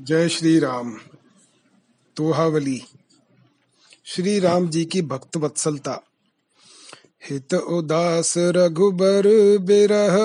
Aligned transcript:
जय 0.00 0.28
श्री 0.28 0.58
राम। 0.58 0.96
तोहावली। 2.16 2.82
श्री 4.04 4.38
राम 4.38 4.68
जी 4.68 4.84
की 4.84 5.02
भक्त 5.02 5.36
वत्सलता। 5.36 6.02
हित 7.30 7.54
उदास 7.54 8.34
रघुबर 8.38 9.22
बिरह 9.58 10.16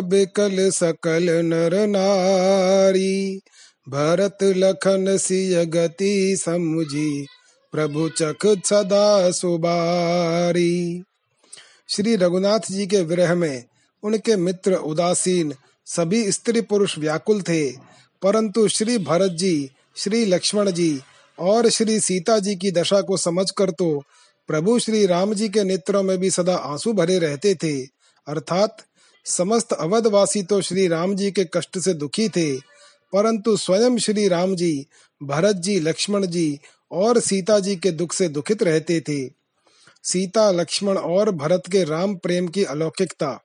बिकल 0.00 0.70
सकल 0.70 1.44
नर 1.44 1.86
नारी। 1.86 3.40
भरत 3.88 4.38
लखन 4.42 5.16
सिय 5.16 5.66
गति 5.66 6.36
समुझी, 6.40 7.26
प्रभु 7.72 8.08
चख 8.08 8.46
सदा 8.46 9.30
सुबारी। 9.30 11.02
श्री 11.88 12.16
रघुनाथ 12.16 12.60
जी 12.70 12.86
के 12.86 13.00
विरह 13.00 13.34
में 13.34 13.64
उनके 14.02 14.36
मित्र 14.36 14.74
उदासीन, 14.74 15.54
सभी 15.86 16.32
स्त्री 16.32 16.60
पुरुष 16.60 16.98
व्याकुल 16.98 17.42
थे। 17.42 17.91
परंतु 18.22 18.68
श्री 18.68 18.98
भरत 18.98 19.30
जी, 19.30 19.70
श्री 19.96 20.24
लक्ष्मण 20.24 20.70
जी 20.70 21.00
और 21.38 21.68
श्री 21.68 22.00
सीता 22.00 22.38
जी 22.38 22.56
की 22.56 22.70
दशा 22.70 23.00
को 23.00 23.16
समझकर 23.16 23.70
तो 23.70 24.02
प्रभु 24.48 24.78
श्री 24.78 25.06
राम 25.06 25.34
जी 25.34 25.48
के 25.48 25.64
नेत्रों 25.64 26.02
में 26.02 26.18
भी 26.18 26.30
सदा 26.30 26.56
आँसू 26.56 26.92
भरे 26.92 27.18
रहते 27.18 27.54
थे। 27.54 27.82
अर्थात 28.28 28.76
समस्त 29.24 29.72
अवधवासी 29.72 30.42
तो 30.42 30.60
श्री 30.60 30.88
राम 30.88 31.16
जी 31.16 31.30
के 31.30 31.44
कष्ट 31.44 31.78
से 31.78 31.94
दुखी 31.94 32.28
थे। 32.28 32.56
परंतु 33.12 33.56
स्वयं 33.56 33.98
श्री 33.98 34.28
राम 34.28 34.56
जी, 34.56 34.86
भरत 35.22 35.56
जी, 35.56 35.80
लक्ष्मण 35.80 36.26
जी 36.26 36.58
और 36.92 37.20
सीता 37.20 37.58
जी 37.58 37.76
के 37.76 37.90
दुख 37.90 38.12
से 38.12 38.28
दुखित 38.28 38.62
रहते 38.62 39.00
थे। 39.00 39.30
सीता, 40.02 40.50
लक्ष्मण 40.50 40.98
और 40.98 41.30
भरत 41.30 41.62
के 41.72 41.84
राम 41.84 42.14
प्रेम 42.14 42.48
की 42.48 42.64
अलौकिकता 42.64 43.44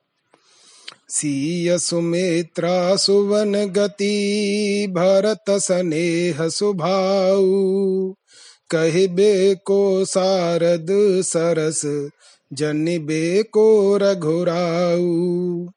सीय 1.08 1.78
सुमित्रा 1.78 2.96
सुवन 2.96 3.52
गति 3.52 4.86
भरत 4.90 5.44
स्नेह 5.50 6.48
सुभाऊ। 6.48 8.14
कहबे 8.70 9.54
को 9.54 10.04
सारद 10.04 10.86
सरस 11.22 12.10
जनिबे 12.52 13.42
को 13.42 13.96
रघुराऊ। 13.96 15.68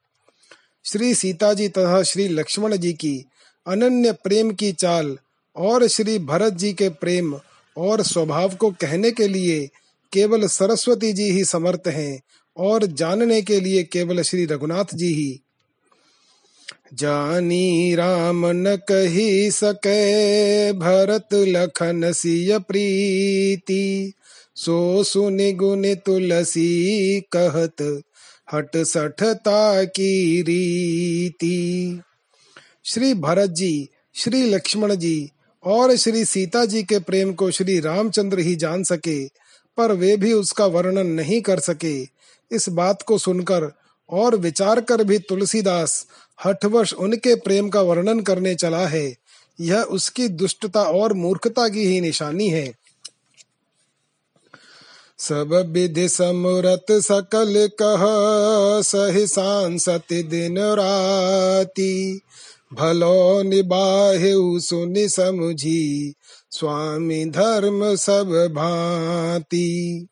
श्री 0.86 1.16
सीता 1.16 1.53
जी 1.53 1.68
तथा 1.68 2.03
श्री 2.03 2.28
लक्ष्मण 2.28 2.78
जी 2.78 2.94
की 2.94 3.25
अनन्य 3.68 4.12
प्रेम 4.12 4.52
की 4.52 4.72
चाल 4.72 5.18
और 5.56 5.88
श्री 5.88 6.20
भरत 6.20 6.53
जी 6.53 6.73
के 6.73 6.90
प्रेम 6.90 7.40
और 7.78 8.02
स्वभाव 8.02 8.56
को 8.56 8.72
कहने 8.72 9.12
के 9.12 9.28
लिए 9.28 9.70
केवल 10.14 10.48
सरस्वती 10.48 11.14
जी 11.14 11.23
ही 11.23 11.46
समर्थ 11.46 11.88
हैं। 11.88 12.22
और 12.58 12.86
जानने 12.86 13.42
के 13.42 13.60
लिए 13.60 13.84
केवल 13.84 14.22
श्री 14.22 14.46
रघुनाथ 14.46 14.86
जी 14.94 15.14
ही। 15.14 15.42
जानी 16.94 17.96
राम 17.96 18.46
न 18.46 18.76
कही 18.76 19.52
सके, 19.52 20.74
भरत 20.74 21.28
लखन 21.34 22.12
सिय 22.12 22.60
प्रीति। 22.60 24.14
सो 24.56 25.04
सुनि 25.04 25.52
गुण 25.52 25.94
तुलसी 25.94 27.22
कहत, 27.36 28.02
हट 28.54 28.78
सठता 28.78 29.84
की 29.84 30.42
रीति। 30.42 32.00
श्री 32.86 33.14
भरत 33.14 33.50
जी, 33.50 33.90
श्री 34.16 34.50
लक्ष्मण 34.50 34.96
जी 34.96 35.30
और 35.64 35.96
श्री 35.96 36.26
सीता 36.26 36.66
जी 36.66 36.84
के 36.84 37.00
प्रेम 37.00 37.34
को 37.34 37.52
श्री 37.52 37.80
रामचंद्र 37.80 38.40
ही 38.40 38.56
जान 38.56 38.84
सके, 38.84 39.26
पर 39.78 39.92
वे 39.92 40.18
भी 40.18 40.34
उसका 40.34 40.66
वर्णन 40.66 41.08
नहीं 41.08 41.42
कर 41.42 41.60
सके। 41.60 42.21
इस 42.52 42.70
बात 42.70 43.02
को 43.02 43.18
सुनकर 43.18 43.72
और 44.10 44.36
विचार 44.36 44.82
कर 44.82 45.04
भी 45.04 45.20
तुलसीदास 45.20 46.08
हठवश 46.46 46.94
उनके 46.94 47.36
प्रेम 47.36 47.70
का 47.70 47.82
वर्णन 47.82 48.20
करने 48.20 48.56
चला 48.56 48.88
है। 48.88 49.16
यह 49.62 49.82
उसकी 49.82 50.28
दुष्टता 50.28 50.84
और 50.84 51.14
मूर्खता 51.14 51.70
की 51.70 51.86
ही 51.86 52.02
निशानी 52.02 52.50
है। 52.50 52.74
सब 55.20 55.66
विधि 55.68 56.10
समरत 56.10 56.86
सकल 56.92 57.70
कह 57.81 58.02
सही 58.81 59.28
सांसत 59.28 60.04
दिन 60.12 60.59
राती। 60.59 62.22
भलो 62.74 63.42
निबाहे 63.42 64.59
सुनि 64.59 65.09
समझी, 65.09 66.14
स्वामी 66.52 67.25
धर्म 67.25 67.96
सब 67.96 68.50
भांति। 68.56 70.08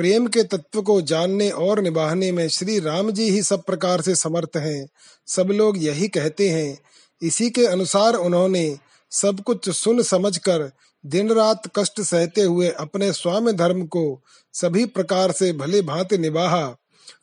प्रेम 0.00 0.26
के 0.26 0.42
तत्व 0.42 0.82
को 0.82 1.02
जानने 1.02 1.50
और 1.50 1.80
निभाने 1.80 2.32
में 2.32 2.48
श्री 2.48 2.80
राम 2.80 3.10
जी 3.10 3.30
ही 3.30 3.42
सब 3.42 3.62
प्रकार 3.62 4.00
से 4.00 4.14
समर्थ 4.14 4.56
हैं। 4.56 4.88
सब 5.26 5.46
लोग 5.46 5.84
यही 5.84 6.08
कहते 6.08 6.50
हैं। 6.50 6.78
इसी 7.22 7.50
के 7.50 7.66
अनुसार 7.66 8.14
उन्होंने 8.14 8.78
सब 9.10 9.40
कुछ 9.40 9.70
सुन 9.70 10.02
समझकर 10.02 10.72
दिन 11.06 11.32
रात 11.32 11.62
कष्ट 11.76 12.00
सहते 12.00 12.40
हुए 12.40 12.68
अपने 12.68 13.12
स्वामी 13.12 13.52
धर्म 13.52 13.86
को 13.86 14.20
सभी 14.52 14.84
प्रकार 14.84 15.32
से 15.32 15.52
भले 15.52 15.82
भांति 15.82 16.18
निभाहा। 16.18 16.76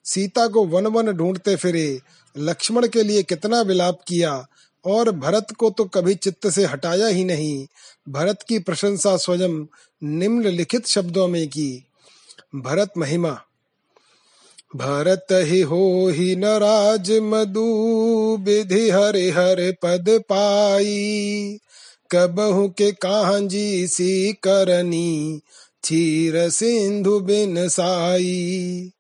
सीता 0.06 0.48
को 0.48 0.66
वन 0.66 0.88
वन 0.88 1.12
ढूंढते 1.12 1.56
फिरे। 1.56 2.02
लक्ष्मण 2.38 2.88
के 2.88 3.04
लिए 3.04 3.24
कितना 3.24 3.62
विलाप 3.62 4.00
किया। 4.08 4.48
और 4.86 5.12
भरत 5.12 5.48
को 5.58 5.70
तो 5.70 5.86
कभी 5.86 6.16
चित्त 6.16 6.48
से 6.48 6.66
हटाया 6.66 7.08
ही 7.08 7.24
नहीं। 7.24 7.68
भरत 8.10 8.40
की 8.48 8.60
प्रशंसा 8.60 9.18
स्वयं 9.18 9.66
निम्नलिखित 10.04 10.88
शब्दों 10.88 11.28
में 11.28 11.48
की। 11.48 11.87
भरत 12.56 12.94
महिमा। 12.98 13.42
भरत 14.76 15.28
ही 15.32 15.62
हो 15.62 16.10
ही 16.14 16.36
न 16.36 16.46
राज 16.46 17.12
मधु, 17.12 17.64
विधि 18.42 18.90
हरे 18.90 19.32
हरे 19.32 19.72
पद 19.72 20.06
पाई। 20.10 21.60
कबहु 22.12 22.70
के 22.70 22.92
कांजी 22.92 23.88
सी 23.88 24.34
करनी 24.34 25.42
चीर 25.84 26.50
सिंधु 26.50 27.20
बिन 27.20 27.70
साई। 27.70 28.92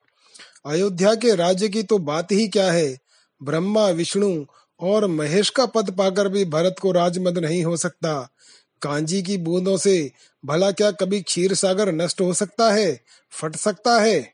अयोध्या 0.65 1.15
के 1.15 1.35
राज्य 1.35 1.69
की 1.69 1.83
तो 1.83 1.97
बात 1.97 2.31
ही 2.31 2.47
क्या 2.47 2.71
है? 2.71 2.97
ब्रह्मा, 3.43 3.89
विष्णु 3.89 4.45
और 4.79 5.07
महेश 5.07 5.49
का 5.49 5.65
पद 5.65 5.91
पाकर 5.91 6.27
भी 6.27 6.45
भरत 6.45 6.75
को 6.81 6.91
राजमद 6.91 7.37
नहीं 7.37 7.63
हो 7.63 7.77
सकता। 7.77 8.29
कांजी 8.81 9.21
की 9.21 9.37
बूंदों 9.37 9.77
से 9.77 10.11
भला 10.45 10.71
क्या 10.71 10.91
कभी 10.91 11.21
क्षीर 11.21 11.53
सागर 11.53 11.91
नष्ट 11.91 12.21
हो 12.21 12.33
सकता 12.33 12.73
है? 12.73 13.01
फट 13.31 13.55
सकता 13.55 14.01
है? 14.01 14.33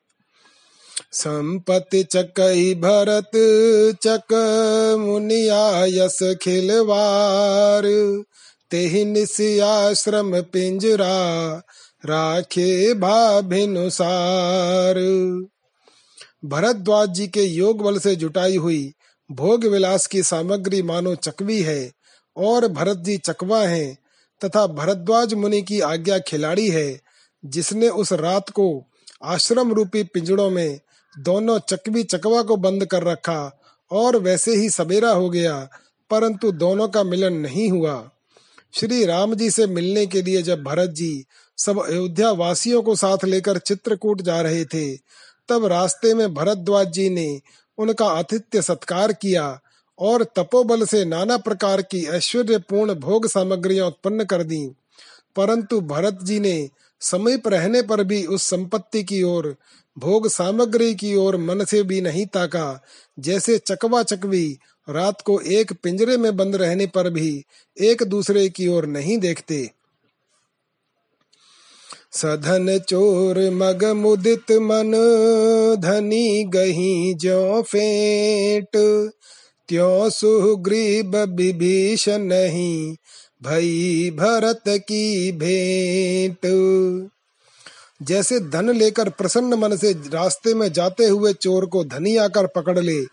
संपत्ति 1.12 2.04
चकई 2.04 2.76
भरत, 2.76 3.32
चक 4.04 4.34
मुनिया 5.00 5.86
यस 5.86 6.38
खिलवार। 6.42 7.84
तेहि 8.72 9.06
निश्रम 9.06 10.42
पिंजरा, 10.42 11.62
राखे 12.06 12.94
भाभिनुसार 12.94 14.96
भरद्वाज 16.46 17.10
जी 17.10 17.28
के 17.28 17.42
योग 17.42 17.82
बल 17.82 18.00
से 18.00 18.16
जुटाई 18.16 18.58
हुई 18.58 18.94
भोग 19.32 19.66
विलास 19.66 20.08
की 20.08 20.24
सामग्री 20.24 20.82
मानो 20.82 21.16
चकवी 21.16 21.62
है, 21.62 21.92
और 22.38 22.68
भरत 22.68 22.98
जी 22.98 23.18
चकवा 23.18 23.64
हैं। 23.64 24.03
तथा 24.44 24.68
भरद्वाज 24.68 25.34
मुनि 25.34 25.62
की 25.62 25.80
आज्ञा 25.80 26.20
खिलाड़ी 26.20 26.70
है, 26.70 27.00
जिसने 27.46 27.90
उस 27.90 28.14
रात 28.14 28.50
को 28.50 28.86
आश्रम 29.24 29.74
रूपी 29.74 30.04
पिंजड़ों 30.04 30.50
में 30.50 30.80
दोनों 31.20 31.60
चकवी 31.60 32.04
चकवा 32.04 32.42
को 32.42 32.56
बंद 32.56 32.86
कर 32.86 33.04
रखा 33.04 33.60
और 33.92 34.18
वैसे 34.18 34.56
ही 34.56 34.70
सवेरा 34.70 35.12
हो 35.12 35.30
गया, 35.30 35.70
परंतु 36.10 36.52
दोनों 36.52 36.88
का 36.88 37.04
मिलन 37.04 37.34
नहीं 37.34 37.70
हुआ। 37.72 38.10
श्री 38.74 39.06
राम 39.06 39.34
जी 39.36 39.50
से 39.52 39.68
मिलने 39.68 40.06
के 40.06 40.22
लिए 40.22 40.42
जब 40.42 40.64
भरत 40.64 40.90
जी 40.90 41.26
सब 41.58 41.86
अयोध्या 41.86 42.32
वासियों 42.32 42.82
को 42.82 42.96
साथ 42.96 43.26
लेकर 43.26 43.58
चित्रकूट 43.58 44.22
जा 44.22 44.42
रहे 44.42 44.66
थे, 44.66 44.96
तब 45.50 45.66
रास्ते 45.66 46.14
में 46.14 46.34
भरद्वाज 46.34 46.92
जी 46.92 47.10
ने 47.10 47.42
उनका 47.78 48.06
आतिथ्य 48.06 48.62
सत्कार 48.62 49.14
किया 49.14 49.60
और 50.00 50.24
तपोबल 50.24 50.86
से 50.86 51.06
नाना 51.06 51.38
प्रकार 51.38 51.82
की 51.82 52.06
ऐश्वर्यपूर्ण 52.06 52.94
भोग 52.94 53.28
सामग्रियाँ 53.28 53.88
उत्पन्न 53.88 54.24
कर 54.24 54.44
दी। 54.44 54.68
परंतु 55.36 55.82
भरत 55.82 56.20
जी 56.24 56.40
ने 56.40 56.70
समीप 57.02 57.48
रहने 57.48 57.82
पर 57.82 58.04
भी 58.04 58.26
उस 58.26 58.44
संपत्ति 58.44 59.04
की 59.04 59.24
ओर, 59.24 59.56
भोग 59.98 60.28
सामग्री 60.28 60.96
की 60.96 61.16
ओर 61.16 61.38
मन 61.38 61.66
से 61.66 61.84
भी 61.84 62.02
नहीं 62.02 62.26
ताका, 62.26 62.82
जैसे 63.20 63.58
चकवा 63.58 64.04
चकवी 64.04 64.58
रात 64.90 65.22
को 65.22 65.40
एक 65.40 65.74
पिंजरे 65.74 66.18
में 66.18 66.38
बंद 66.38 66.56
रहने 66.56 66.88
पर 66.88 67.10
भी 67.10 67.46
एक 67.82 68.04
दूसरे 68.04 68.50
की 68.50 68.68
ओर 68.68 68.86
नहीं 68.86 69.18
देखते। 69.18 69.72
सधन 72.12 72.80
चोर 72.80 73.50
मग 73.52 73.86
मुदित 73.86 74.52
मन, 74.52 74.92
धनी 75.80 76.44
गही 76.44 77.14
जो 77.14 77.62
फेट 77.62 78.78
त्यो 79.68 80.10
सुग्रीब 80.10 81.16
विभीषण 81.16 82.18
नहीं 82.18 82.96
भई 83.44 84.12
भरत 84.12 84.64
की 84.68 85.32
भेंट? 85.32 86.40
जैसे 88.04 88.40
धन 88.40 88.70
लेकर 88.70 89.10
प्रसन्न 89.10 89.54
मन 89.54 89.76
से 89.76 89.92
रास्ते 89.94 90.54
में 90.54 90.72
जाते 90.74 91.06
हुए 91.06 91.34
चोर 91.34 91.66
को 91.66 91.84
धनी 91.84 92.18
आकर 92.18 92.48
पकड़ 92.48 92.80
ले, 92.80 93.06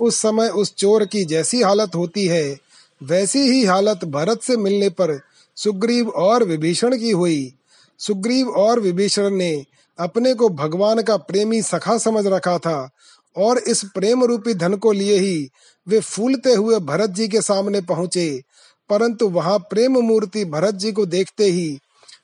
उस 0.00 0.16
समय 0.16 0.48
उस 0.48 0.74
चोर 0.74 1.04
की 1.04 1.24
जैसी 1.24 1.62
हालत 1.62 1.94
होती 1.94 2.26
है, 2.26 2.58
वैसी 3.02 3.38
ही 3.38 3.64
हालत 3.64 4.04
भरत 4.04 4.42
से 4.42 4.56
मिलने 4.56 4.88
पर 4.88 5.20
सुग्रीव 5.56 6.08
और 6.08 6.44
विभीषण 6.44 6.98
की 6.98 7.10
हुई। 7.10 7.52
सुग्रीव 7.98 8.48
और 8.48 8.80
विभीषण 8.80 9.30
ने 9.30 9.64
अपने 9.98 10.34
को 10.34 10.48
भगवान 10.48 11.02
का 11.02 11.16
प्रेमी 11.16 11.62
सखा 11.62 11.98
समझ 11.98 12.26
रखा 12.26 12.58
था 12.58 12.90
और 13.36 13.58
इस 13.58 13.84
प्रेम 13.94 14.24
रूपी 14.24 14.54
धन 14.54 14.74
को 14.74 14.92
लिए 14.92 15.18
ही 15.18 15.48
वे 15.86 16.00
फूलते 16.00 16.54
हुए 16.54 16.78
भरत 16.78 17.10
जी 17.10 17.28
के 17.28 17.42
सामने 17.42 17.80
पहुँचे। 17.80 18.42
परंतु 18.90 19.28
वहाँ 19.28 19.58
प्रेम 19.58 19.98
मूर्ति 19.98 20.44
भरत 20.44 20.74
जी 20.74 20.92
को 20.92 21.06
देखते 21.06 21.44
ही 21.44 21.78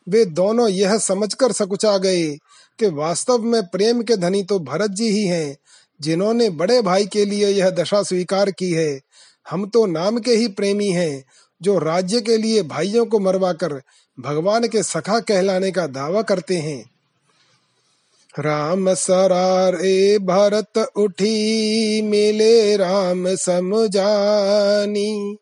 वे 0.08 0.25
दोनों 0.25 0.69
यह 0.69 0.99
समझकर 0.99 1.53
सकुचा 1.53 1.99
गए 1.99 2.26
कि 2.79 2.87
वास्तव 2.87 3.38
में 3.38 3.62
प्रेम 3.67 4.03
के 4.03 4.17
धनी 4.17 4.43
तो 4.43 4.58
भरत 4.58 4.91
जी 4.91 5.08
ही 5.08 5.25
हैं, 5.25 5.56
जिन्होंने 6.00 6.50
बड़े 6.50 6.81
भाई 6.82 7.06
के 7.06 7.25
लिए 7.25 7.49
यह 7.49 7.70
दशा 7.70 8.02
स्वीकार 8.02 8.50
की 8.50 8.70
है। 8.70 9.00
हम 9.50 9.67
तो 9.69 9.87
नाम 9.87 10.19
के 10.19 10.31
ही 10.31 10.49
प्रेमी 10.49 10.88
हैं, 10.88 11.25
जो 11.61 11.79
राज्य 11.79 12.20
के 12.20 12.37
लिए 12.37 12.62
भाइयों 12.62 13.06
को 13.06 13.19
मरवाकर 13.19 13.81
भगवान 14.19 14.69
के 14.69 14.82
सखा 14.82 15.20
कहलाने 15.20 15.70
का 15.70 15.87
दावा 15.87 16.23
करते 16.23 16.56
हैं। 16.56 16.85
राम 18.38 18.94
सरार 18.94 19.75
भरत 20.19 20.93
उठी, 20.97 22.03
मिले 22.03 22.77
राम 22.77 23.35
समझानी। 23.35 25.37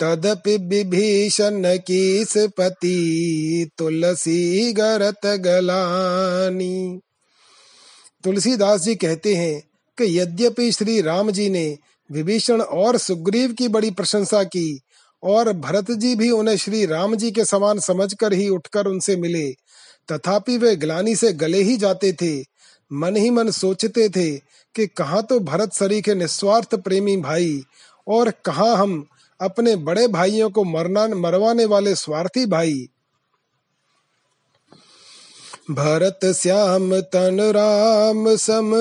तदपि 0.00 0.56
विभीषण 0.56 1.76
की 1.76 2.24
पति, 2.36 3.70
तुलसी 3.78 4.72
गरत 4.72 5.26
गलानी। 5.26 7.00
तुलसीदास 8.24 8.80
जी 8.80 8.94
कहते 8.94 9.34
हैं 9.34 9.62
कि 9.98 10.20
यद्यपि 10.20 10.72
श्री 10.72 11.00
राम 11.00 11.30
जी 11.30 11.50
ने 11.50 11.78
विभीषण 12.12 12.60
और 12.60 12.98
सुग्रीव 12.98 13.52
की 13.52 13.68
बड़ी 13.68 13.90
प्रशंसा 13.90 14.44
की, 14.44 14.80
और 15.22 15.52
भरत 15.52 15.90
जी 15.90 16.14
भी 16.14 16.30
उन्हें 16.30 16.56
श्री 16.56 16.86
राम 16.86 17.16
जी 17.16 17.30
के 17.30 17.44
समान 17.44 17.78
समझकर 17.78 18.32
ही 18.32 18.48
उठकर 18.48 18.86
उनसे 18.86 19.16
मिले 19.16 19.65
तथापि 20.12 20.58
वे 20.58 20.76
ग्लानी 20.76 21.16
से 21.16 21.32
गले 21.32 21.62
ही 21.62 21.76
जाते 21.76 22.12
थे। 22.12 22.44
मन 22.92 23.16
ही 23.16 23.30
मन 23.30 23.50
सोचते 23.50 24.08
थे 24.08 24.36
कि 24.74 24.86
कहाँ 24.86 25.22
तो 25.22 25.40
भरत 25.40 25.72
सरी 25.72 26.02
के 26.02 26.14
निस्वार्थ 26.14 26.74
प्रेमी 26.74 27.16
भाई 27.16 27.64
और 28.08 28.30
कहा 28.30 28.74
हम 28.74 29.06
अपने 29.40 29.76
बड़े 29.76 30.08
भाइयों 30.08 30.50
को 30.50 30.64
मरना, 30.64 31.08
मरवाने 31.08 31.64
वाले 31.64 31.94
स्वार्थी 31.94 32.46
भाई। 32.46 32.88
भरत, 35.70 36.32
श्याम, 36.32 37.00
तन, 37.00 37.40
राम, 37.40 38.36
सम, 38.36 38.72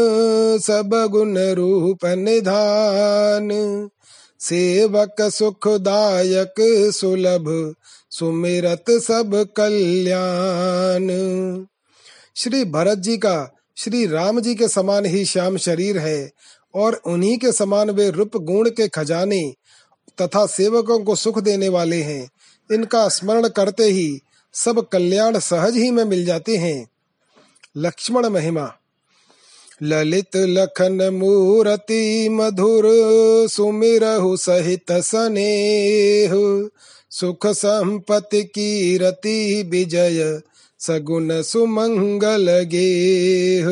सब 0.58 1.08
गुण 1.12 1.38
रूप 1.38 2.06
निधान। 2.06 3.50
सेवक 4.40 5.16
सुखदायक 5.22 6.56
सुलभ 6.96 7.76
सुमिरत 8.20 8.86
सब 8.90 9.48
कल्याण। 9.58 11.08
श्री 12.36 12.66
भरत 12.66 12.98
जी 12.98 13.18
का, 13.18 13.56
श्री 13.78 14.08
राम 14.08 14.40
जी 14.40 14.56
के 14.56 14.68
समान 14.68 15.06
ही 15.06 15.26
श्याम 15.26 15.58
शरीर 15.58 15.98
है, 15.98 16.32
और 16.76 16.94
उन्हीं 16.94 17.38
के 17.38 17.52
समान 17.52 17.90
वे 17.90 18.10
रूप 18.10 18.32
गुण 18.38 18.70
के 18.70 18.88
खजाने 18.88 19.54
तथा 20.22 20.46
सेवकों 20.46 21.00
को 21.00 21.16
सुख 21.16 21.40
देने 21.40 21.70
वाले 21.70 22.02
हैं। 22.02 22.30
इनका 22.74 23.10
स्मरण 23.10 23.48
करते 23.48 23.84
ही 23.84 24.20
सब 24.54 24.90
कल्याण 24.90 25.40
सहज 25.40 25.76
ही 25.76 25.92
में 25.92 26.04
मिल 26.04 26.26
जाते 26.26 26.58
हैं। 26.58 26.90
लक्ष्मण 27.78 28.26
महिमा। 28.26 28.74
ललित 29.84 30.36
लखन 30.36 31.10
मूर्ति 31.14 32.30
मधुर 32.30 32.84
सुमिरहु 33.48 34.38
सहित 34.38 34.92
स्नेह। 34.92 36.70
सुख 37.20 37.48
संपत्ति 37.48 38.44
कीरति 38.44 39.64
विजय 39.64 40.42
सगुन 40.80 41.42
सुमंगल 41.42 42.60
गेह। 42.60 43.66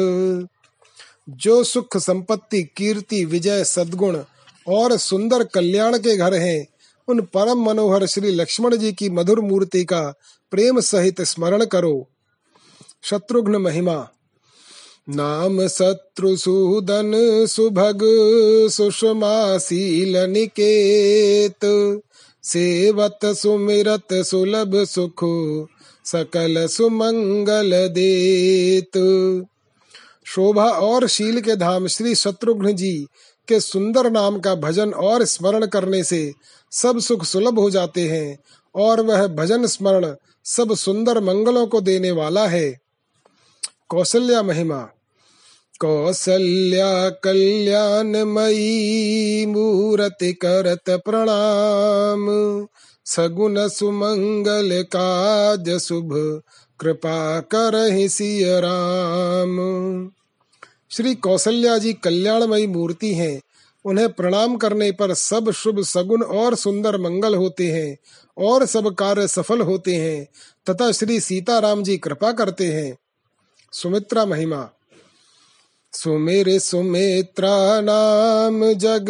जो 1.30 1.64
सुख 1.64 1.98
संपत्ति, 1.98 2.64
कीर्ति, 2.64 3.26
विजय, 3.26 3.64
सद्गुण 3.64 4.24
और 4.68 4.98
सुंदर 4.98 5.44
कल्याण 5.44 5.98
के 5.98 6.18
घर 6.18 6.34
हैं, 6.34 6.68
उन 7.08 7.22
परम 7.22 7.66
मनोहर 7.66 8.06
श्री 8.06 8.32
लक्ष्मण 8.32 8.76
जी 8.76 8.94
की 8.94 9.10
मधुर 9.10 9.40
मूर्ति 9.40 9.86
का 9.86 10.14
प्रेम 10.52 10.80
सहित 10.80 11.22
स्मरण 11.22 11.66
करो। 11.66 12.08
शत्रुघ्न 13.04 13.56
महिमा। 13.56 14.10
नाम 15.10 15.68
शत्रुसूदन 15.68 17.12
सुभग 17.46 18.00
सुषमा 18.72 19.58
शील 19.58 20.18
निकेत। 20.18 21.66
सेवत 22.44 23.20
सुमिरत 23.26 24.08
सुलभ 24.14 24.84
सुख, 24.84 25.20
सकल 26.06 26.68
सुमंगल 26.68 27.72
देत। 27.88 28.98
शोभा 30.26 30.66
और 30.66 31.08
शील 31.08 31.42
के 31.42 31.56
धाम 31.56 31.88
श्री 31.88 32.16
शत्रुघ्न 32.16 32.72
जी 32.72 33.08
के 33.48 33.60
सुंदर 33.60 34.12
नाम 34.12 34.40
का 34.40 34.56
भजन 34.56 34.92
और 34.92 35.24
स्मरण 35.24 35.66
करने 35.66 36.04
से 36.04 36.34
सब 36.72 37.00
सुख 37.00 37.24
सुलभ 37.24 37.60
हो 37.60 37.70
जाते 37.70 38.02
हैं 38.02 38.40
और 38.76 39.02
वह 39.02 39.28
भजन 39.28 39.66
स्मरण 39.66 40.16
सब 40.46 40.76
सुंदर 40.76 41.20
मंगलों 41.20 41.68
को 41.68 41.82
देने 41.82 42.12
वाला 42.12 42.48
है। 42.48 42.80
कौशल्या 43.90 44.44
महिमा। 44.44 44.90
कौसल्या 45.84 47.10
कल्याणमयी 47.10 49.46
मूर्ति 49.46 50.34
करत 50.34 50.90
प्रणाम। 50.90 52.28
सगुन 53.06 53.68
सुमंगल 53.68 54.82
काज 54.82 55.70
शुभ, 55.70 56.42
कृपा 56.80 57.40
कर 57.40 58.08
सिय 58.08 58.60
राम। 58.60 60.12
श्री 60.92 61.16
कौशल्या 61.16 61.78
जी 61.78 61.94
कल्याणमयी 61.94 62.68
मूर्ति 62.68 63.14
हैं। 63.14 63.42
उन्हें 63.86 64.12
प्रणाम 64.12 64.56
करने 64.56 64.92
पर 64.92 65.14
सब 65.14 65.52
शुभ 65.52 65.80
सगुन 65.80 66.22
और 66.22 66.56
सुंदर 66.56 66.98
मंगल 66.98 67.36
होते 67.36 67.72
हैं 67.72 67.98
और 68.38 68.66
सब 68.66 68.96
कार्य 68.96 69.28
सफल 69.28 69.62
होते 69.62 69.96
हैं। 69.96 70.28
तथा 70.70 70.92
श्री 70.92 71.20
सीताराम 71.20 71.84
जी 71.84 71.98
कृपा 71.98 72.32
करते 72.32 72.66
हैं। 72.66 72.98
सुमित्रा 73.72 74.26
महिमा 74.26 74.70
सुमिर 75.94 76.60
सुमित्रा 76.60 77.82
नाम 77.82 78.74
जग 78.74 79.06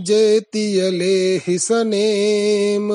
जेतियले 0.00 1.36
हिसनेम 1.36 2.88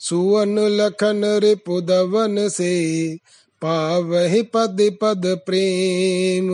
सुवन 0.00 0.58
लखन 0.58 1.24
रिपुदवन 1.24 2.48
से 2.48 3.16
पावहि 3.62 4.42
पद 4.42 4.98
पद 5.02 5.22
प्रेम। 5.46 6.48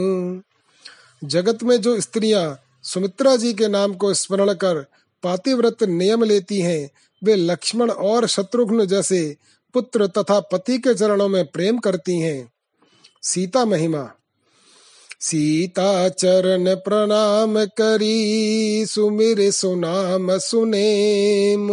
जगत 1.24 1.62
में 1.62 1.76
जो 1.76 2.00
स्त्रियाँ 2.00 2.60
सुमित्रा 2.82 3.36
जी 3.36 3.52
के 3.52 3.68
नाम 3.68 3.94
को 3.94 4.14
स्मरण 4.14 4.52
कर 4.52 4.86
पातिव्रत 5.22 5.82
नियम 5.82 6.24
लेती 6.24 6.60
हैं, 6.60 6.90
वे 7.24 7.36
लक्ष्मण 7.36 7.90
और 7.90 8.26
शत्रुघ्न 8.26 8.86
जैसे 8.86 9.36
पुत्र 9.74 10.06
तथा 10.06 10.40
पति 10.40 10.78
के 10.78 10.94
चरणों 10.94 11.28
में 11.28 11.46
प्रेम 11.46 11.78
करती 11.78 12.18
हैं। 12.20 12.52
सीता 13.22 13.64
महिमा 13.64 14.10
सीता 15.22 16.08
चरण 16.08 16.74
प्रणाम 16.74 17.64
करी, 17.64 18.86
सुमिर 18.86 19.50
सुनाम 19.50 20.38
सुनेम। 20.38 21.68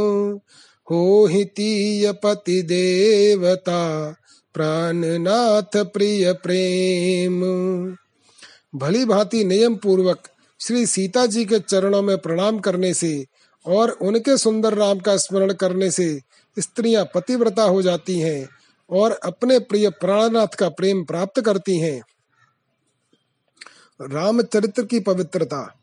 हो 0.92 1.30
तीय 1.44 2.12
पति 2.12 2.62
देवता, 2.62 4.12
प्राणनाथ 4.54 5.84
प्रिय 5.84 6.34
प्रेम। 6.34 7.42
भली 8.76 9.06
भांति 9.06 9.44
नियम 9.44 9.76
पूर्वक 9.76 10.20
श्री 10.60 10.86
सीता 10.86 11.26
जी 11.26 11.46
के 11.46 11.60
चरणों 11.60 12.02
में 12.02 12.18
प्रणाम 12.18 12.60
करने 12.60 12.94
से 12.94 13.26
और 13.66 13.90
उनके 13.90 14.38
सुंदर 14.38 14.78
नाम 14.78 15.00
का 15.00 15.18
स्मरण 15.18 15.54
करने 15.54 15.92
से 15.92 16.20
स्त्रियाँ 16.60 17.10
पतिव्रता 17.16 17.64
हो 17.64 17.82
जाती 17.82 18.20
हैं 18.20 18.50
और 18.90 19.12
अपने 19.12 19.60
प्रिय 19.60 19.90
प्राणनाथ 19.90 20.56
का 20.60 20.70
प्रेम 20.70 21.04
प्राप्त 21.04 21.42
करती 21.42 21.78
हैं। 21.78 22.02
रामचरित्र 24.02 24.84
की 24.84 25.00
पवित्रता। 25.00 25.76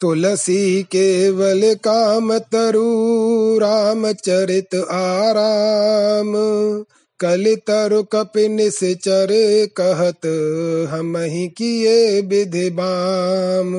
तुलसी 0.00 0.82
केवल 0.82 1.74
काम 1.74 2.38
तरु, 2.38 3.58
रामचरित 3.58 4.74
आराम। 4.90 6.32
कलि 7.20 7.56
तरु 7.56 8.02
कपिन 8.02 8.70
चर 8.70 9.28
कहत, 9.76 10.26
हम 10.90 11.16
ही 11.16 11.48
किए 11.48 12.20
विधि 12.20 12.70
बाम। 12.70 13.72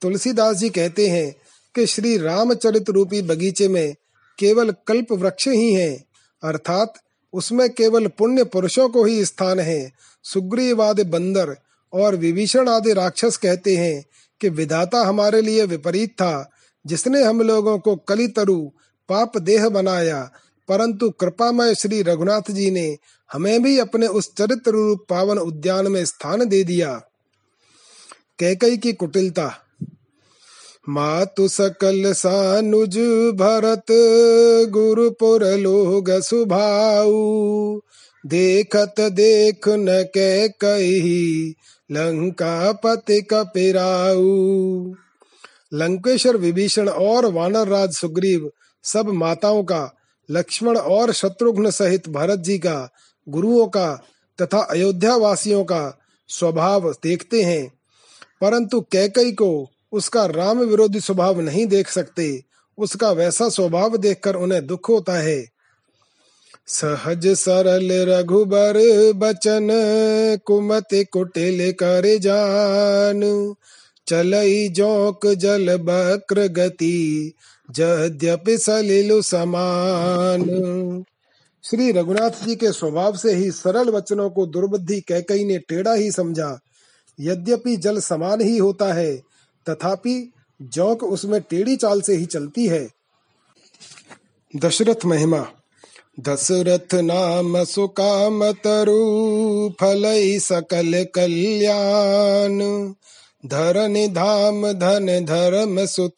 तुलसीदास 0.00 0.56
जी 0.56 0.68
कहते 0.68 1.08
हैं 1.08 1.36
कि 1.74 1.86
श्री 1.86 2.18
रामचरित 2.18 2.90
रूपी 2.90 3.22
बगीचे 3.22 3.68
में 3.68 3.94
केवल 4.38 4.74
कल्प 4.86 5.12
वृक्ष 5.12 5.48
ही 5.48 5.72
हैं, 5.72 6.04
अर्थात 6.42 6.94
उसमें 7.32 7.70
केवल 7.70 8.06
पुण्य 8.06 8.44
पुरुषों 8.44 8.88
को 8.88 9.04
ही 9.04 9.24
स्थान 9.24 9.60
है। 9.60 9.92
सुग्रीव 10.22 10.82
आदि 10.82 11.04
बंदर 11.04 11.56
और 11.92 12.16
विभीषण 12.16 12.68
आदि 12.68 12.92
राक्षस 12.92 13.36
कहते 13.36 13.76
हैं 13.76 14.04
कि 14.40 14.48
विधाता 14.48 14.98
हमारे 14.98 15.42
लिए 15.42 15.64
विपरीत 15.64 16.10
था। 16.10 16.50
जिसने 16.86 17.24
हम 17.24 17.42
लोगों 17.42 17.78
को 17.78 17.96
कलितरु, 17.96 18.70
पाप 19.08 19.38
देह 19.38 19.68
बनाया, 19.68 20.30
परंतु 20.68 21.10
कृपामय 21.10 21.74
श्री 21.74 22.02
रघुनाथ 22.02 22.50
जी 22.50 22.70
ने 22.70 22.98
हमें 23.32 23.62
भी 23.62 23.78
अपने 23.78 24.06
उस 24.06 24.34
चरित्र 24.34 24.70
रूप 24.70 25.06
पावन 25.08 25.38
उद्यान 25.38 25.88
में 25.88 26.04
स्थान 26.04 26.44
दे 26.44 26.64
दिया। 26.64 27.02
कैकई 28.38 28.76
की 28.76 28.92
कुटिलता 28.92 29.54
मातु 30.88 31.48
सकल 31.48 32.12
सानुज 32.12 32.98
भरत, 33.34 33.84
गुरुपुर 34.70 35.44
लोग 35.44 36.10
सुभाऊ। 36.10 37.80
देखत 38.26 38.94
देख 39.00 39.68
न 39.68 39.86
कै 40.14 40.48
कही 40.48 41.54
लंका 41.92 42.72
पति 42.72 43.22
कपिराऊ 43.22 44.94
लंकेश्वर 45.74 46.36
विभीषण 46.36 46.88
और 46.88 47.26
वानर 47.26 47.68
राज 47.68 47.92
सुग्रीव, 47.92 48.50
सब 48.82 49.08
माताओं 49.08 49.62
का, 49.62 49.94
लक्ष्मण 50.30 50.76
और 50.76 51.12
शत्रुघ्न 51.12 51.70
सहित 51.70 52.08
भरत 52.08 52.38
जी 52.38 52.58
का, 52.58 52.90
गुरुओं 53.28 53.66
का, 53.66 54.04
तथा 54.42 54.58
अयोध्या 54.58 55.16
वासियों 55.16 55.64
का, 55.64 55.98
स्वभाव 56.28 56.92
देखते 56.92 57.42
हैं। 57.42 57.72
परंतु 58.40 58.80
कैकई 58.80 59.32
को 59.32 59.71
उसका 59.92 60.26
राम 60.26 60.58
विरोधी 60.58 61.00
स्वभाव 61.00 61.40
नहीं 61.40 61.66
देख 61.66 61.88
सकते, 61.88 62.42
उसका 62.78 63.10
वैसा 63.10 63.48
स्वभाव 63.48 63.96
देखकर 63.96 64.36
उन्हें 64.36 64.66
दुख 64.66 64.88
होता 64.88 65.12
है। 65.12 65.44
सहज 66.66 67.26
सरल 67.26 67.88
रघुबर 67.92 68.78
बचन, 69.12 69.68
कुमति 70.44 71.04
कुटिल 71.04 71.72
कर 71.72 72.18
जान। 72.18 73.54
चलई 74.06 74.68
जोक 74.68 75.26
जल 75.26 75.76
बक्र 75.76 76.46
गति, 76.48 77.32
जद्यपि 77.70 78.58
सलिलु 78.58 79.22
समान। 79.22 80.44
श्री 81.64 81.90
रघुनाथ 81.92 82.30
जी 82.30 82.56
के 82.56 82.72
स्वभाव 82.72 83.16
से 83.16 83.34
ही 83.34 83.50
सरल 83.50 83.90
वचनों 83.90 84.30
को 84.30 84.46
दुर्बुद्धि 84.46 85.00
कैकई 85.00 85.44
ने 85.44 85.58
टेढ़ा 85.58 85.92
ही 85.92 86.10
समझा। 86.10 86.60
यद्यपि 87.20 87.76
जल 87.76 87.98
समान 87.98 88.40
ही 88.40 88.58
होता 88.58 88.92
है 88.92 89.31
तथापि 89.68 90.32
जौक 90.62 91.02
उसमें 91.02 91.40
टेढ़ी 91.40 91.76
चाल 91.76 92.00
से 92.00 92.16
ही 92.16 92.26
चलती 92.26 92.66
है। 92.66 92.88
दशरथ 94.56 95.04
महिमा। 95.06 95.46
दशरथ 96.20 96.94
नाम 96.94 97.64
सुकाम 97.64 98.52
तरु 98.52 99.70
फल 99.80 100.02
सकल 100.38 101.06
कल्याण। 101.14 102.58
धरन 103.46 104.14
धाम 104.14 104.72
धन 104.72 105.24
धर्म 105.24 105.86
सुत 105.86 106.16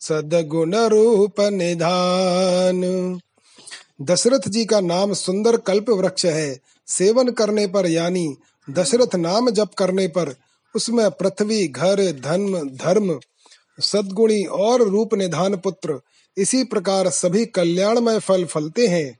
सदगुण 0.00 0.74
रूप 0.76 1.40
निधान। 1.40 3.20
दशरथ 4.02 4.48
जी 4.48 4.64
का 4.64 4.80
नाम 4.80 5.12
सुंदर 5.12 5.56
कल्प 5.56 5.90
वृक्ष 5.90 6.26
है। 6.26 6.58
सेवन 6.86 7.28
करने 7.28 7.66
पर 7.66 7.86
यानी 7.86 8.36
दशरथ 8.70 9.16
नाम 9.16 9.50
जप 9.50 9.70
करने 9.78 10.08
पर 10.08 10.34
उसमें 10.76 11.10
पृथ्वी, 11.10 11.68
घर 11.68 12.00
धर्म 12.00 12.68
धर्म, 12.68 13.20
सदगुणी 13.80 14.44
और 14.44 14.82
रूप 14.82 15.14
निधान 15.14 15.56
पुत्र, 15.56 16.00
इसी 16.38 16.64
प्रकार 16.64 17.08
सभी 17.08 17.46
कल्याणमय 17.46 18.18
फल 18.18 18.44
फलते 18.44 18.86
हैं। 18.86 19.18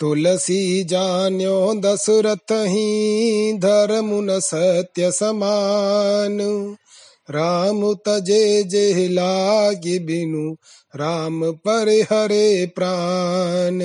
तुलसी 0.00 0.84
जान्यो, 0.84 1.74
दशरथ 1.74 2.52
ही 2.52 3.52
धर्म 3.52 4.24
न 4.24 4.40
सत्य 4.40 5.12
समान। 5.12 6.38
राम 7.30 7.94
तजे 7.94 8.62
जे 8.62 9.08
लागे 9.08 9.98
बिनु, 9.98 10.56
राम 10.96 11.52
पर 11.52 11.88
हरे 12.12 12.66
प्राण। 12.66 13.80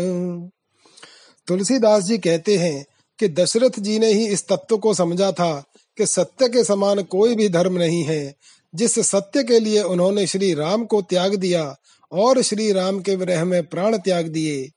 तुलसीदास 1.48 2.04
जी 2.04 2.18
कहते 2.18 2.58
हैं 2.58 2.86
कि 3.20 3.28
दशरथ 3.28 3.80
जी 3.80 4.00
ने 4.00 4.14
ही 4.14 4.28
इस 4.28 4.48
तत्व 4.48 4.78
को 4.78 4.94
समझा 4.94 5.32
था 5.32 5.64
कि 5.98 6.06
सत्य 6.06 6.48
के 6.50 6.64
समान 6.64 7.04
कोई 7.04 7.36
भी 7.36 7.50
धर्म 7.50 7.78
नहीं 7.78 8.04
है, 8.04 8.36
जिस 8.76 9.00
सत्य 9.00 9.44
के 9.44 9.60
लिए 9.60 9.82
उन्होंने 9.82 10.28
श्री 10.28 10.54
राम 10.54 10.86
को 10.86 11.02
त्याग 11.02 11.36
दिया 11.36 11.76
और 12.12 12.42
श्री 12.42 12.72
राम 12.72 13.00
के 13.00 13.16
विरह 13.16 13.46
में 13.46 13.66
प्राण 13.66 13.98
त्याग 13.98 14.28
दिए। 14.28 14.72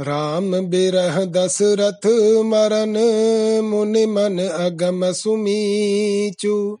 राम 0.00 0.60
बिरह 0.60 1.24
दशरथ 1.24 2.06
मरन 2.44 2.94
मुनि 3.64 4.06
मन 4.06 4.38
अगम 4.38 5.12
सुमीचु, 5.12 6.78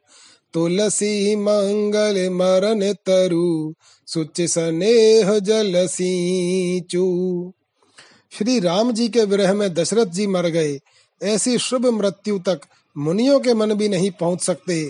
तुलसी 0.52 1.36
मंगल 1.36 2.28
मरन 2.30 2.92
तरु, 2.92 3.74
सुच 4.06 4.40
स्नेह 4.40 5.38
जल 5.38 5.86
सीचू। 5.86 7.04
श्री 8.38 8.60
राम 8.60 8.92
जी 8.92 9.08
के 9.08 9.24
विरह 9.24 9.54
में 9.54 9.74
दशरथ 9.74 10.06
जी 10.06 10.26
मर 10.26 10.46
गए। 10.46 10.80
ऐसी 11.22 11.58
शुभ 11.58 11.86
मृत्यु 11.86 12.38
तक 12.38 12.60
मुनियों 12.96 13.40
के 13.40 13.54
मन 13.54 13.74
भी 13.74 13.88
नहीं 13.88 14.10
पहुँच 14.10 14.40
सकते। 14.40 14.84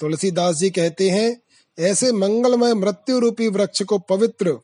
तुलसीदास 0.00 0.56
जी 0.56 0.70
कहते 0.70 1.10
हैं, 1.10 1.36
ऐसे 1.78 2.12
मंगलमय 2.12 2.74
मृत्यु 2.74 3.18
रूपी 3.18 3.48
वृक्ष 3.48 3.82
को 3.82 3.98
पवित्र, 3.98 4.56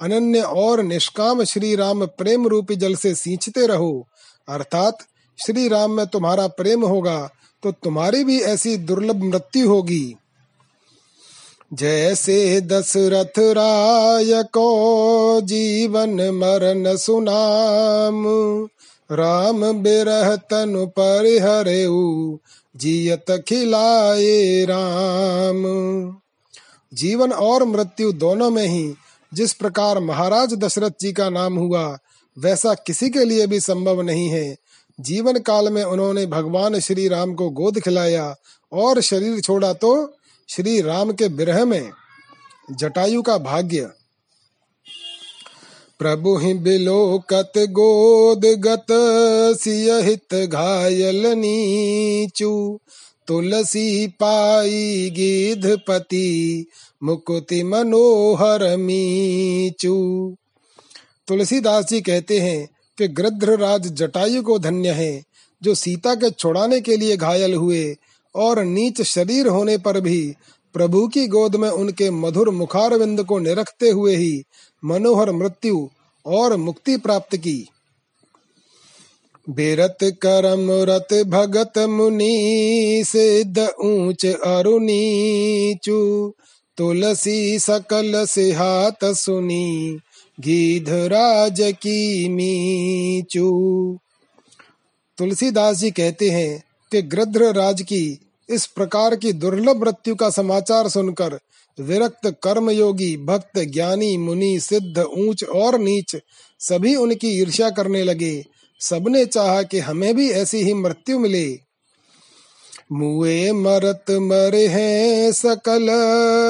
अनन्य 0.00 0.40
और 0.40 0.82
निष्काम 0.82 1.42
श्री 1.44 1.74
राम 1.76 2.04
प्रेम 2.06 2.46
रूपी 2.46 2.76
जल 2.76 2.94
से 2.94 3.14
सींचते 3.14 3.66
रहो। 3.66 4.06
अर्थात 4.48 4.98
श्री 5.38 5.68
राम 5.68 5.90
में 5.90 6.06
तुम्हारा 6.06 6.46
प्रेम 6.46 6.84
होगा 6.84 7.18
तो 7.62 7.72
तुम्हारी 7.72 8.24
भी 8.24 8.40
ऐसी 8.40 8.76
दुर्लभ 8.76 9.22
मृत्यु 9.22 9.68
होगी। 9.68 10.14
जैसे 11.72 12.60
दशरथ 12.60 13.38
राय 13.38 14.42
को 14.42 15.40
जीवन 15.40 16.20
मरण 16.34 16.96
सुनाम 16.96 18.24
राम 19.10 19.72
बिरह 19.82 20.36
तनु 20.36 20.86
पर 20.86 21.24
जियत 22.76 23.30
खिलाए 23.48 24.64
राम। 24.64 25.62
जीवन 26.92 27.32
और 27.32 27.64
मृत्यु 27.64 28.12
दोनों 28.12 28.50
में 28.50 28.66
ही 28.66 28.94
जिस 29.34 29.52
प्रकार 29.52 29.98
महाराज 29.98 30.54
दशरथ 30.54 30.90
जी 31.00 31.12
का 31.12 31.30
नाम 31.30 31.56
हुआ, 31.56 31.98
वैसा 32.36 32.74
किसी 32.74 33.10
के 33.10 33.24
लिए 33.24 33.46
भी 33.46 33.60
संभव 33.60 34.02
नहीं 34.02 34.28
है। 34.28 34.56
जीवन 35.00 35.38
काल 35.38 35.68
में 35.68 35.82
उन्होंने 35.84 36.26
भगवान 36.26 36.78
श्री 36.80 37.08
राम 37.08 37.34
को 37.34 37.50
गोद 37.50 37.80
खिलाया 37.80 38.34
और 38.72 39.00
शरीर 39.00 39.40
छोड़ा 39.40 39.72
तो 39.72 39.92
श्री 40.48 40.80
राम 40.80 41.12
के 41.12 41.28
विरह 41.28 41.64
में 41.64 41.90
जटायु 42.70 43.22
का 43.22 43.38
भाग्य 43.38 43.90
प्रभु 45.98 46.36
ही 46.36 46.54
बिलोकत 46.54 47.52
गोद 47.56 48.44
गत 48.44 48.86
सियहित 49.60 50.34
घायल 50.34 51.26
नीचू। 51.26 52.80
तुलसी 53.26 54.06
पाई 54.06 55.10
गिधपति 55.10 56.66
मुकुति 57.02 57.62
मनोहर 57.62 58.76
मीचू। 58.76 59.96
तुलसीदास 61.28 61.88
जी 61.88 62.00
कहते 62.00 62.38
हैं 62.38 62.68
कि 62.98 63.08
गृध्र 63.08 63.58
राज 63.58 63.86
जटायु 63.92 64.42
को 64.42 64.58
धन्य 64.58 64.90
है, 64.90 65.22
जो 65.62 65.74
सीता 65.74 66.14
के 66.14 66.30
छुड़ाने 66.30 66.80
के 66.80 66.96
लिए 66.96 67.16
घायल 67.16 67.54
हुए 67.54 67.96
और 68.34 68.64
नीच 68.64 69.02
शरीर 69.02 69.46
होने 69.46 69.78
पर 69.78 70.00
भी 70.00 70.34
प्रभु 70.74 71.06
की 71.08 71.26
गोद 71.26 71.56
में 71.56 71.68
उनके 71.68 72.10
मधुर 72.10 72.50
मुखारविंद 72.50 73.24
को 73.24 73.38
निरखते 73.38 73.90
हुए 73.90 74.16
ही 74.16 74.42
मनोहर 74.86 75.32
मृत्यु 75.32 75.88
और 76.26 76.56
मुक्ति 76.56 76.96
प्राप्त 76.96 77.36
की। 77.36 77.68
बेरत 79.48 79.98
करम 80.02 80.68
रत 80.70 81.24
भगत 81.26 81.78
मुनि 81.78 83.02
सिद्ध 83.06 83.58
ऊंच 83.58 84.26
अरुनीचु 84.26 85.98
तुलसी 86.76 87.58
सकल 87.58 88.24
से 88.26 88.52
हाथ 88.52 89.04
सुनी, 89.04 89.98
गीध 90.40 90.88
राज 90.88 91.60
की 91.60 92.28
मीचू। 92.28 93.50
तुलसीदास 95.18 95.76
जी 95.76 95.90
कहते 95.90 96.30
हैं 96.30 96.62
कि 96.92 97.02
गृध्र 97.02 97.52
राज 97.52 97.82
की 97.82 98.18
इस 98.48 98.66
प्रकार 98.66 99.16
की 99.16 99.32
दुर्लभ 99.32 99.76
मृत्यु 99.76 100.14
का 100.14 100.30
समाचार 100.30 100.88
सुनकर 100.88 101.38
विरक्त 101.80 102.36
कर्म 102.42 102.70
योगी 102.70 103.16
भक्त, 103.16 103.58
ज्ञानी, 103.58 104.16
मुनि, 104.16 104.60
सिद्ध, 104.60 104.98
ऊंच 104.98 105.44
और 105.44 105.78
नीच, 105.78 106.16
सभी 106.60 106.96
उनकी 106.96 107.28
ईर्ष्या 107.28 107.70
करने 107.70 108.02
लगे। 108.02 108.44
सबने 108.80 109.26
चाहा 109.26 109.62
कि 109.62 109.78
हमें 109.78 110.16
भी 110.16 110.30
ऐसी 110.30 110.58
ही 110.58 110.74
मृत्यु 110.74 111.18
मिले। 111.18 111.58
मुए 112.92 113.52
मरत 113.52 114.04
मरे 114.10 114.66
हैं 114.66 115.32
सकल 115.32 115.86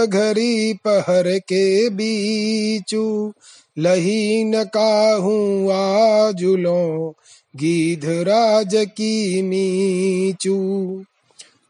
घरी 0.06 0.73
पहर 0.75 1.38
के 1.38 1.88
बीचू। 1.88 3.33
लही 3.78 4.45
न 4.45 4.64
काहू 4.64 5.68
आजुलो, 5.71 7.14
गीध 7.56 8.04
राज 8.04 8.71
की 8.75 9.42
मीचू 9.42 11.02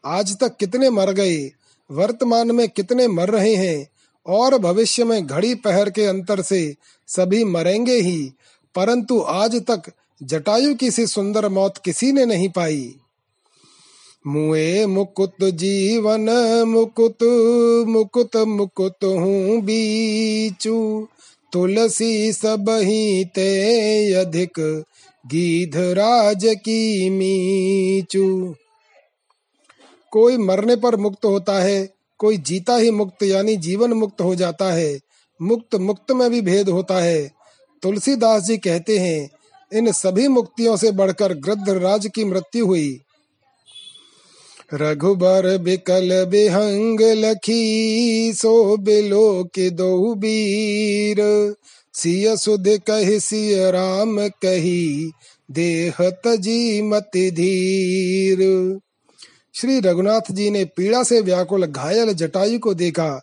आज 0.05 0.39
तक 0.39 0.57
कितने 0.57 0.91
मर 0.91 1.13
गए 1.13 1.51
वर्तमान 1.91 2.51
में 2.51 2.69
कितने 2.69 3.09
मर 3.09 3.31
रहे 3.31 3.55
हैं 3.55 3.89
और 4.27 4.59
भविष्य 4.59 5.05
में 5.05 5.27
घड़ी 5.27 5.55
पहर 5.55 5.91
के 5.91 6.05
अंतर 6.05 6.43
से 6.43 6.75
सभी 7.09 7.45
मरेंगे 7.45 7.97
ही, 7.97 8.33
परंतु 8.75 9.21
आज 9.21 9.57
तक 9.71 9.91
जटायु 10.21 10.75
की 10.75 10.91
सी 10.91 11.07
सुंदर 11.07 11.49
मौत 11.49 11.79
किसी 11.79 12.13
ने 12.13 12.25
नहीं 12.27 12.49
पाई। 12.49 12.95
मुए 14.25 14.87
मुकुत 14.87 15.45
जीवन, 15.45 16.29
मुकुत 16.67 17.23
मुकुत 17.89 18.37
मुकुत 18.37 19.05
हूँ 19.05 19.61
बीचू। 19.61 21.07
तुलसी 21.53 22.33
सब 22.33 22.71
ही 22.71 23.25
ते 23.25 24.15
अधिक 24.15 24.59
गीध 25.25 25.77
राज 25.77 26.45
की 26.45 27.11
मीचू। 27.11 28.55
कोई 30.13 30.37
मरने 30.37 30.77
पर 30.77 30.97
मुक्त 30.97 31.25
होता 31.25 31.61
है, 31.63 31.89
कोई 32.19 32.37
जीता 32.37 32.77
ही 32.77 32.91
मुक्त 32.91 33.23
यानी 33.23 33.57
जीवन 33.57 33.93
मुक्त 33.93 34.21
हो 34.21 34.35
जाता 34.35 34.73
है। 34.73 35.01
मुक्त 35.43 35.75
मुक्त 35.75 36.13
में 36.13 36.31
भी 36.31 36.41
भेद 36.41 36.69
होता 36.69 36.99
है। 36.99 37.33
तुलसीदास 37.83 38.43
जी 38.43 38.59
कहते 38.59 38.99
हैं, 38.99 39.31
इन 39.75 39.93
सभी 39.93 40.29
मुक्तियों 40.29 40.77
से 40.77 40.91
बढ़कर 40.91 41.35
गृद्ध 41.35 41.69
राज 41.69 42.09
की 42.15 42.25
मृत्यु 42.25 42.67
हुई। 42.67 43.01
रघुबर 44.75 45.59
बिकल 45.59 46.25
बिहंग 46.25 47.01
लखी, 47.01 48.33
सो 48.33 48.77
बिलो 48.77 49.45
के 49.45 49.71
दो 49.71 50.15
बीर 50.15 51.17
सिय 51.95 52.37
सुध 52.37 52.69
कही, 52.69 53.21
सिय 53.21 53.71
राम 53.71 54.29
कही, 54.29 55.11
देहत 55.51 56.23
जी 56.27 56.83
मत 56.83 57.11
धीर। 57.17 58.39
श्री 59.57 59.81
रघुनाथ 59.81 60.33
जी 60.33 60.51
ने 60.51 60.65
पीड़ा 60.65 61.03
से 61.03 61.21
व्याकुल 61.21 61.67
घायल 61.67 62.13
जटायु 62.13 62.59
को 62.59 62.75
देखा। 62.75 63.23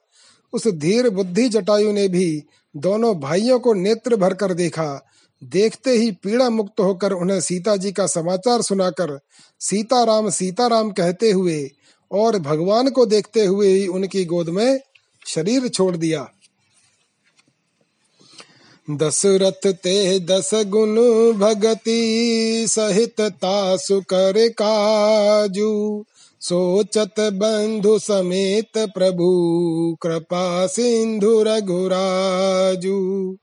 उस 0.53 0.67
धीर 0.67 1.09
बुद्धि 1.09 1.49
जटायु 1.49 1.91
ने 1.91 2.07
भी 2.07 2.43
दोनों 2.75 3.19
भाइयों 3.19 3.59
को 3.59 3.73
नेत्र 3.73 4.15
भर 4.15 4.33
कर 4.33 4.53
देखा। 4.53 5.09
देखते 5.43 5.91
ही 5.91 6.11
पीड़ा 6.11 6.49
मुक्त 6.49 6.79
होकर 6.79 7.11
उन्हें 7.11 7.41
सीता 7.41 7.75
जी 7.75 7.91
का 7.91 8.07
समाचार 8.07 8.61
सुनाकर 8.61 9.19
सीताराम 9.59 10.29
सीताराम 10.29 10.91
कहते 10.91 11.31
हुए 11.31 11.71
और 12.11 12.39
भगवान 12.39 12.89
को 12.89 13.05
देखते 13.05 13.45
हुए 13.45 13.67
ही 13.67 13.87
उनकी 13.87 14.25
गोद 14.25 14.49
में 14.49 14.79
शरीर 15.27 15.67
छोड़ 15.67 15.97
दिया। 15.97 16.27
दशरथ 18.89 19.67
ते 19.73 20.19
दस 20.19 20.49
गुण 20.53 20.95
भगति 21.33 22.65
सहित 22.69 23.21
तासु 23.21 24.01
कर 24.01 24.47
काजू। 24.49 26.05
सोचत 26.45 27.13
बंधु 27.19 27.99
समेत 27.99 28.71
प्रभु, 28.77 29.27
कृपा 30.01 30.67
सिंधु 30.67 31.43
रघुराजू। 31.43 33.37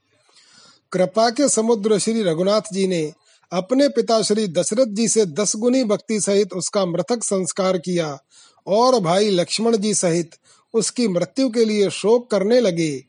कृपा 0.93 1.31
के 1.31 1.49
समुद्र 1.49 1.99
श्री 1.99 2.23
रघुनाथ 2.23 2.61
जी 2.73 2.87
ने 2.87 3.13
अपने 3.53 3.89
पिता 3.89 4.23
श्री 4.23 4.49
दशरथ 4.49 4.87
जी 4.87 5.09
से 5.09 5.27
दस 5.27 5.57
गुनी 5.57 5.85
भक्ति 5.85 6.21
सहित 6.21 6.53
उसका 6.53 6.87
मृतक 6.87 7.25
संस्कार 7.25 7.79
किया 7.79 8.19
और 8.67 9.01
भाई 9.01 9.31
लक्ष्मण 9.31 9.77
जी 9.77 9.95
सहित 9.95 10.31
उसकी 10.75 11.09
मृत्यु 11.09 11.51
के 11.51 11.65
लिए 11.65 11.91
शोक 11.91 12.31
करने 12.31 12.61
लगे। 12.61 13.05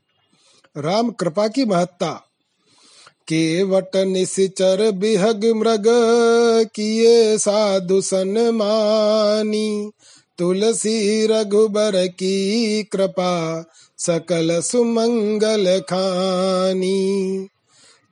राम 0.78 1.12
कृपा 1.12 1.48
की 1.48 1.66
महत्ता। 1.66 2.31
केवट 3.34 3.96
निश्चर 3.96 4.92
बिहग 4.92 5.46
मृग 5.46 5.84
किए 6.76 7.38
साधु 7.38 8.02
सन्मानी। 8.02 9.92
तुलसी 10.38 11.28
रघुबर 11.28 12.08
की 12.08 12.84
कृपा 12.84 13.66
सकल 13.98 14.62
सुमंगल 14.62 15.80
खानी। 15.80 17.48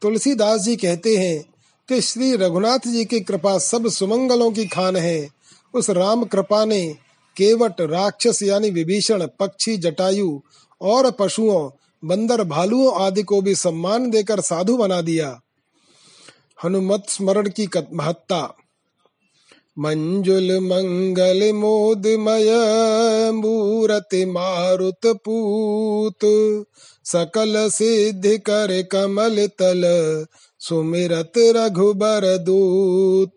तुलसीदास 0.02 0.62
जी 0.62 0.76
कहते 0.76 1.18
हैं 1.18 1.46
कि 1.90 2.02
श्री 2.02 2.36
रघुनाथ 2.36 2.80
जी 2.80 3.06
की 3.06 3.20
कृपा 3.20 3.58
सब 3.58 3.88
सुमंगलों 3.88 4.52
की 4.52 4.66
खान 4.66 4.96
है। 4.96 5.30
उस 5.74 5.90
राम 5.90 6.24
कृपा 6.24 6.66
ने 6.66 6.96
केवट 7.38 7.82
राक्षस 7.82 8.44
यानी 8.44 8.70
विभीषण, 8.70 9.28
पक्षी, 9.40 9.78
जटायु 9.78 10.40
और 10.82 11.12
पशुओं 11.12 11.70
बंदर 12.06 12.44
भालुओं 12.44 12.94
आदि 12.94 13.24
को 13.24 13.42
भी 13.42 13.56
सम्मान 13.56 14.10
देकर 14.10 14.42
साधु 14.42 14.78
बना 14.78 15.02
दिया। 15.02 15.42
हनुमत 16.64 17.04
स्मरण 17.10 17.50
की 17.50 17.70
महत्ता। 17.94 18.56
मंजुल 19.80 20.60
मंगल 20.60 21.54
मोदमय 21.54 22.48
मूरति 23.32 24.26
मारुत 24.26 25.08
पूत। 25.08 26.20
सकल 27.06 27.70
सिद्धि 27.70 28.38
कर 28.38 28.84
कमल 28.92 29.48
तल, 29.48 29.84
सुमिरत 30.60 31.34
रघुबर 31.38 32.38
दूत। 32.38 33.36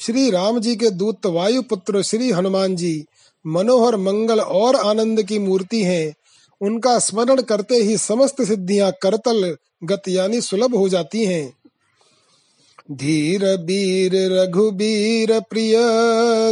श्री 0.00 0.30
राम 0.30 0.60
जी 0.60 0.76
के 0.76 0.90
दूत 0.90 1.26
वायु 1.26 1.62
पुत्र 1.62 2.02
श्री 2.02 2.30
हनुमान 2.30 2.76
जी, 2.76 3.04
मनोहर 3.46 3.96
मंगल 3.96 4.40
और 4.40 4.76
आनंद 4.76 5.22
की 5.22 5.38
मूर्ति 5.38 5.82
हैं। 5.82 6.14
उनका 6.60 6.98
स्मरण 6.98 7.40
करते 7.40 7.76
ही 7.76 7.96
समस्त 7.98 8.42
सिद्धियाँ 8.42 8.92
करतल 9.02 9.56
गत 9.84 10.02
यानी 10.08 10.40
सुलभ 10.40 10.76
हो 10.76 10.88
जाती 10.88 11.24
हैं। 11.24 11.52
धीर 12.92 13.56
बीर, 13.56 14.12
रघुबीर, 14.14 15.40
प्रिय, 15.40 15.74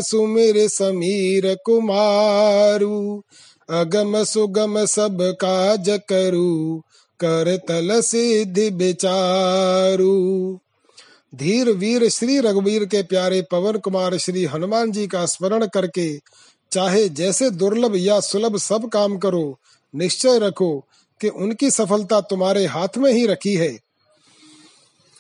सुमिर, 0.03 0.69
समीर, 0.69 1.55
कुमारू, 1.65 3.23
अगम 3.71 4.25
सुगम 4.25 4.85
सब 4.85 5.19
काज 5.41 6.01
करू, 6.09 6.83
कर 7.21 7.57
तल 7.69 8.01
सिद्धि 8.01 8.71
बेचारू 8.71 10.15
धीर 11.35 11.71
वीर, 11.71 12.09
श्री 12.09 12.39
रघुवीर 12.39 12.85
के 12.85 13.03
प्यारे 13.03 13.43
पवन 13.43 13.79
कुमार, 13.79 14.19
श्री 14.19 14.45
हनुमान 14.45 14.93
जी 14.93 15.07
का 15.07 15.27
स्मरण 15.27 15.67
करके 15.67 16.19
चाहे 16.73 17.09
जैसे 17.09 17.51
दुर्लभ 17.51 17.97
या 17.97 18.21
सुलभ 18.21 18.57
सब 18.57 18.89
काम 18.89 19.19
करो 19.19 19.59
निश्चय 19.95 20.39
रखो 20.39 20.85
कि 21.21 21.29
उनकी 21.29 21.71
सफलता 21.71 22.21
तुम्हारे 22.21 22.67
हाथ 22.67 22.99
में 22.99 23.13
ही 23.13 23.27
रखी 23.27 23.55
है। 23.55 23.79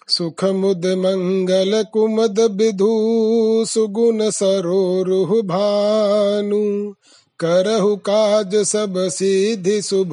सुख 0.08 0.44
मुद 0.44 0.86
मंगल 0.86 1.84
कुमद 1.92 2.40
विधु, 2.40 3.64
सुगुण 3.68 4.30
सरोरुह 4.30 5.42
भानु, 5.42 6.94
करहु 7.38 7.96
काज 7.96 8.56
सब 8.56 9.08
सिद्धि 9.08 9.82
शुभ 9.82 10.10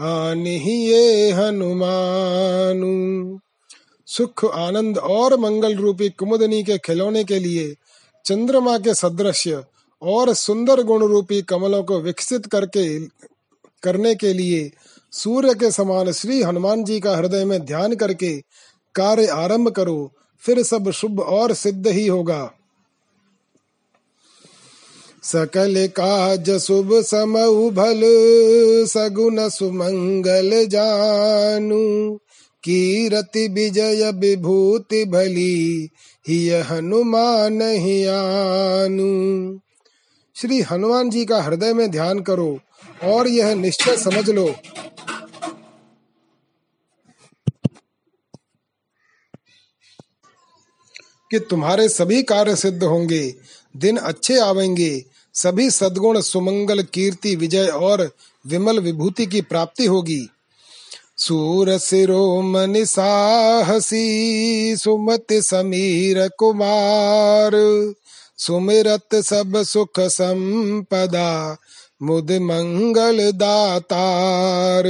आनिए 0.00 1.30
हनुमानु। 1.30 3.38
सुख, 4.06 4.44
आनंद 4.44 4.98
और 4.98 5.40
मंगल 5.40 5.76
रूपी 5.76 6.08
कुमुदनी 6.08 6.62
के 6.62 6.78
खिलौने 6.78 7.24
के 7.24 7.38
लिए 7.38 7.76
चंद्रमा 8.24 8.78
के 8.78 8.94
सदृश्य 8.94 9.64
और 10.02 10.34
सुंदर 10.34 10.82
गुण 10.82 11.04
रूपी 11.04 11.42
कमलों 11.42 11.82
को 11.82 12.00
विकसित 12.00 12.46
करके 12.46 13.06
करने 13.82 14.14
के 14.14 14.32
लिए 14.32 14.70
सूर्य 15.12 15.54
के 15.54 15.70
समान 15.70 16.12
श्री 16.12 16.42
हनुमान 16.42 16.84
जी 16.84 17.00
का 17.00 17.16
हृदय 17.16 17.44
में 17.44 17.60
ध्यान 17.60 17.94
करके 17.94 18.42
कार्य 18.94 19.26
आरंभ 19.26 19.68
करो, 19.68 20.12
फिर 20.42 20.62
सब 20.62 20.90
शुभ 20.90 21.20
और 21.20 21.54
सिद्ध 21.54 21.86
ही 21.86 22.06
होगा। 22.06 22.52
सकल 25.22 25.86
काज 25.86 26.50
शुभ 26.50 26.90
समऊ 27.02 27.70
भल 27.70 28.00
सगुन 28.86 29.48
सुमंगल 29.48 30.66
जानू। 30.66 32.20
कीरति 32.64 33.48
विजय 33.48 34.12
विभूति 34.14 35.04
भली 35.04 35.90
ही 36.28 36.48
हनुमान 36.48 37.62
ही 37.62 38.04
आनु। 38.04 39.58
श्री 40.36 40.60
हनुमान 40.60 41.10
जी 41.10 41.24
का 41.24 41.42
हृदय 41.42 41.72
में 41.72 41.90
ध्यान 41.90 42.20
करो 42.20 42.58
और 43.04 43.28
यह 43.28 43.54
निश्चय 43.54 43.96
समझ 43.96 44.30
लो। 44.30 44.54
कि 51.30 51.38
तुम्हारे 51.38 51.88
सभी 51.88 52.22
कार्य 52.22 52.56
सिद्ध 52.56 52.84
होंगे, 52.84 53.34
दिन 53.76 53.96
अच्छे 53.96 54.38
आवेंगे, 54.38 55.04
सभी 55.34 55.70
सद्गुण 55.70 56.20
सुमंगल 56.20 56.82
कीर्ति 56.82 57.36
विजय 57.36 57.66
और 57.66 58.16
विमल 58.46 58.80
विभूति 58.80 59.26
की 59.26 59.40
प्राप्ति 59.40 59.86
होगी। 59.86 60.28
सूर 61.16 61.78
सिरो 61.78 62.42
मन 62.42 62.84
साहसी, 62.84 64.76
सुमत 64.76 65.26
समीर 65.32 66.28
कुमार, 66.28 67.50
सुमिरत 68.38 69.14
सब 69.14 69.62
सुख 69.62 70.00
संपदा 70.00 71.56
मुद 72.02 72.32
मंगल 72.32 73.32
दातार। 73.32 74.84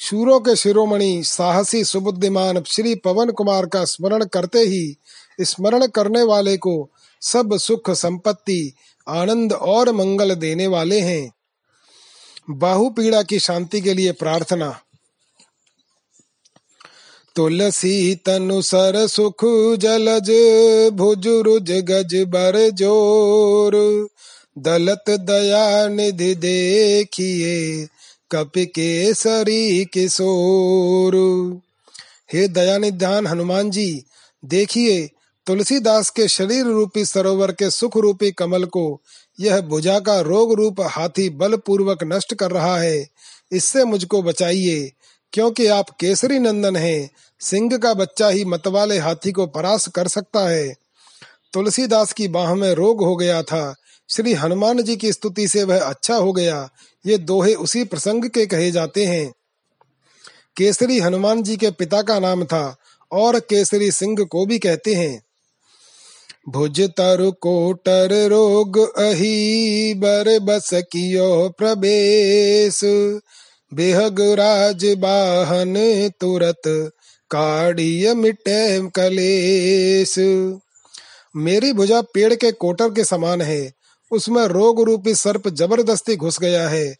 शूरों 0.00 0.40
के 0.40 0.56
शिरोमणि, 0.56 1.22
साहसी, 1.24 1.84
सुबुद्धिमान 1.84 2.62
श्री 2.66 2.94
पवन 2.94 3.30
कुमार 3.30 3.66
का 3.66 3.84
स्मरण 3.84 4.24
करते 4.24 4.58
ही, 4.58 4.96
स्मरण 5.40 5.86
करने 5.86 6.22
वाले 6.22 6.56
को 6.56 6.90
सब 7.22 7.56
सुख 7.56 7.90
संपत्ति, 7.90 8.72
आनंद 9.08 9.52
और 9.52 9.92
मंगल 9.92 10.34
देने 10.34 10.66
वाले 10.66 11.00
हैं। 11.00 11.32
बाहु 12.50 12.90
पीड़ा 12.90 13.22
की 13.22 13.38
शांति 13.38 13.80
के 13.80 13.94
लिए 13.94 14.12
प्रार्थना। 14.12 14.80
तुलसी 17.36 18.14
तनु 18.14 18.62
सर 18.62 19.06
सुख 19.06 19.44
जलज, 19.76 20.30
भुज 20.92 21.26
रुज 21.26 21.72
गज 21.72 22.24
बर 22.28 22.70
ज़ोर। 22.70 24.08
दलत 24.58 25.04
दया 25.10 25.88
निधि 25.88 26.34
देखिए, 26.34 27.86
कप 28.30 28.52
के 28.58 29.14
सरी। 29.14 29.84
किशोर 29.84 31.16
हे 32.32 32.48
दयानिधान 32.48 33.26
हनुमान 33.26 33.70
जी, 33.70 34.04
देखिए, 34.44 35.10
तुलसीदास 35.46 36.10
के 36.10 36.28
शरीर 36.28 36.64
रूपी 36.64 37.04
सरोवर 37.04 37.52
के 37.52 37.70
सुख 37.70 37.96
रूपी 37.96 38.30
कमल 38.30 38.64
को 38.64 39.00
यह 39.40 39.60
भुजा 39.60 39.98
का 40.00 40.20
रोग 40.20 40.54
रूप 40.54 40.80
हाथी 40.80 41.30
बल 41.30 41.56
पूर्वक 41.56 41.98
नष्ट 42.04 42.34
कर 42.34 42.50
रहा 42.50 42.78
है। 42.78 43.08
इससे 43.52 43.84
मुझको 43.84 44.22
बचाइए, 44.22 44.92
क्योंकि 45.32 45.66
आप 45.66 45.90
केसरी 45.90 46.38
नंदन 46.38 46.76
हैं, 46.76 47.10
सिंह 47.40 47.76
का 47.76 47.94
बच्चा 47.94 48.28
ही 48.28 48.44
मतवाले 48.44 48.98
हाथी 48.98 49.32
को 49.32 49.46
परास 49.46 49.88
कर 49.88 50.08
सकता 50.08 50.48
है। 50.48 50.74
तुलसीदास 51.52 52.12
की 52.12 52.28
बाह 52.28 52.54
में 52.54 52.74
रोग 52.74 53.04
हो 53.04 53.16
गया 53.16 53.42
था 53.42 53.74
श्री 54.16 54.34
हनुमान 54.34 54.82
जी 54.82 54.96
की 54.96 55.12
स्तुति 55.12 55.48
से 55.48 55.64
वह 55.64 55.80
अच्छा 55.80 56.14
हो 56.14 56.32
गया। 56.32 56.70
ये 57.06 57.18
दोहे 57.18 57.54
उसी 57.54 57.84
प्रसंग 57.84 58.24
के 58.24 58.46
कहे 58.46 58.70
जाते 58.70 59.06
हैं। 59.06 59.32
केसरी 60.56 60.98
हनुमान 60.98 61.42
जी 61.42 61.56
के 61.56 61.70
पिता 61.70 62.02
का 62.02 62.18
नाम 62.18 62.44
था 62.44 62.76
और 63.12 63.40
केसरी 63.40 63.90
सिंह 63.90 64.24
को 64.24 64.46
भी 64.46 64.58
कहते 64.58 64.94
हैं। 64.94 65.22
भुज 66.48 66.80
तरु 66.80 67.32
कोटर 67.32 68.28
रोग 68.28 68.98
अही 68.98 69.94
बर 69.94 70.38
बस 70.38 70.70
कियो 70.74 71.54
प्रवेश। 71.58 72.80
बेहग 73.74 74.20
राज 74.20 74.84
बाहन 74.98 75.74
तुरत 76.20 76.92
काड़िय 77.30 78.14
मिटे 78.14 78.88
कलेश। 78.88 80.18
मेरी 81.36 81.72
भुजा 81.72 82.00
पेड़ 82.00 82.34
के 82.34 82.52
कोटर 82.52 82.88
के 82.88 83.04
समान 83.04 83.40
है। 83.40 83.81
उसमें 84.12 84.44
रोग 84.44 84.82
रूपी 84.82 85.14
सर्प 85.14 85.48
ज़बरदस्ती 85.48 86.16
घुस 86.16 86.40
गया 86.40 86.68
है। 86.68 86.96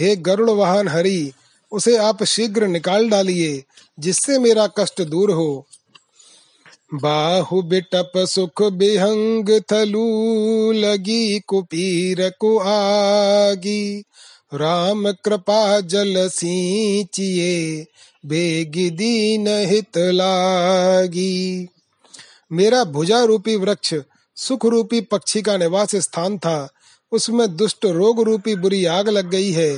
हे 0.00 0.16
गरुड़ 0.16 0.50
वाहन 0.50 0.88
हरि, 0.88 1.32
उसे 1.72 1.96
आप 1.96 2.24
शीघ्र 2.24 2.66
निकाल 2.66 3.08
डालिए, 3.08 3.64
जिससे 3.98 4.38
मेरा 4.38 4.66
कष्ट 4.66 5.02
दूर 5.02 5.30
हो। 5.30 5.66
बाहु 6.94 7.62
बिटप 7.62 8.12
सुख 8.16 8.62
बिहंग 8.62 9.62
थलू 9.72 10.72
लगी 10.72 11.40
कुपीर 11.40 12.32
को 12.40 12.58
आगी। 12.58 14.04
राम 14.54 15.12
कृपा 15.12 15.80
जल 15.80 16.28
सींचिए, 16.28 17.86
बेगी 18.26 18.90
दीन 18.90 19.48
हित 19.48 19.98
लागी। 19.98 21.68
मेरा 22.52 22.84
भुजा 22.84 23.24
रूपी 23.24 23.56
वृक्ष 23.56 23.94
सुख 24.36 24.66
रूपी 24.66 25.00
पक्षी 25.00 25.42
का 25.42 25.56
निवास 25.56 25.94
स्थान 25.96 26.38
था। 26.38 26.68
उसमें 27.12 27.46
दुष्ट 27.56 27.84
रोग 27.86 28.22
रूपी 28.22 28.54
बुरी 28.54 28.84
आग 28.84 29.08
लग 29.08 29.30
गई 29.30 29.50
है। 29.50 29.72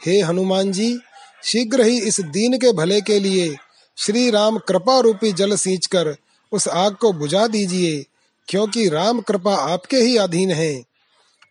हे 0.00 0.20
हनुमान 0.20 0.72
जी, 0.72 0.98
शीघ्र 1.44 1.84
ही 1.84 1.98
इस 2.00 2.20
दीन 2.20 2.58
के 2.58 2.72
भले 2.72 3.00
के 3.00 3.18
लिए 3.20 3.54
श्री 3.98 4.30
राम 4.30 4.58
कृपा 4.58 4.98
रूपी 5.00 5.32
जल 5.32 5.56
सींच 5.56 5.86
कर 5.86 6.14
उस 6.52 6.66
आग 6.68 6.94
को 6.94 7.12
बुझा 7.12 7.46
दीजिए, 7.46 8.04
क्योंकि 8.48 8.88
राम 8.88 9.20
कृपा 9.20 9.54
आपके 9.64 9.96
ही 9.96 10.16
अधीन 10.16 10.50
है। 10.50 10.74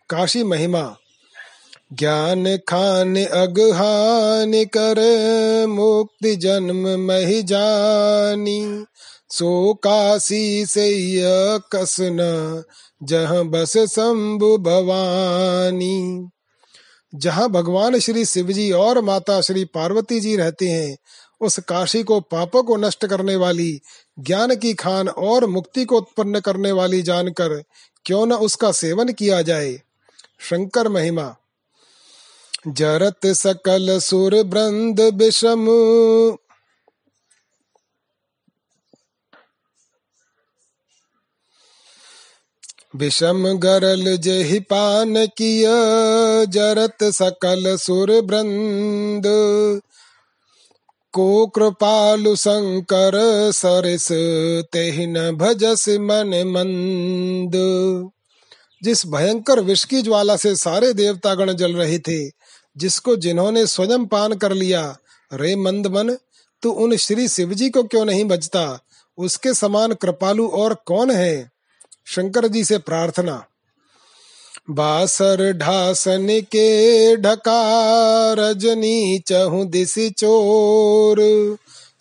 काशी 0.10 0.44
महिमा, 0.44 0.84
ज्ञान 1.94 2.46
खान 2.58 3.16
अगहान 3.18 4.52
कर 4.68 5.00
मुक्ति 5.68 6.36
जन्म 6.36 6.88
मही 7.00 7.42
जानी। 7.44 8.62
सो 9.34 9.74
काशी 9.74 10.66
से 10.66 11.20
कसन, 11.72 12.18
जहाँ 13.04 13.46
बस 13.46 13.78
शंभु 13.78 14.58
भवानी। 14.58 16.30
जहाँ 17.16 17.50
भगवान 17.50 18.00
श्री 18.00 18.26
शिव 18.26 18.52
जी 18.52 18.72
और 18.72 19.02
माता 19.02 19.42
श्री 19.42 19.66
पार्वती 19.66 20.20
जी 20.20 20.36
रहते 20.36 20.68
हैं, 20.68 20.98
उस 21.42 21.60
काशी 21.60 22.04
को 22.04 22.20
पापों 22.20 22.64
को 22.64 22.76
नष्ट 22.76 23.06
करने 23.06 23.36
वाली, 23.36 23.80
ज्ञान 24.20 24.56
की 24.56 24.74
खान 24.74 25.10
और 25.10 25.46
मुक्ति 25.46 25.86
को 25.86 25.98
उत्पन्न 25.98 26.40
करने 26.40 26.72
वाली 26.72 27.02
जानकर 27.02 27.64
क्यों 28.06 28.26
न 28.26 28.34
उसका 28.34 28.72
सेवन 28.72 29.14
किया 29.14 29.42
जाए? 29.42 29.74
शंकर 30.40 30.90
महिमा। 30.90 31.36
जरत 32.68 33.20
सकल 33.26 34.00
सुर 34.00 34.44
ब्रंद 34.44 35.02
विषम 35.02 35.66
विषम 42.96 43.58
गरल 43.58 44.18
जहि 44.18 44.60
पान 44.60 45.26
किय, 45.26 45.64
जरत 46.46 46.98
सकल 47.04 47.78
सुर 47.78 48.22
ब्रंद 48.22 49.24
को 51.14 51.48
कृपालु 51.48 52.36
शंकर 52.36 53.12
सरस 53.52 54.08
तेहिन 54.74 55.32
भजस 55.32 55.90
मन 55.90 56.44
मंद। 56.48 57.52
जिस 58.84 59.08
भयंकर 59.08 59.60
विष 59.60 59.86
की 59.86 60.02
ज्वाला 60.02 60.36
से 60.36 60.56
सारे 60.56 60.94
देवतागण 60.94 61.54
जल 61.54 61.74
रहे 61.76 62.00
थे, 62.00 62.30
जिसको 62.78 63.16
जिन्होंने 63.16 63.68
स्वयं 63.68 64.06
पान 64.06 64.34
कर 64.34 64.54
लिया, 64.54 64.98
रे 65.34 65.56
मंद 65.56 65.88
मन, 65.88 66.18
तू 66.62 66.72
उन 66.72 66.96
श्री 66.96 67.28
शिवजी 67.28 67.70
को 67.70 67.84
क्यों 67.84 68.06
नहीं 68.06 68.26
बचता 68.26 68.80
उसके 69.18 69.54
समान 69.54 69.94
कृपालु 69.94 70.48
और 70.48 70.74
कौन 70.86 71.12
है? 71.12 71.53
शंकर 72.06 72.48
जी 72.48 72.64
से 72.64 72.78
प्रार्थना। 72.78 73.46
बासर 74.70 75.52
ढासन 75.54 76.28
के 76.42 77.16
ढका 77.16 77.62
रजनी 78.34 79.20
चहु 79.20 79.66
दिस 79.66 79.94
चोर। 80.18 81.22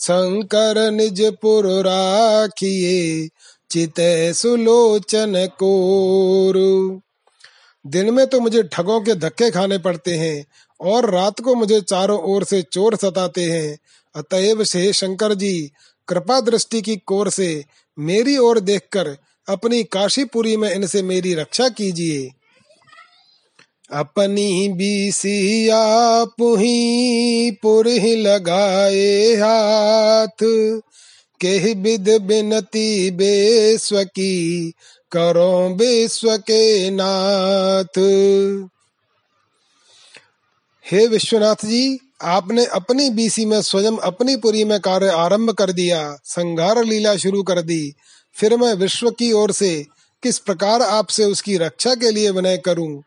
शंकर 0.00 0.90
निज 0.90 1.22
पुर 1.42 1.66
राखिए 1.66 3.28
चित 3.70 3.94
सुलोचन 4.36 5.48
कोर। 5.58 6.56
दिन 7.86 8.14
में 8.14 8.26
तो 8.26 8.40
मुझे 8.40 8.62
ठगों 8.62 9.00
के 9.00 9.14
धक्के 9.14 9.50
खाने 9.50 9.78
पड़ते 9.78 10.14
हैं 10.14 10.46
और 10.80 11.10
रात 11.10 11.40
को 11.40 11.54
मुझे 11.54 11.80
चारों 11.80 12.20
ओर 12.20 12.44
से 12.44 12.62
चोर 12.62 12.96
सताते 12.96 13.44
हैं। 13.44 13.78
अतएव 14.14 14.64
से 14.64 14.92
शंकर 14.92 15.34
जी 15.34 15.70
कृपा 16.08 16.40
दृष्टि 16.40 16.82
की 16.82 16.96
कोर 16.96 17.30
से 17.30 17.64
मेरी 17.98 18.38
ओर 18.38 18.60
देखकर 18.60 19.16
अपनी 19.48 19.84
काशीपुरी 19.84 20.56
में 20.56 20.74
इनसे 20.74 21.02
मेरी 21.02 21.34
रक्षा 21.34 21.68
कीजिए। 21.68 22.30
अपनी 23.92 24.68
बीसिया 24.68 26.24
पुही 26.24 27.50
पुरही 27.50 28.16
लगाए 28.16 29.34
हाथ। 29.34 30.80
के 31.40 31.74
विद 31.74 32.08
बिनती 32.22 33.10
बेस्व 33.10 34.04
की 34.04 34.72
करो 35.12 35.74
विश्व 35.74 36.36
के 36.36 36.90
नाथ। 36.90 37.98
हे 40.90 41.06
विश्वनाथ 41.06 41.54
जी, 41.54 41.98
आपने 42.22 42.66
अपनी 42.66 43.10
बीसी 43.10 43.46
में 43.46 43.62
स्वयं 43.62 43.98
अपनी 43.98 44.36
पुरी 44.36 44.64
में 44.64 44.80
कार्य 44.80 45.08
आरंभ 45.08 45.50
कर 45.50 45.72
दिया, 45.72 46.18
संघार 46.24 46.84
लीला 46.84 47.16
शुरू 47.16 47.42
कर 47.42 47.62
दी। 47.62 47.94
फिर 48.34 48.56
मैं 48.56 48.74
विश्व 48.74 49.10
की 49.10 49.32
ओर 49.32 49.52
से 49.52 49.86
किस 50.22 50.38
प्रकार 50.38 50.82
आपसे 50.82 51.24
उसकी 51.24 51.56
रक्षा 51.56 51.94
के 51.94 52.10
लिए 52.10 52.30
विनय 52.30 52.56
करूँ? 52.56 53.02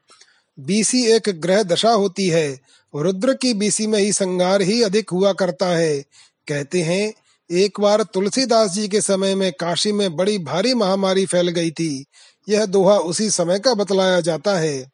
बीसी 0.59 1.05
एक 1.05 1.23
ग्रह 1.29 1.63
दशा 1.63 1.91
होती 1.91 2.27
है। 2.27 2.59
रुद्र 2.95 3.33
की 3.33 3.53
बीसी 3.53 3.87
में 3.87 3.99
ही 3.99 4.13
संगार 4.13 4.61
ही 4.61 4.83
अधिक 4.83 5.09
हुआ 5.09 5.33
करता 5.33 5.67
है। 5.67 5.99
कहते 6.47 6.81
हैं, 6.81 7.13
एक 7.51 7.79
बार 7.79 8.03
तुलसीदास 8.03 8.71
जी 8.71 8.87
के 8.87 9.01
समय 9.01 9.35
में 9.35 9.51
काशी 9.51 9.91
में 9.91 10.15
बड़ी 10.15 10.37
भारी 10.37 10.73
महामारी 10.73 11.25
फैल 11.25 11.49
गई 11.49 11.71
थी। 11.71 12.05
यह 12.49 12.65
दोहा 12.65 12.97
उसी 12.97 13.29
समय 13.29 13.59
का 13.59 13.73
बतलाया 13.73 14.19
जाता 14.19 14.59
है। 14.59 14.91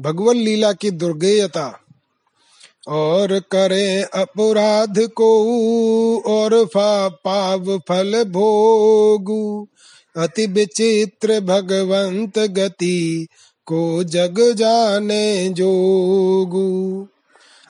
भगवान 0.00 0.36
लीला 0.36 0.72
की 0.72 0.90
दुर्गेयता। 0.90 1.81
और 2.88 3.40
करे 3.40 4.02
अपराध 4.02 4.98
को 4.98 5.48
और 6.20 6.64
फा, 6.64 7.08
पाव 7.08 7.78
फल 7.78 8.24
भोगु। 8.24 9.68
अति 10.16 10.46
विचित्र 10.46 11.40
भगवंत 11.40 12.38
गति 12.38 13.26
को 13.66 14.04
जग 14.04 14.52
जाने 14.56 15.48
जोगु। 15.48 17.06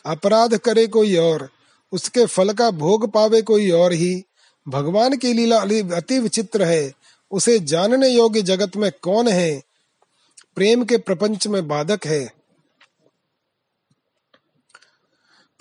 अपराध 0.06 0.56
करे 0.56 0.86
कोई 0.86 1.16
और, 1.16 1.48
उसके 1.92 2.26
फल 2.26 2.52
का 2.52 2.70
भोग 2.70 3.12
पावे 3.12 3.42
कोई 3.42 3.70
और 3.70 3.92
ही। 3.92 4.22
भगवान 4.68 5.16
की 5.16 5.32
लीला 5.32 5.60
अति 5.96 6.18
विचित्र 6.18 6.62
है, 6.62 6.92
उसे 7.30 7.58
जानने 7.58 8.08
योग्य 8.08 8.42
जगत 8.42 8.76
में 8.76 8.90
कौन 9.02 9.28
है? 9.28 9.62
प्रेम 10.56 10.84
के 10.84 10.96
प्रपंच 10.96 11.46
में 11.46 11.68
बाधक 11.68 12.06
है। 12.06 12.41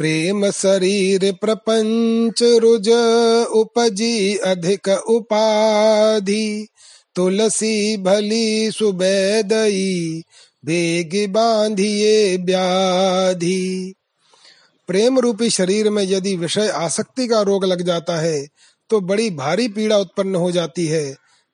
प्रेम 0.02 0.50
शरीर 0.52 1.32
प्रपंच 1.42 2.42
रुज 2.62 2.88
उपजी 3.56 4.36
अधिक 4.46 4.88
उपाधि। 5.10 6.68
तुलसी 7.16 7.98
भली 7.98 8.72
सुबेदई, 8.72 10.24
बेग 10.64 11.14
बांधिए 11.32 12.38
व्याधि 12.38 13.94
प्रेम 14.90 15.20
रूपी 15.20 15.50
शरीर 15.50 15.90
में 15.90 16.04
यदि 16.04 16.36
विषय 16.38 16.68
आसक्ति 16.68 17.28
का 17.28 17.42
रोग 17.44 17.66
लग 17.66 17.82
जाता 17.82 18.20
है 18.20 18.46
तो 18.90 19.02
बड़ी 19.02 19.30
भारी 19.36 19.68
पीड़ा 19.70 19.98
उत्पन्न 19.98 20.36
हो 20.36 20.52
जाती 20.52 20.88
है। 20.88 21.06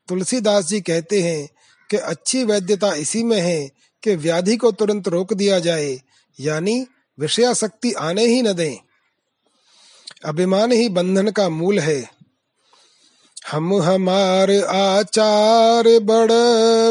तुलसीदास 0.08 0.68
जी 0.68 0.82
कहते 0.82 1.22
हैं 1.22 1.48
कि 1.90 1.98
अच्छी 1.98 2.44
वैद्यता 2.44 2.94
इसी 2.96 3.24
में 3.24 3.40
है 3.42 3.70
कि 4.04 4.16
व्याधि 4.18 4.56
को 4.58 4.72
तुरंत 4.72 5.08
रोक 5.08 5.34
दिया 5.34 5.60
जाए, 5.60 5.98
यानी 6.40 6.86
विषयाशक्ति 7.20 7.92
आने 7.92 8.26
ही 8.26 8.42
न 8.42 8.54
दें। 8.54 8.76
अभिमान 10.26 10.72
ही 10.72 10.90
बंधन 10.90 11.32
का 11.32 11.50
मूल 11.50 11.80
है। 11.80 12.10
हम 13.52 13.82
हमार 13.82 14.52
आचार 14.66 15.84
बड़ 16.00 16.32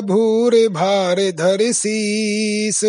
भूर 0.07 0.69
भार 0.69 1.17
धर 1.17 1.73
शीस 1.73 2.81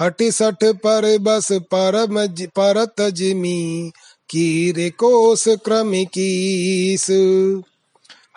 हट 0.00 0.22
सठ 0.22 0.64
पर 0.64 1.18
बस 1.18 1.52
परम 1.52 2.26
परत 2.46 3.00
जिमी 3.00 3.92
कीर 4.30 4.90
कोस 4.98 5.48
क्रम 5.48 5.92
कीस। 6.04 7.10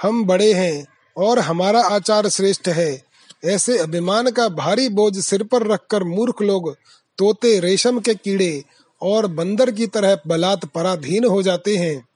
हम 0.01 0.23
बड़े 0.25 0.53
हैं 0.53 0.85
और 1.17 1.39
हमारा 1.39 1.81
आचार 1.81 2.29
श्रेष्ठ 2.29 2.67
है। 2.67 3.03
ऐसे 3.45 3.77
अभिमान 3.77 4.31
का 4.31 4.47
भारी 4.49 4.89
बोझ 4.89 5.17
सिर 5.17 5.43
पर 5.43 5.67
रखकर 5.67 6.03
मूर्ख 6.03 6.41
लोग 6.41 6.75
तोते 7.17 7.59
रेशम 7.59 7.99
के 7.99 8.13
कीड़े 8.15 8.63
और 9.01 9.27
बंदर 9.27 9.71
की 9.71 9.87
तरह 9.87 10.19
बलात् 10.27 10.65
पराधीन 10.65 11.25
हो 11.25 11.41
जाते 11.43 11.77
हैं। 11.77 12.07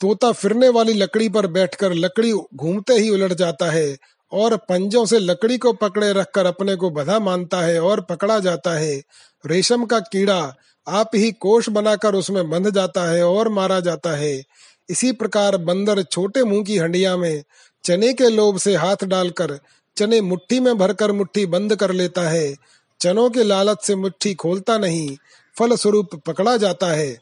तोता 0.00 0.32
फिरने 0.32 0.68
वाली 0.68 0.92
लकड़ी 0.92 1.28
पर 1.28 1.46
बैठकर 1.46 1.92
लकड़ी 1.92 2.32
घूमते 2.32 2.94
ही 2.94 3.10
उलट 3.10 3.32
जाता 3.32 3.70
है 3.70 3.96
और 4.32 4.56
पंजों 4.56 5.04
से 5.06 5.18
लकड़ी 5.18 5.58
को 5.58 5.72
पकड़े 5.72 6.12
रखकर 6.12 6.46
अपने 6.46 6.76
को 6.76 6.90
बधा 6.90 7.18
मानता 7.18 7.60
है 7.60 7.80
और 7.80 8.00
पकड़ा 8.00 8.38
जाता 8.38 8.70
है। 8.70 9.02
रेशम 9.46 9.84
का 9.84 9.98
कीड़ा 10.00 10.54
आप 10.88 11.10
ही 11.14 11.32
कोष 11.32 11.68
बनाकर 11.68 12.14
उसमें 12.14 12.50
बंध 12.50 12.70
जाता 12.70 13.10
है 13.10 13.22
और 13.26 13.48
मारा 13.48 13.80
जाता 13.80 14.10
है। 14.10 14.42
इसी 14.90 15.12
प्रकार 15.12 15.56
बंदर 15.56 16.02
छोटे 16.02 16.44
मुँह 16.44 16.64
की 16.64 16.78
हंडिया 16.78 17.16
में 17.16 17.42
चने 17.84 18.12
के 18.12 18.28
लोभ 18.28 18.58
से 18.58 18.76
हाथ 18.76 19.04
डालकर 19.04 19.58
चने 19.96 20.20
मुट्ठी 20.20 20.60
में 20.60 20.78
भरकर 20.78 21.12
मुट्ठी 21.12 21.46
बंद 21.46 21.76
कर 21.76 21.92
लेता 21.92 22.22
है। 22.22 22.56
चनों 23.02 23.30
के 23.30 23.42
लालच 23.42 23.78
से 23.82 23.94
मुट्ठी 23.94 24.34
खोलता 24.34 24.78
नहीं 24.78 25.16
फल 25.58 25.76
स्वरूप 25.76 26.14
पकड़ा 26.14 26.56
जाता 26.56 26.86
है। 26.86 27.18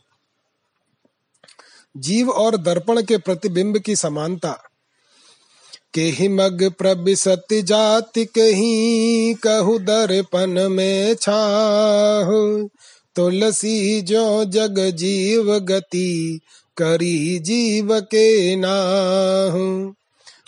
जीव 1.97 2.31
और 2.31 2.57
दर्पण 2.57 3.03
के 3.03 3.19
प्रतिबिंब 3.19 3.79
की 3.79 3.97
समानता। 3.97 4.63
के 5.95 6.01
ही 6.01 6.29
मग 6.29 6.73
प्रबिसत 6.79 7.47
जाति 7.53 8.25
कहीं, 8.25 9.35
कहु 9.35 9.79
दर्पण 9.79 10.69
में 10.69 11.15
छाह। 11.15 12.69
तुलसी 13.17 14.01
जो 14.01 14.45
जग 14.45 14.91
जीव 14.95 15.59
गति, 15.59 16.41
करी 16.77 17.39
जीव 17.39 18.01
के 18.01 18.57
नाह। 18.57 19.57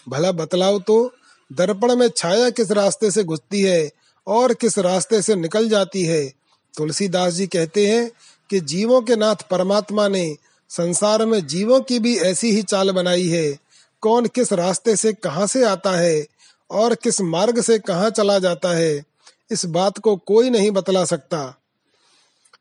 भला 0.09 0.33
बतलाओ 0.33 0.79
तो 0.79 1.13
दर्पण 1.53 1.97
में 1.97 2.09
छाया 2.17 2.51
किस 2.51 2.71
रास्ते 2.71 3.11
से 3.11 3.25
घुसती 3.25 3.61
है? 3.61 4.02
और 4.27 4.55
किस 4.55 4.79
रास्ते 4.79 5.23
से 5.23 5.35
निकल 5.35 5.69
जाती 5.69 6.03
है? 6.03 6.33
तुलसीदास 6.77 7.33
जी 7.33 7.47
कहते 7.47 7.87
हैं 7.87 8.11
कि 8.51 8.61
जीवों 8.61 9.01
के 9.03 9.17
नाथ 9.17 9.37
परमात्मा 9.51 10.09
ने 10.09 10.37
संसार 10.71 11.27
में 11.27 11.47
जीवों 11.47 11.81
की 11.81 11.99
भी 11.99 12.17
ऐसी 12.19 12.51
ही 12.51 12.63
चाल 12.63 12.91
बनाई 12.91 13.29
है। 13.29 13.59
कौन 14.03 14.27
किस 14.27 14.53
रास्ते 14.53 14.97
से 14.97 15.13
कहाँ 15.13 15.47
से 15.47 15.65
आता 15.65 15.91
है 15.91 16.27
और 16.71 16.95
किस 16.95 17.21
मार्ग 17.21 17.61
से 17.61 17.79
कहाँ 17.79 18.11
चला 18.11 18.39
जाता 18.39 18.69
है, 18.69 19.05
इस 19.51 19.65
बात 19.65 19.99
को 19.99 20.17
कोई 20.17 20.51
नहीं 20.51 20.71
बतला 20.71 21.05
सकता। 21.05 21.59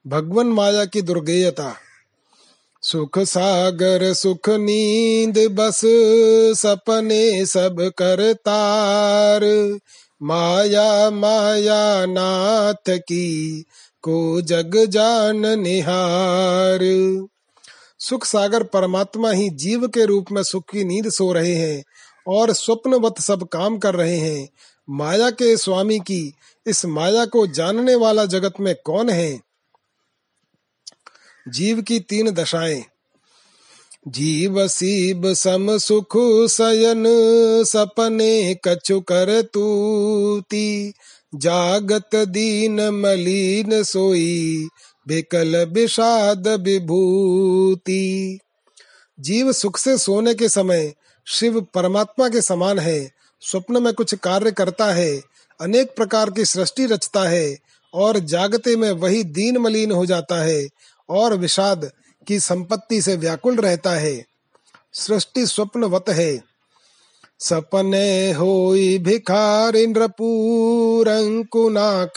भगवान 0.08 0.47
माया 0.47 0.86
की 0.86 1.02
दुर्गेयता। 1.02 1.76
सुख 2.82 3.19
सागर, 3.19 4.13
सुख 4.13 4.50
नींद, 4.50 5.38
बस 5.52 5.82
सपने 6.60 7.45
सब 7.45 7.91
करतार 7.97 9.41
माया 10.23 11.10
माया 11.10 12.05
नाथ 12.05 12.97
की, 12.97 13.62
को 14.01 14.41
जग 14.41 14.86
जान 14.86 15.60
निहार। 15.60 16.79
सुख 17.99 18.25
सागर 18.25 18.63
परमात्मा 18.63 19.31
ही 19.31 19.49
जीव 19.49 19.88
के 19.88 20.05
रूप 20.05 20.25
में 20.31 20.43
सुख 20.43 20.63
की 20.71 20.84
नींद 20.84 21.10
सो 21.10 21.34
रहे 21.34 21.55
हैं 21.55 21.84
और 22.27 22.53
स्वप्नवत 22.53 23.19
सब 23.19 23.47
काम 23.47 23.77
कर 23.77 23.95
रहे 23.95 24.17
हैं। 24.17 24.49
माया 24.89 25.29
के 25.29 25.57
स्वामी 25.57 25.99
की, 25.99 26.34
इस 26.67 26.86
माया 26.86 27.25
को 27.25 27.47
जानने 27.47 27.95
वाला 27.95 28.25
जगत 28.25 28.53
में 28.60 28.75
कौन 28.86 29.10
है? 29.10 29.41
जीव 31.47 31.81
की 31.81 31.99
तीन 31.99 32.31
दशाएँ। 32.31 32.86
जीव 34.08 34.68
सीब 34.68 35.34
सम 35.34 35.78
सुख 35.78 36.14
सयन, 36.48 37.04
सपने 37.64 38.58
कछु 38.68 39.02
कर 39.02 39.42
तूती। 39.42 40.94
जागत 41.36 42.10
दीन 42.16 42.90
मलिन 42.90 43.84
सोई, 43.84 44.68
बेकल 45.08 45.66
विषाद 45.66 46.48
विभूति। 46.48 48.40
जीव 49.20 49.52
सुख 49.52 49.78
से 49.78 49.98
सोने 49.98 50.34
के 50.34 50.50
समय, 50.50 50.94
शिव 51.28 51.62
परमात्मा 51.62 52.30
के 52.30 52.42
समान 52.42 52.80
है, 52.80 53.12
स्वप्न 53.42 53.84
में 53.84 53.94
कुछ 53.94 54.16
कार्य 54.16 54.52
करता 54.52 54.86
है, 54.86 55.22
अनेक 55.62 55.96
प्रकार 55.96 56.30
की 56.30 56.46
सृष्टि 56.46 56.86
रचता 56.86 57.24
है, 57.24 57.58
और 57.94 58.20
जागते 58.20 58.76
में 58.76 58.92
वही 58.92 59.24
दीन 59.24 59.58
मलिन 59.58 59.92
हो 59.92 60.06
जाता 60.06 60.44
है, 60.44 60.68
और 61.10 61.38
विषाद 61.38 61.92
की 62.27 62.39
संपत्ति 62.39 63.01
से 63.01 63.15
व्याकुल 63.15 63.55
रहता 63.55 63.91
है। 63.91 64.25
सृष्टि 64.93 65.45
स्वप्नवत 65.45 66.05
है। 66.10 66.51
सपने 67.39 68.31
होई 68.31 68.97
भिखार 68.97 69.73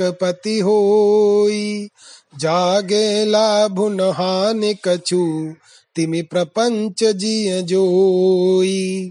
पति 0.03 0.61
होई। 0.61 1.89
जागे 2.39 3.25
लाभुन 3.25 4.01
हानि 4.01 4.75
कछु, 4.85 5.55
तिमि 5.95 6.23
प्रपंच 6.23 7.05
जिय 7.05 7.63
जोई। 7.63 9.11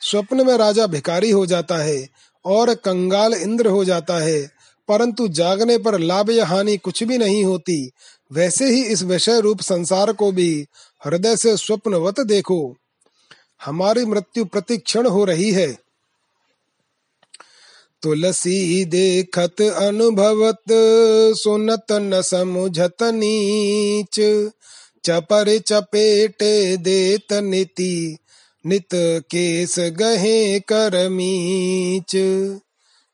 स्वप्न 0.00 0.46
में 0.46 0.56
राजा 0.56 0.86
भिखारी 0.86 1.30
हो 1.30 1.46
जाता 1.46 1.76
है 1.76 2.08
और 2.44 2.74
कंगाल 2.74 3.34
इंद्र 3.34 3.66
हो 3.66 3.84
जाता 3.84 4.18
है, 4.18 4.50
परंतु 4.88 5.28
जागने 5.28 5.78
पर 5.78 5.98
लाभ 5.98 6.30
या 6.30 6.46
हानि 6.46 6.76
कुछ 6.76 7.02
भी 7.02 7.18
नहीं 7.18 7.44
होती। 7.44 7.90
वैसे 8.32 8.66
ही 8.70 8.84
इस 8.84 9.02
विषय 9.02 9.40
रूप 9.40 9.60
संसार 9.60 10.12
को 10.12 10.32
भी 10.32 10.66
हृदय 11.04 11.36
से 11.36 11.56
स्वप्नवत 11.56 12.20
देखो। 12.20 12.76
हमारी 13.64 14.04
मृत्यु 14.04 14.44
प्रतिक्षण 14.44 15.06
हो 15.06 15.24
रही 15.24 15.52
है। 15.52 15.78
तुलसी 18.02 18.84
देखत 18.84 19.60
अनुभवत, 19.60 20.62
सुनत 21.36 21.86
न 21.92 22.22
समुझत 22.22 22.96
नीच। 23.02 24.50
चपर 25.04 25.58
चपेटे 25.58 26.76
देत 26.76 27.32
नीति, 27.32 28.18
नित 28.66 28.88
केस 29.30 29.78
गहे 29.78 30.60
कर 30.60 31.08
मीच। 31.08 32.16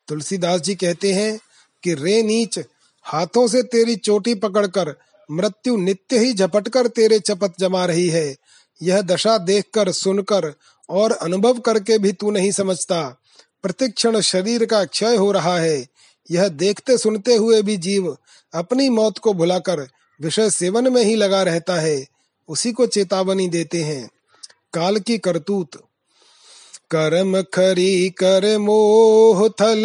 तुलसीदास 0.08 0.60
जी 0.60 0.74
कहते 0.74 1.12
हैं 1.12 1.40
कि 1.82 1.94
रे 1.94 2.22
नीच 2.22 2.60
हाथों 3.02 3.48
से 3.48 3.62
तेरी 3.62 3.96
चोटी 3.96 4.34
पकड़कर 4.34 4.96
मृत्यु 5.30 5.76
नित्य 5.76 6.18
ही 6.18 6.34
झपटकर 6.34 6.86
तेरे 6.86 7.18
चपत 7.18 7.54
जमा 7.60 7.84
रही 7.84 8.08
है। 8.08 8.36
यह 8.82 9.02
दशा 9.02 9.38
देखकर 9.38 9.92
सुनकर 9.92 10.54
और 10.90 11.12
अनुभव 11.12 11.58
करके 11.58 11.98
भी 11.98 12.12
तू 12.12 12.30
नहीं 12.30 12.50
समझता। 12.50 13.20
प्रतिक्षण 13.62 14.20
शरीर 14.20 14.64
का 14.64 14.84
क्षय 14.84 15.16
हो 15.16 15.32
रहा 15.32 15.58
है। 15.58 15.86
यह 16.30 16.48
देखते 16.48 16.98
सुनते 16.98 17.34
हुए 17.34 17.62
भी 17.62 17.76
जीव 17.76 18.16
अपनी 18.54 18.88
मौत 18.88 19.18
को 19.18 19.32
भुलाकर 19.32 19.88
विषय 20.20 20.50
सेवन 20.50 20.92
में 20.92 21.04
ही 21.04 21.14
लगा 21.14 21.42
रहता 21.42 21.74
है। 21.74 22.06
उसी 22.48 22.72
को 22.72 22.86
चेतावनी 22.86 23.48
देते 23.48 23.82
हैं। 23.82 24.10
काल 24.72 24.98
की 24.98 25.18
करतूत 25.18 25.70
कर्म 26.94 27.42
खरी 27.42 28.08
कर 28.08 28.58
मोह 28.58 29.48
थल, 29.48 29.84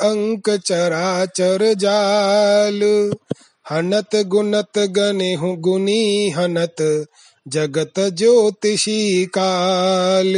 अंक 0.00 0.50
चराचर 0.50 1.74
जाल। 1.74 3.12
हनत 3.70 4.16
गुनत 4.26 4.78
गने 4.78 5.36
गुनी 5.56 6.30
हनत, 6.30 7.06
जगत 7.48 7.92
ज्योतिषी 7.98 9.24
काल। 9.24 10.34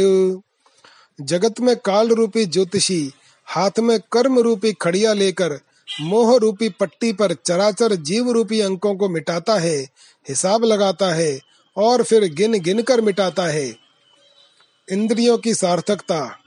जगत 1.21 1.59
में 1.61 1.75
काल 1.75 2.09
रूपी 2.09 2.45
ज्योतिषी, 2.45 3.11
हाथ 3.45 3.79
में 3.79 3.99
कर्म 3.99 4.39
रूपी 4.39 4.73
खड़िया 4.73 5.13
लेकर, 5.13 5.59
मोह 6.01 6.37
रूपी 6.37 6.69
पट्टी 6.69 7.13
पर 7.13 7.33
चराचर 7.33 7.95
जीव 7.95 8.31
रूपी 8.31 8.59
अंकों 8.59 8.95
को 8.95 9.09
मिटाता 9.09 9.57
है, 9.59 9.77
हिसाब 10.29 10.63
लगाता 10.63 11.13
है, 11.13 11.39
और 11.77 12.03
फिर 12.03 12.33
गिन 12.33 12.59
गिन 12.59 12.81
कर 12.81 13.01
मिटाता 13.01 13.43
है। 13.43 13.75
इंद्रियों 14.91 15.37
की 15.37 15.53
सार्थकता। 15.53 16.39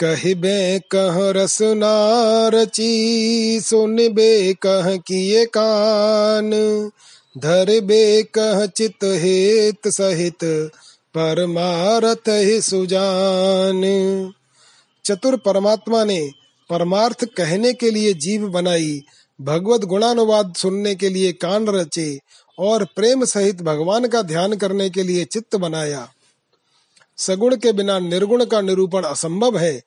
कहबे 0.00 0.78
कह 0.78 1.42
रसना 1.42 1.94
रची 2.48 3.60
सुनबे 3.60 4.52
कह 4.52 4.96
किए 4.96 5.44
कान। 5.46 6.50
धरबे 7.38 8.22
कह 8.22 8.66
चित 8.66 9.04
हेत 9.04 9.88
सहित 9.88 10.70
परमारथ 11.14 12.28
ही 12.28 12.60
सुजान। 12.60 13.82
चतुर 15.04 15.36
परमात्मा 15.36 16.04
ने 16.04 16.30
परमार्थ 16.70 17.24
कहने 17.24 17.72
के 17.72 17.90
लिए 17.90 18.12
जीव 18.12 18.48
बनाई, 18.48 19.02
भगवत 19.40 19.80
गुणानुवाद 19.80 20.54
सुनने 20.56 20.94
के 20.94 21.08
लिए 21.08 21.32
कान 21.32 21.66
रचे, 21.66 22.18
और 22.58 22.84
प्रेम 22.84 23.24
सहित 23.24 23.62
भगवान 23.62 24.06
का 24.08 24.22
ध्यान 24.22 24.56
करने 24.56 24.90
के 24.90 25.02
लिए 25.02 25.24
चित्त 25.24 25.56
बनाया। 25.56 26.08
सगुण 27.16 27.56
के 27.56 27.72
बिना 27.72 27.98
निर्गुण 27.98 28.44
का 28.44 28.60
निरूपण 28.60 29.02
असंभव 29.02 29.58
है। 29.58 29.82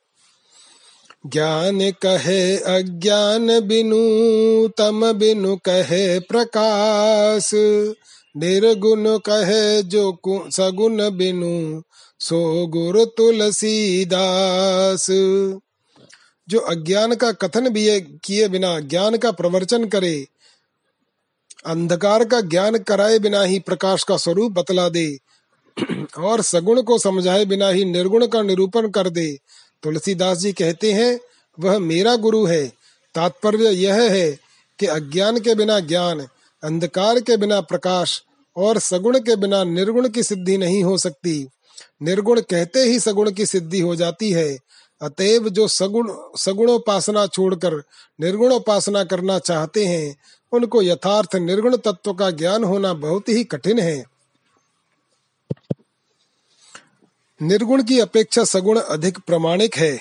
ज्ञान 1.27 1.91
कहे 1.91 2.57
अज्ञान 2.57 3.59
बिनु, 3.59 4.67
तम 4.67 5.13
बिनु 5.13 5.55
कहे 5.55 6.19
प्रकाश। 6.19 7.51
निर्गुण 8.37 9.17
कहे 9.17 9.83
जो 9.83 10.17
सगुण 10.51 11.09
बिनु, 11.09 11.81
सो 12.19 12.67
गुरु 12.67 13.05
तुलसीदास। 13.05 15.07
जो 16.49 16.59
अज्ञान 16.59 17.15
का 17.15 17.31
कथन 17.31 17.69
भी 17.69 18.01
किए 18.01 18.47
बिना 18.47 18.79
ज्ञान 18.79 19.17
का 19.17 19.31
प्रवचन 19.31 19.85
करे, 19.85 20.27
अंधकार 21.65 22.23
का 22.23 22.41
ज्ञान 22.41 22.77
कराए 22.77 23.19
बिना 23.19 23.43
ही 23.43 23.59
प्रकाश 23.59 24.03
का 24.03 24.17
स्वरूप 24.17 24.51
बतला 24.51 24.89
दे। 24.89 25.17
और 26.17 26.41
सगुण 26.41 26.81
को 26.81 26.99
समझाए 26.99 27.45
बिना 27.45 27.69
ही 27.69 27.85
निर्गुण 27.85 28.27
का 28.27 28.41
निरूपण 28.41 28.89
कर 28.89 29.09
दे। 29.09 29.37
तुलसीदास 29.83 30.37
जी 30.37 30.53
कहते 30.53 30.91
हैं, 30.91 31.19
वह 31.59 31.79
मेरा 31.79 32.15
गुरु 32.15 32.45
है। 32.45 32.67
तात्पर्य 33.15 33.69
यह 33.69 33.95
है 33.95 34.39
कि 34.79 34.85
अज्ञान 34.85 35.39
के 35.39 35.55
बिना 35.55 35.79
ज्ञान, 35.79 36.27
अंधकार 36.63 37.19
के 37.19 37.37
बिना 37.37 37.61
प्रकाश 37.61 38.23
और 38.57 38.79
सगुण 38.79 39.19
के 39.19 39.35
बिना 39.35 39.63
निर्गुण 39.63 40.09
की 40.09 40.23
सिद्धि 40.23 40.57
नहीं 40.57 40.83
हो 40.83 40.97
सकती। 40.97 41.47
निर्गुण 42.01 42.41
कहते 42.41 42.79
ही 42.79 42.99
सगुण 42.99 43.31
की 43.31 43.45
सिद्धि 43.45 43.79
हो 43.79 43.95
जाती 43.95 44.31
है। 44.31 44.57
अतएव 45.01 45.49
जो 45.49 45.67
सगुण, 45.67 46.13
सगुणोपासना 46.37 47.27
छोड़कर 47.27 47.83
निर्गुणोपासना 48.21 49.03
करना 49.03 49.39
चाहते 49.39 49.85
हैं, 49.85 50.17
उनको 50.51 50.81
यथार्थ 50.81 51.35
निर्गुण 51.35 51.77
तत्व 51.77 52.13
का 52.13 52.31
ज्ञान 52.31 52.63
होना 52.63 52.93
बहुत 52.93 53.29
ही 53.29 53.43
कठिन 53.43 53.79
है। 53.79 54.16
निर्गुण 57.41 57.83
की 57.83 57.99
अपेक्षा 57.99 58.43
सगुण 58.43 58.79
अधिक 58.79 59.17
प्रमाणिक 59.17 59.75
है। 59.75 59.97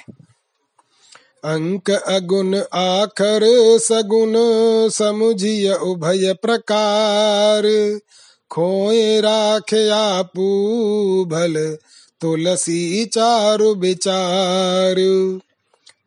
अंक 1.45 1.91
अगुण 1.91 2.57
आखर 2.73 3.41
सगुण 3.79 4.35
समुझिय 4.89 5.73
उभय 5.73 6.33
प्रकार। 6.33 7.99
खोए 8.51 9.21
राखे 9.21 9.89
आपू 9.89 10.45
भल, 11.25 11.79
तुलसी 12.21 13.05
चारु 13.05 13.75
विचार। 13.75 14.95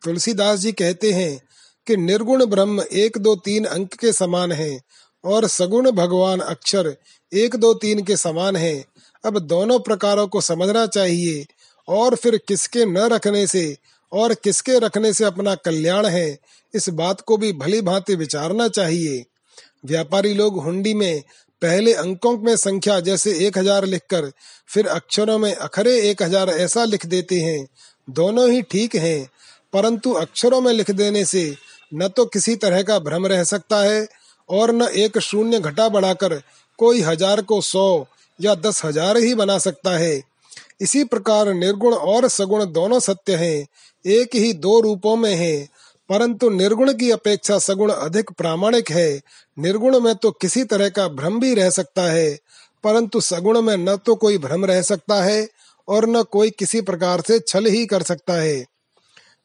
तुलसीदास 0.04 0.60
जी 0.60 0.72
कहते 0.72 1.12
हैं 1.12 1.42
कि 1.88 1.98
निर्गुण 1.98 2.46
ब्रह्म 2.46 2.84
एक 2.92 3.18
दो 3.18 3.36
तीन 3.36 3.66
अंक 3.66 3.94
के 3.94 4.14
समान 4.14 4.52
है 4.52 4.82
और 5.26 5.48
सगुण 5.48 5.92
भगवान 5.92 6.40
अक्षर 6.40 6.96
एक 7.34 7.56
दो 7.56 7.74
तीन 7.74 8.04
के 8.04 8.18
समान 8.18 8.56
है। 8.56 8.86
अब 9.24 9.40
दोनों 9.40 9.80
प्रकारों 9.80 10.28
को 10.28 10.42
समझना 10.42 10.86
चाहिए। 10.88 11.46
और 11.88 12.16
फिर 12.16 12.38
किसके 12.48 12.86
न 12.86 13.08
रखने 13.10 13.46
से 13.48 13.76
और 14.12 14.34
किसके 14.34 14.78
रखने 14.80 15.14
से 15.14 15.24
अपना 15.26 15.56
कल्याण 15.58 16.06
है, 16.06 16.38
इस 16.74 16.90
बात 16.92 17.22
को 17.22 17.38
भी 17.38 17.52
भली 17.54 17.82
भांति 17.82 18.16
विचारना 18.16 18.68
चाहिए। 18.70 19.26
व्यापारी 19.86 20.34
लोग 20.34 20.60
हुंडी 20.64 20.94
में 20.94 21.22
पहले 21.62 21.94
अंकों 21.96 22.38
में 22.38 22.56
संख्या 22.58 23.00
जैसे 23.00 23.32
एक 23.48 23.58
हज़ार 23.58 23.86
लिखकर 23.86 24.32
फिर 24.70 24.88
अक्षरों 24.88 25.38
में 25.38 25.54
अखरे 25.54 25.98
एक 26.02 26.22
हज़ार 26.24 26.50
ऐसा 26.50 26.84
लिख 26.86 27.06
देते 27.06 27.40
हैं। 27.40 27.66
दोनों 28.08 28.50
ही 28.50 28.62
ठीक 28.62 28.96
हैं, 28.96 29.30
परंतु 29.74 30.12
अक्षरों 30.16 30.62
में 30.62 30.72
लिख 30.74 30.92
देने 30.92 31.24
से 31.26 31.56
न 31.92 32.08
तो 32.08 32.26
किसी 32.28 32.56
तरह 32.56 32.82
का 32.84 33.00
भ्रम 33.00 33.26
रह 33.28 33.44
सकता 33.44 33.82
है 33.82 34.08
और 34.50 34.72
न 34.72 34.88
एक 34.96 35.18
शून्य 35.20 35.60
घटा 35.60 35.88
बढ़ाकर 35.90 36.42
कोई 36.80 37.02
हज़ार 37.02 37.42
को 37.42 37.60
सौ 37.62 38.06
या 38.40 38.56
दस 38.56 38.84
हज़ार 38.86 39.18
ही 39.18 39.34
बना 39.36 39.58
सकता 39.58 39.98
है। 39.98 40.22
इसी 40.82 41.04
प्रकार 41.04 41.54
निर्गुण 41.54 41.94
और 41.94 42.28
सगुण 42.28 42.66
दोनों 42.66 43.00
सत्य 43.00 43.36
हैं, 43.36 43.68
एक 44.06 44.36
ही 44.36 44.54
दो 44.54 44.80
रूपों 44.80 45.16
में 45.16 45.34
हैं, 45.36 45.68
परंतु 46.10 46.50
निर्गुण 46.50 46.94
की 46.94 47.10
अपेक्षा 47.12 47.58
सगुण 47.60 47.92
अधिक 47.92 48.32
प्रामाणिक 48.32 48.92
है। 48.92 49.22
निर्गुण 49.58 50.00
में 50.00 50.14
तो 50.16 50.32
किसी 50.32 50.64
तरह 50.64 50.90
का 50.90 51.08
भ्रम 51.08 51.40
भी 51.40 51.54
रह 51.54 51.70
सकता 51.70 52.02
है, 52.02 52.38
परंतु 52.84 53.22
सगुण 53.22 53.62
में 53.62 53.76
न 53.78 53.96
तो 53.96 54.16
कोई 54.16 54.38
भ्रम 54.38 54.66
रह 54.66 54.82
सकता 54.82 55.22
है 55.24 55.48
और 55.88 56.08
न 56.10 56.24
कोई 56.24 56.50
किसी 56.50 56.82
प्रकार 56.82 57.22
से 57.22 57.40
छल 57.40 57.66
ही 57.66 57.86
कर 57.86 58.04
सकता 58.04 58.34
है। 58.34 58.66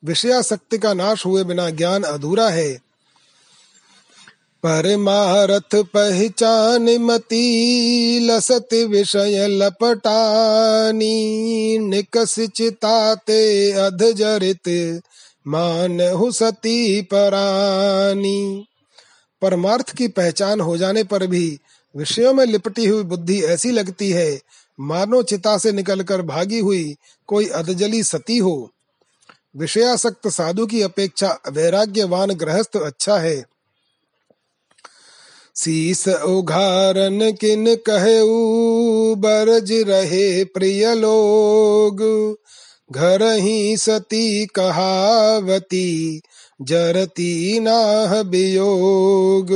विषयाशक्ति 0.03 0.79
का 0.79 0.93
नाश 0.95 1.25
हुए 1.27 1.45
बिना 1.45 1.69
ज्ञान 1.71 2.03
अधूरा 2.03 2.49
है। 2.49 2.84
परमारथ 4.67 5.75
पहचान 5.75 6.99
मती, 6.99 8.19
लसत 8.21 8.69
विषय 8.73 9.47
लपटानी, 9.49 11.15
निकस 11.79 12.41
चिताते 12.41 13.73
अधजरित 13.73 15.01
मान 15.49 16.01
हुसती 16.01 17.03
परानी। 17.03 18.67
परमार्थ 19.43 19.91
की 19.91 20.09
पहचान 20.09 20.61
हो 20.61 20.77
जाने 20.77 21.05
पर 21.05 21.27
भी 21.27 21.59
विषयों 21.97 22.35
में 22.35 22.47
लिपटी 22.47 22.87
हुई 22.87 23.03
बुद्धि 23.03 23.43
ऐसी 23.43 23.71
लगती 23.71 24.11
है, 24.11 24.41
मानो 24.81 25.23
चिता 25.23 25.59
से 25.59 25.73
निकलकर 25.73 26.23
भागी 26.23 26.59
हुई 26.59 26.97
कोई 27.27 27.47
अधजली 27.47 28.03
सती 28.03 28.39
हो। 28.39 28.71
विषयासक्त 29.57 30.29
साधु 30.29 30.67
की 30.67 30.83
अपेक्षा 30.83 31.39
वैराग्यवान 31.51 32.31
गृहस्थ 32.31 32.77
अच्छा 32.77 33.19
है। 33.19 33.54
शीस 35.57 36.09
उघारन 36.09 37.33
किन 37.33 37.75
कहे, 37.75 38.21
बरज 39.15 39.73
रहे 39.73 40.45
प्रिय 40.45 40.95
लोग। 40.95 42.03
घर 42.93 43.23
ही 43.23 43.77
सती 43.77 44.47
कहावती, 44.47 46.21
जरती 46.63 47.61
नाह 47.61 48.21
वियोग 48.21 49.53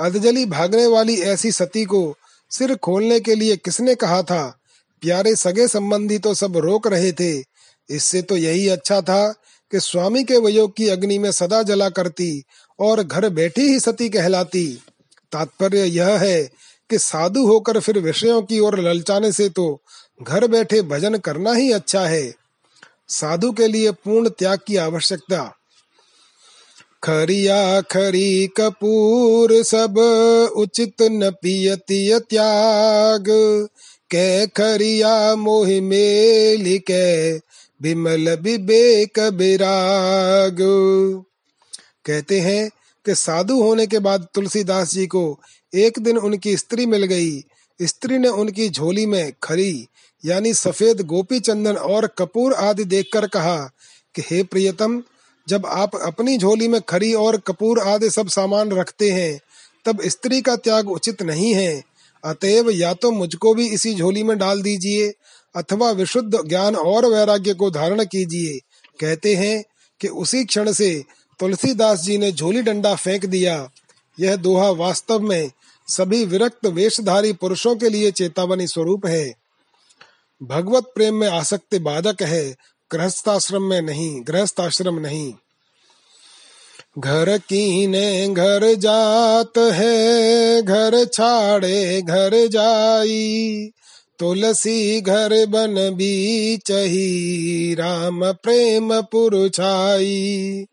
अधजली 0.00 0.46
भागने 0.46 0.86
वाली 0.86 1.20
ऐसी 1.20 1.52
सती 1.52 1.84
को 1.84 2.14
सिर 2.50 2.74
खोलने 2.74 3.20
के 3.20 3.34
लिए 3.34 3.56
किसने 3.56 3.94
कहा 3.94 4.22
था? 4.22 4.58
प्यारे 5.02 5.34
सगे 5.36 5.68
संबंधी 5.68 6.18
तो 6.18 6.34
सब 6.34 6.56
रोक 6.56 6.86
रहे 6.86 7.12
थे। 7.12 7.44
इससे 7.90 8.22
तो 8.22 8.36
यही 8.36 8.68
अच्छा 8.68 9.00
था 9.00 9.34
कि 9.72 9.80
स्वामी 9.80 10.24
के 10.24 10.36
वयोग 10.36 10.76
की 10.76 10.88
अग्नि 10.88 11.18
में 11.18 11.32
सदा 11.32 11.62
जला 11.62 11.88
करती 11.88 12.42
और 12.82 13.02
घर 13.02 13.28
बैठी 13.28 13.62
ही 13.62 13.80
सती 13.80 14.08
कहलाती। 14.08 14.66
तात्पर्य 15.32 15.84
यह 15.84 16.18
है 16.18 16.42
कि 16.90 16.98
साधु 16.98 17.46
होकर 17.46 17.78
फिर 17.80 17.98
विषयों 17.98 18.42
की 18.42 18.58
ओर 18.58 18.78
ललचाने 18.80 19.32
से 19.32 19.48
तो 19.48 19.80
घर 20.22 20.46
बैठे 20.46 20.82
भजन 20.82 21.16
करना 21.18 21.52
ही 21.52 21.72
अच्छा 21.72 22.00
है। 22.00 22.34
साधु 23.08 23.52
के 23.52 23.66
लिए 23.68 23.90
पूर्ण 23.90 24.28
त्याग 24.28 24.58
की 24.66 24.76
आवश्यकता। 24.76 25.42
खरिया 27.02 27.80
खरी 27.80 28.46
कपूर 28.46 29.62
सब 29.62 29.98
उचित 30.56 31.02
न 31.02 31.30
पियती 31.30 32.18
त्याग। 32.18 33.28
कै 34.10 34.46
खरिया 34.46 35.34
मोह 35.36 35.66
मेल 35.80 36.78
कै 36.78 37.40
बिमल 37.82 38.28
विवेक 38.40 39.18
विराग। 39.18 40.62
कहते 42.04 42.40
हैं 42.40 42.70
कि 43.06 43.14
साधु 43.14 43.62
होने 43.62 43.86
के 43.86 43.98
बाद 43.98 44.26
तुलसीदास 44.34 44.92
जी 44.92 45.06
को 45.06 45.40
एक 45.74 45.98
दिन 45.98 46.18
उनकी 46.18 46.56
स्त्री 46.56 46.86
मिल 46.86 47.04
गई। 47.04 47.44
स्त्री 47.82 48.18
ने 48.18 48.28
उनकी 48.28 48.68
झोली 48.68 49.06
में 49.06 49.32
खरी 49.42 49.86
यानी 50.24 50.54
सफ़ेद 50.54 51.00
गोपी 51.00 51.40
चंदन 51.40 51.76
और 51.76 52.06
कपूर 52.06 52.52
आदि 52.52 52.84
देखकर 52.84 53.26
कहा 53.26 53.70
कि, 54.14 54.22
हे 54.22 54.42
प्रियतम, 54.42 55.02
जब 55.48 55.66
आप 55.66 55.96
अपनी 55.96 56.38
झोली 56.38 56.68
में 56.68 56.80
खरी 56.80 57.14
और 57.14 57.36
कपूर 57.36 57.80
आदि 57.80 58.10
सब 58.10 58.28
सामान 58.28 58.70
रखते 58.70 59.10
हैं, 59.10 59.40
तब 59.84 60.02
स्त्री 60.02 60.42
का 60.42 60.56
त्याग 60.56 60.90
उचित 60.90 61.22
नहीं 61.22 61.54
है। 61.54 61.82
अतएव 62.24 62.70
या 62.70 62.94
तो 62.94 63.10
मुझको 63.10 63.54
भी 63.54 63.68
इसी 63.68 63.94
झोली 63.94 64.22
में 64.22 64.38
डाल 64.38 64.62
दीजिए, 64.62 65.12
अथवा 65.56 65.90
विशुद्ध 65.90 66.48
ज्ञान 66.48 66.76
और 66.76 67.06
वैराग्य 67.06 67.54
को 67.54 67.70
धारण 67.70 68.04
कीजिए। 68.04 68.58
कहते 69.00 69.34
हैं 69.34 69.64
कि 70.00 70.08
उसी 70.08 70.44
क्षण 70.44 70.72
से 70.72 71.04
तुलसीदास 71.38 72.00
जी 72.00 72.18
ने 72.18 72.32
झोली 72.32 72.62
डंडा 72.62 72.94
फेंक 72.94 73.26
दिया। 73.26 73.70
यह 74.20 74.36
दोहा 74.36 74.70
वास्तव 74.70 75.20
में 75.20 75.50
सभी 75.88 76.24
विरक्त 76.24 76.66
वेशधारी 76.66 77.32
पुरुषों 77.32 77.76
के 77.76 77.88
लिए 77.88 78.10
चेतावनी 78.10 78.66
स्वरूप 78.66 79.06
है। 79.06 79.34
भगवत 80.42 80.84
प्रेम 80.94 81.14
में 81.14 81.28
आसक्ति 81.28 81.78
बाधक 81.78 82.22
है, 82.22 82.56
गृहस्थाश्रम 82.92 83.62
में 83.62 83.82
नहीं, 83.82 84.20
गृहस्थाश्रम 84.28 84.98
नहीं। 84.98 85.34
घर 86.98 87.38
कीने 87.38 88.28
घर 88.28 88.74
जात 88.74 89.58
है, 89.58 90.62
घर 90.62 91.04
छाड़े 91.04 92.02
घर 92.02 92.46
जाई। 92.46 93.70
तुलसी 94.18 95.00
घर 95.00 95.46
बन 95.46 95.90
भी 95.94 96.56
चही 96.56 97.74
राम 97.74 98.32
प्रेम 98.32 99.00
पुरुषाई 99.02 100.66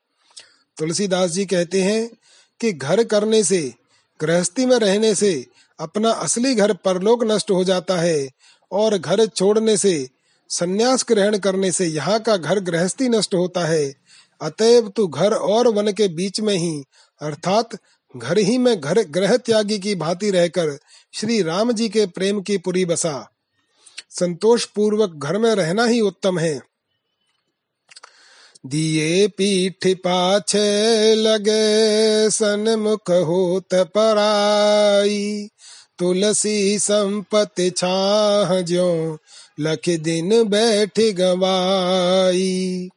तुलसीदास 0.80 1.30
जी 1.30 1.45
कहते 1.45 1.82
हैं 1.82 2.09
कि 2.61 2.73
घर 2.73 3.03
करने 3.03 3.43
से, 3.43 3.73
गृहस्थी 4.21 4.65
में 4.65 4.77
रहने 4.77 5.15
से 5.15 5.45
अपना 5.80 6.11
असली 6.11 6.55
घर 6.55 6.73
परलोक 6.73 7.23
नष्ट 7.23 7.51
हो 7.51 7.63
जाता 7.63 7.97
है 7.97 8.30
और 8.71 8.97
घर 8.97 9.25
छोड़ने 9.25 9.77
से, 9.77 10.09
संन्यास 10.49 11.05
ग्रहण 11.09 11.38
करने 11.38 11.71
से 11.71 11.86
यहाँ 11.86 12.19
का 12.19 12.38
घर 12.38 12.59
गृहस्थी 12.59 13.09
नष्ट 13.09 13.36
होता 13.36 13.65
है। 13.65 13.93
अतएव 14.41 14.89
तू 14.89 15.07
घर 15.07 15.34
और 15.34 15.67
वन 15.67 15.91
के 15.91 16.07
बीच 16.07 16.39
में 16.39 16.55
ही, 16.55 16.84
अर्थात 17.21 17.69
घर 18.17 18.38
ही 18.38 18.57
में 18.57 18.82
घर 18.82 19.01
ग्रह 19.01 19.38
त्यागी 19.38 19.80
की 19.80 19.95
भांति 19.95 20.32
रहकर 20.32 20.77
श्री 21.13 21.41
राम 21.41 21.71
जी 21.71 21.89
के 21.89 22.05
प्रेम 22.05 22.41
की 22.41 22.57
पुरी 22.57 22.86
बसा। 22.86 23.30
संतोष 24.09 24.65
पूर्वक 24.65 25.15
घर 25.15 25.38
में 25.38 25.55
रहना 25.55 25.86
ही 25.86 26.01
उत्तम 26.01 26.39
है। 26.39 26.68
दिए 28.66 29.28
पीठ 29.28 29.88
पाछे 29.88 31.16
लगे 31.16 32.30
सन्मुख 32.30 33.12
होत 33.12 33.74
पराई। 33.74 35.49
तुलसी 35.99 36.80
संपत्ति 36.80 37.70
छाह 37.70 38.62
जो 38.62 39.18
लख 39.60 39.89
दिन 39.89 40.43
बैठ 40.43 40.99
गवाई। 40.99 42.89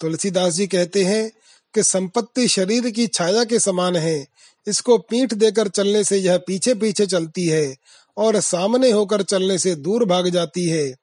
तुलसीदास 0.00 0.54
जी 0.54 0.66
कहते 0.66 1.04
हैं 1.04 1.30
कि 1.74 1.82
संपत्ति 1.82 2.48
शरीर 2.48 2.90
की 2.90 3.06
छाया 3.06 3.44
के 3.44 3.58
समान 3.58 3.96
है। 3.96 4.26
इसको 4.66 4.98
पीठ 4.98 5.34
देकर 5.34 5.68
चलने 5.68 6.04
से 6.04 6.16
यह 6.16 6.38
पीछे 6.38 6.74
पीछे 6.74 7.06
चलती 7.06 7.46
है 7.46 7.76
और 8.16 8.40
सामने 8.40 8.90
होकर 8.90 9.22
चलने 9.22 9.58
से 9.58 9.74
दूर 9.74 10.04
भाग 10.04 10.28
जाती 10.28 10.66
है। 10.66 10.94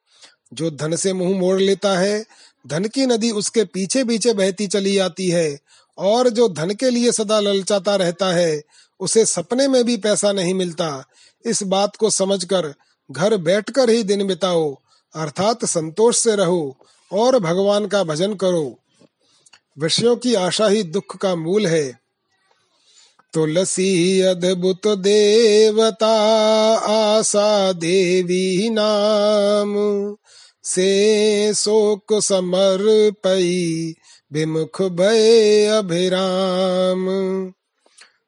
जो 0.54 0.72
धन 0.72 0.96
से 0.96 1.14
मुँह 1.14 1.40
मोड़ 1.40 1.62
लेता 1.62 1.98
है 1.98 2.26
धन 2.68 2.84
की 2.84 3.05
नदी 3.05 3.32
उसके 3.32 3.63
पीछे 3.63 4.03
पीछे 4.03 4.34
बहती 4.34 4.68
चली 4.68 4.97
आती 4.97 5.30
है, 5.30 5.59
और 5.97 6.30
जो 6.30 6.49
धन 6.49 6.72
के 6.72 6.89
लिए 6.89 7.11
सदा 7.11 7.39
ललचाता 7.39 7.95
रहता 7.95 8.26
है, 8.26 8.61
उसे 8.99 9.26
सपने 9.26 9.68
में 9.68 9.84
भी 9.84 9.97
पैसा 9.97 10.32
नहीं 10.32 10.53
मिलता। 10.53 11.05
इस 11.45 11.63
बात 11.63 11.95
को 11.95 12.09
समझकर 12.09 12.74
घर 13.11 13.38
बैठकर 13.38 13.89
ही 13.89 14.03
दिन 14.03 14.28
बिताओ, 14.28 14.78
अर्थात 15.15 15.65
संतोष 15.65 16.18
से 16.18 16.36
रहो, 16.36 16.78
और 17.13 17.39
भगवान 17.39 17.88
का 17.88 18.03
भजन 18.03 18.34
करो। 18.34 18.80
विषयों 19.80 20.15
की 20.15 20.34
आशा 20.34 20.68
ही 20.68 20.84
दुख 20.84 21.18
का 21.18 21.36
मूल 21.36 21.68
है। 21.68 21.99
तुलसी 23.34 24.22
अद्भुत 24.22 24.88
देवता, 24.88 26.18
आशा 26.78 27.72
देवी 27.72 28.70
नाम। 28.70 29.76
शोक 30.70 32.13
समर्पई 32.13 33.95
विमुख 34.34 34.82
भय 34.82 35.65
अभिराम। 35.65 37.07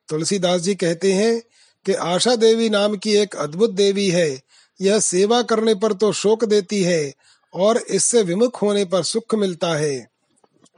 तुलसीदास 0.09 0.61
जी 0.61 0.75
कहते 0.75 1.13
हैं 1.13 1.41
कि 1.85 1.93
आशा 1.93 2.35
देवी 2.35 2.69
नाम 2.69 2.95
की 2.95 3.15
एक 3.15 3.35
अद्भुत 3.35 3.69
देवी 3.69 4.09
है। 4.09 4.41
यह 4.81 4.99
सेवा 4.99 5.41
करने 5.41 5.75
पर 5.75 5.93
तो 5.93 6.13
शोक 6.13 6.45
देती 6.45 6.83
है 6.83 7.13
और 7.53 7.77
इससे 7.77 8.23
विमुख 8.23 8.61
होने 8.61 8.85
पर 8.85 9.03
सुख 9.03 9.35
मिलता 9.35 9.67
है। 9.67 10.07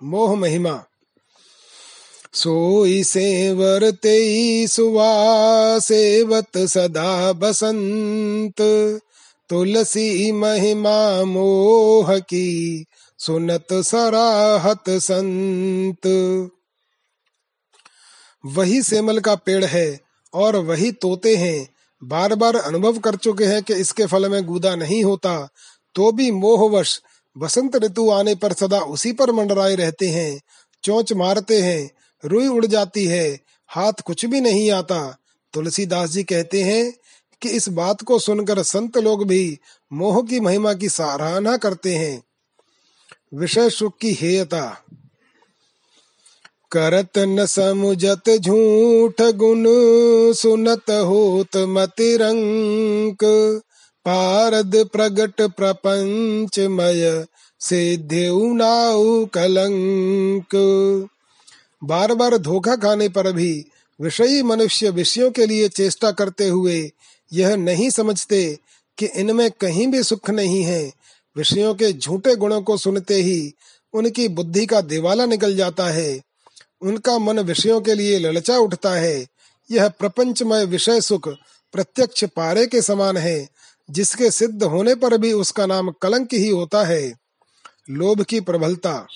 मोह 0.03 0.35
महिमा। 0.35 0.83
सोई 2.33 3.03
सेवर 3.03 3.91
तेई 3.91 4.67
सुवा 4.67 5.79
सेवत 5.79 6.57
सदा 6.57 7.33
बसंत। 7.33 8.55
तुलसी 9.51 10.31
महिमा 10.31 11.23
मोह 11.23 12.17
की, 12.19 12.85
सुनत 13.19 13.67
सराहत 13.73 14.83
संत। 14.89 16.07
वही 18.45 18.81
सेमल 18.81 19.19
का 19.19 19.35
पेड़ 19.35 19.65
है 19.65 19.99
और 20.33 20.55
वही 20.55 20.91
तोते 20.91 21.35
हैं। 21.35 21.67
बार 22.03 22.35
बार 22.35 22.55
अनुभव 22.55 22.97
कर 22.97 23.15
चुके 23.15 23.45
हैं 23.45 23.63
कि 23.63 23.73
इसके 23.73 24.05
फल 24.05 24.29
में 24.29 24.45
गुदा 24.45 24.75
नहीं 24.75 25.03
होता 25.03 25.49
तो 25.95 26.11
भी 26.11 26.31
मोहवश। 26.31 27.01
बसंत 27.35 27.75
ऋतु 27.75 28.09
आने 28.11 28.35
पर 28.35 28.53
सदा 28.53 28.79
उसी 28.79 29.11
पर 29.11 29.31
मंडराए 29.31 29.75
रहते 29.75 30.09
हैं। 30.09 30.41
चोंच 30.83 31.13
मारते 31.13 31.61
हैं, 31.61 31.91
रुई 32.23 32.47
उड़ 32.47 32.65
जाती 32.65 33.05
है, 33.05 33.39
हाथ 33.67 34.01
कुछ 34.05 34.25
भी 34.25 34.41
नहीं 34.41 34.71
आता। 34.71 35.17
तुलसीदास 35.53 36.09
जी 36.09 36.23
कहते 36.23 36.63
हैं 36.63 36.93
कि 37.41 37.49
इस 37.49 37.69
बात 37.69 38.01
को 38.01 38.19
सुनकर 38.19 38.63
संत 38.63 38.97
लोग 38.97 39.27
भी 39.27 39.59
मोह 39.93 40.23
की 40.23 40.39
महिमा 40.39 40.73
की 40.73 40.89
सराहना 40.89 41.57
करते 41.57 41.95
हैं। 41.95 42.23
विषय 43.33 43.69
सुख 43.69 43.97
की 44.01 44.13
हेयता। 44.13 44.83
करत 46.71 47.17
न 47.17 47.45
समुजत 47.45 48.37
झूठ 48.39 49.21
गुण 49.21 49.65
सुनत 50.33 50.91
होत 50.91 51.57
मतिरंक। 51.57 53.23
पारद 54.05 54.89
प्रगट 54.93 55.41
प्रपंचमय 55.41 57.25
सिद्धि 57.59 58.29
कलंक। 59.33 60.55
बार 61.83 62.13
बार 62.13 62.37
धोखा 62.37 62.75
खाने 62.75 63.09
पर 63.09 63.31
भी 63.31 63.65
विषयी 64.01 64.43
मनुष्य 64.43 64.89
विषयों 64.89 65.31
के 65.31 65.45
लिए 65.45 65.69
चेष्टा 65.69 66.11
करते 66.11 66.47
हुए 66.47 66.91
यह 67.33 67.55
नहीं 67.55 67.89
समझते 67.89 68.59
कि 68.97 69.05
इनमें 69.05 69.51
कहीं 69.51 69.87
भी 69.87 70.03
सुख 70.03 70.29
नहीं 70.29 70.63
है। 70.63 70.91
विषयों 71.37 71.75
के 71.75 71.93
झूठे 71.93 72.35
गुणों 72.35 72.61
को 72.61 72.77
सुनते 72.77 73.15
ही 73.15 73.53
उनकी 73.93 74.27
बुद्धि 74.27 74.65
का 74.65 74.81
दिवाला 74.81 75.25
निकल 75.25 75.55
जाता 75.55 75.87
है। 75.87 76.21
उनका 76.81 77.19
मन 77.19 77.39
विषयों 77.39 77.81
के 77.81 77.93
लिए 77.93 78.19
ललचा 78.19 78.57
उठता 78.57 78.93
है। 78.93 79.27
यह 79.71 79.87
प्रपंचमय 79.89 80.65
विषय 80.65 81.01
सुख 81.01 81.29
प्रत्यक्ष 81.71 82.23
पारे 82.23 82.67
के 82.67 82.81
समान 82.81 83.17
है, 83.17 83.49
जिसके 83.91 84.31
सिद्ध 84.31 84.63
होने 84.63 84.95
पर 84.95 85.17
भी 85.17 85.33
उसका 85.33 85.65
नाम 85.65 85.91
कलंक 86.01 86.33
ही 86.33 86.49
होता 86.49 86.83
है। 86.83 87.13
लोभ 87.89 88.21
की 88.21 88.39
प्रबलता 88.39 89.07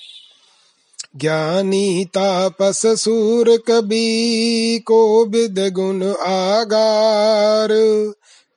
ज्ञानी 1.16 2.04
तापस 2.04 2.82
सूर 2.86 3.56
कबी 3.68 4.78
को 4.78 5.26
विद 5.26 5.72
गुण 5.72 6.04
आगार। 6.20 7.68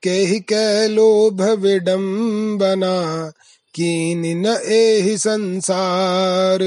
के 0.04 0.40
कह 0.40 0.88
लोभ 0.88 1.42
विडम्बना 1.42 3.28
कीन 3.74 4.42
न 4.42 4.46
एहि 4.64 5.18
संसार। 5.18 6.60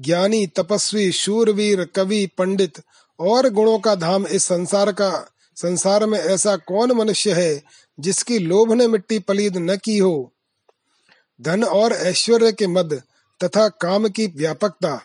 ज्ञानी 0.00 0.46
तपस्वी 0.46 1.12
शूरवीर 1.12 1.84
कवि 1.84 2.26
पंडित 2.38 2.78
और 3.20 3.48
गुणों 3.48 3.78
का 3.78 3.94
धाम 3.94 4.26
इस 4.26 4.44
संसार 4.44 4.92
का, 4.92 5.30
संसार 5.56 6.06
में 6.06 6.18
ऐसा 6.18 6.56
कौन 6.56 6.92
मनुष्य 6.92 7.32
है 7.32 7.62
जिसकी 8.00 8.38
लोभ 8.38 8.72
ने 8.72 8.88
मिट्टी 8.88 9.18
पलीद 9.18 9.56
न 9.56 9.76
की 9.76 9.98
हो? 9.98 10.32
धन 11.42 11.64
और 11.64 11.92
ऐश्वर्य 11.92 12.52
के 12.52 12.66
मद 12.66 13.02
तथा 13.44 13.68
काम 13.68 14.08
की 14.08 14.26
व्यापकता। 14.26 15.02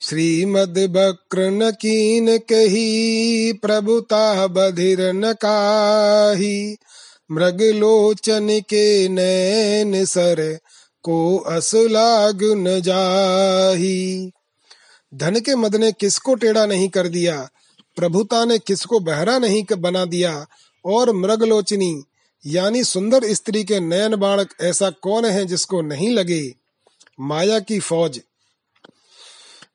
श्रीमद 0.00 0.74
बक्र 0.78 1.50
न 1.50 1.70
कीन 1.70 2.38
कही, 2.38 3.52
प्रभुता 3.52 4.46
बधिर 4.46 5.12
न 5.12 5.32
काही। 5.32 6.76
मृग 7.32 7.62
लोचन 7.62 8.48
के 8.60 9.08
नैन 9.08 10.04
सर, 10.04 10.58
को 11.02 11.38
असलाग 11.38 12.38
न 12.42 12.80
जाही। 12.80 14.30
धन 15.14 15.40
के 15.40 15.54
मद 15.54 15.76
ने 15.76 15.92
किसको 15.92 16.34
टेढ़ा 16.34 16.66
नहीं 16.66 16.88
कर 16.88 17.08
दिया? 17.08 17.48
प्रभुता 17.96 18.44
ने 18.44 18.58
किसको 18.58 19.00
बहरा 19.00 19.38
नहीं 19.38 19.64
बना 19.74 20.04
दिया? 20.04 20.46
और 20.84 21.12
मृगलोचनी 21.12 22.02
यानी 22.46 22.84
सुंदर 22.84 23.24
स्त्री 23.24 23.64
के 23.64 23.80
नयन 23.80 24.16
बाणक 24.16 24.54
ऐसा 24.60 24.90
कौन 24.90 25.24
है 25.24 25.44
जिसको 25.44 25.82
नहीं 25.82 26.10
लगे? 26.10 26.54
माया 27.20 27.60
की 27.60 27.80
फौज। 27.80 28.20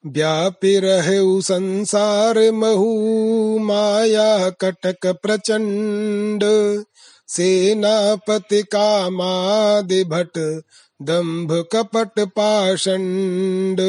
व्यापी 0.05 0.80
रहे 0.80 1.41
संसार 1.41 2.51
महू, 2.51 3.59
माया 3.59 4.49
कटक 4.49 5.05
प्रचंड। 5.05 6.43
सेनापति 7.28 8.63
कामादि 8.63 10.03
भट 10.03 10.61
दंभ 11.01 11.66
कपट 11.72 12.20
पाषंड। 12.20 13.82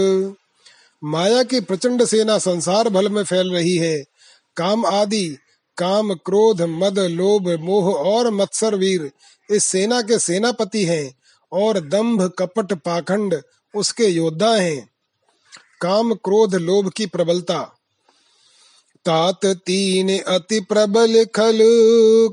माया 1.04 1.42
की 1.42 1.60
प्रचंड 1.60 2.04
सेना 2.04 2.38
संसार 2.38 2.88
भल 2.88 3.08
में 3.08 3.24
फैल 3.24 3.52
रही 3.52 3.76
है। 3.76 4.04
काम 4.56 4.86
आदि 4.86 5.36
काम, 5.78 6.14
क्रोध, 6.14 6.62
मद, 6.62 6.98
लोभ, 6.98 7.48
मोह 7.60 7.94
और 7.94 8.30
मत्सर 8.30 8.74
वीर 8.74 9.10
इस 9.50 9.64
सेना 9.64 10.02
के 10.02 10.18
सेनापति 10.18 10.84
हैं 10.84 11.14
और 11.52 11.80
दंभ, 11.80 12.32
कपट, 12.38 12.72
पाखंड 12.72 13.42
उसके 13.74 14.04
योद्धा 14.04 14.54
हैं। 14.54 14.90
काम, 15.80 16.14
क्रोध, 16.14 16.54
लोभ 16.54 16.90
की 16.96 17.06
प्रबलता। 17.06 17.72
तात 19.04 19.40
तीन 19.46 20.18
अति 20.18 20.60
प्रबल 20.60 21.24
खल, 21.24 21.58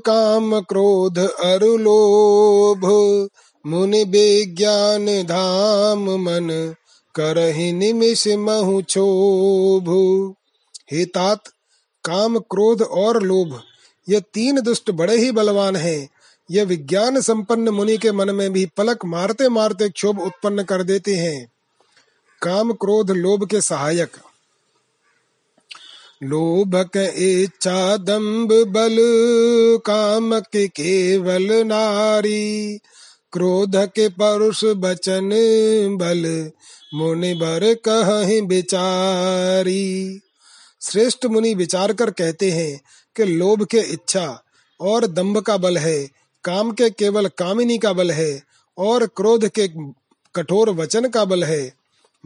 काम, 0.06 0.60
क्रोध 0.60 1.18
अरु 1.18 1.76
लोभ 1.76 2.84
मुनि 3.66 4.04
विज्ञान, 4.04 5.06
धाम, 5.06 6.10
मन, 6.10 6.74
करहि 7.14 7.72
निमिष, 7.72 8.28
महु, 8.28 8.82
क्षोभ। 8.82 9.86
हे 10.92 11.04
तात 11.04 11.40
काम, 12.04 12.38
क्रोध 12.38 12.82
और 12.82 13.22
लोभ। 13.22 13.60
ये 14.08 14.20
तीन 14.20 14.60
दुष्ट 14.60 14.90
बड़े 14.90 15.16
ही 15.16 15.30
बलवान 15.30 15.76
हैं। 15.76 16.08
ये 16.50 16.64
विज्ञान 16.64 17.20
संपन्न 17.20 17.68
मुनि 17.68 17.98
के 17.98 18.12
मन 18.12 18.30
में 18.30 18.52
भी 18.52 18.66
पलक 18.66 19.04
मारते 19.04 19.48
मारते 19.48 19.88
क्षोभ 19.88 20.20
उत्पन्न 20.20 20.62
कर 20.62 20.82
देते 20.82 21.14
हैं। 21.14 21.52
काम, 22.42 22.72
क्रोध, 22.72 23.10
लोभ 23.10 23.48
के 23.50 23.60
सहायक। 23.60 24.16
लोभ 26.22 26.76
के 26.76 27.34
इच्छा 27.42 27.96
दम्ब 27.96 28.48
बल, 28.48 28.96
काम 29.86 30.40
के 30.40 30.68
केवल 30.68 31.66
नारी। 31.66 32.78
क्रोध 33.32 33.76
के 33.76 34.08
परुष 34.08 34.64
बचन 34.64 35.30
बल 36.00 36.50
मुनि 36.94 37.34
बर 37.34 37.74
कह 37.74 38.40
बिचारी 38.46 40.20
श्रेष्ठ 40.90 41.26
मुनि 41.26 41.54
विचार 41.54 41.92
कर 41.92 42.10
कहते 42.10 42.50
हैं 42.50 42.80
कि 43.16 43.24
लोभ 43.24 43.64
के 43.64 43.78
इच्छा 43.78 44.44
और 44.80 45.06
दम्भ 45.06 45.38
का 45.38 45.56
बल 45.56 45.78
है, 45.78 46.08
काम 46.44 46.72
के 46.72 46.90
केवल 46.90 47.26
कामिनी 47.26 47.78
का 47.78 47.92
बल 47.92 48.10
है 48.10 48.42
और 48.78 49.06
क्रोध 49.06 49.48
के 49.48 49.68
कठोर 50.34 50.70
वचन 50.70 51.08
का 51.08 51.24
बल 51.24 51.44
है। 51.44 51.74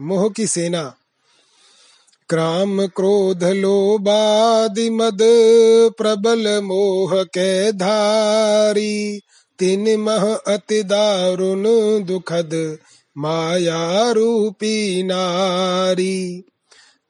मोह 0.01 0.29
की 0.29 0.47
सेना। 0.47 0.95
क्राम, 2.29 2.87
क्रोध 2.87 3.43
लोबादि 3.43 4.89
मद, 4.89 5.19
प्रबल, 5.97 6.61
मोह 6.63 7.23
के 7.23 7.71
धारी। 7.71 9.21
तीन 9.59 9.99
मह 9.99 10.35
अति 10.35 10.83
दारुण, 10.83 11.63
दुखद, 12.03 12.77
माया 13.17 14.11
रूपी 14.11 15.03
नारी। 15.03 16.43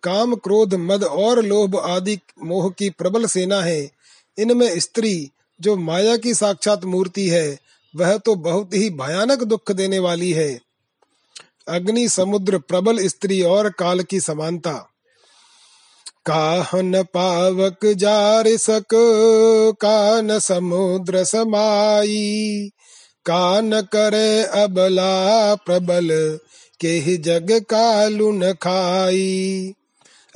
काम 0.04 0.36
क्रोध, 0.36 0.74
मद 0.74 1.04
और 1.04 1.46
लोभ 1.46 1.78
आदि 1.78 2.20
मोह 2.44 2.70
की 2.70 2.90
प्रबल 2.90 3.26
सेना 3.26 3.62
है। 3.62 3.92
इनमें 4.38 4.80
स्त्री, 4.80 5.32
जो 5.62 5.76
माया 5.76 6.18
की 6.18 6.34
साक्षात 6.34 6.86
मूर्ति 6.86 7.28
है, 7.28 7.60
वह 7.96 8.18
तो 8.18 8.36
बहुत 8.36 8.74
ही 8.74 8.90
भयानक 8.90 9.44
दुख 9.44 9.72
देने 9.72 10.00
वाली 10.00 10.32
है। 10.32 10.60
अग्नि, 11.68 12.10
समुद्र, 12.10 12.58
प्रबल 12.58 13.08
स्त्री 13.08 13.42
और 13.42 13.70
काल 13.70 14.02
की 14.02 14.20
समानता। 14.20 14.90
काहन 16.26 17.04
पावक 17.04 17.86
जार 17.86 18.58
सक, 18.58 18.86
कान 19.82 20.40
समुद्र 20.40 21.24
समाई। 21.24 22.70
कान 23.26 23.82
करे 23.82 24.44
अबला 24.44 25.56
प्रबल 25.56 26.40
के 26.80 27.18
जग 27.18 27.66
कालु 27.70 28.32
न 28.32 28.54
खाई। 28.54 29.74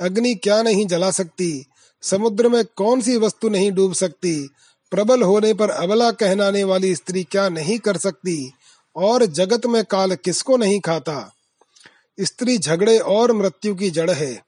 अग्नि 0.04 0.34
क्या 0.34 0.62
नहीं 0.62 0.86
जला 0.86 1.10
सकती? 1.10 1.64
समुद्र 2.02 2.48
में 2.48 2.64
कौन 2.76 3.00
सी 3.00 3.16
वस्तु 3.16 3.48
नहीं 3.48 3.72
डूब 3.72 3.94
सकती? 3.94 4.48
प्रबल 4.90 5.22
होने 5.22 5.54
पर 5.54 5.70
अबला 5.70 6.10
कहनाने 6.10 6.64
वाली 6.64 6.94
स्त्री 6.94 7.24
क्या 7.24 7.48
नहीं 7.48 7.78
कर 7.78 7.96
सकती? 7.96 8.52
और 8.96 9.26
जगत 9.26 9.66
में 9.66 9.84
काल 9.84 10.14
किसको 10.14 10.56
नहीं 10.56 10.80
खाता? 10.80 11.34
स्त्री 12.20 12.58
झगड़े 12.58 12.98
और 12.98 13.32
मृत्यु 13.32 13.74
की 13.74 13.90
जड़ 13.90 14.10
है। 14.10 14.42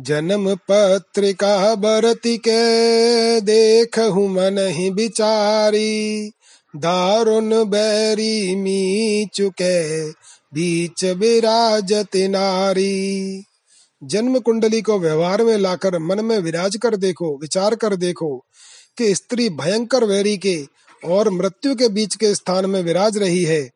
जन्म 0.00 0.54
पत्रिका 0.54 1.74
बरती 1.74 2.38
के 2.38 3.40
देख 3.40 3.98
हूँ 3.98 4.28
मन 4.28 4.58
ही 4.58 4.90
बिचारी। 4.90 6.32
दारुण 6.76 7.64
बैरी 7.64 8.56
मी 8.56 9.28
चुके 9.34 10.10
बीच 10.54 11.04
विराजत 11.04 12.16
नारी। 12.16 13.44
जन्म 14.04 14.38
कुंडली 14.38 14.82
को 14.82 14.98
व्यवहार 14.98 15.44
में 15.44 15.56
लाकर 15.56 15.98
मन 15.98 16.24
में 16.24 16.38
विराज 16.38 16.76
कर 16.76 16.96
देखो, 16.96 17.38
विचार 17.38 17.74
कर 17.74 17.96
देखो 17.96 18.44
कि 18.98 19.14
स्त्री 19.14 19.48
भयंकर 19.48 20.04
वैरी 20.04 20.38
के 20.38 20.66
और 21.04 21.30
मृत्यु 21.30 21.74
के 21.74 21.88
बीच 21.88 22.14
के 22.14 22.34
स्थान 22.34 22.66
में 22.66 22.82
विराज 22.82 23.18
रही 23.18 23.44
है। 23.44 23.70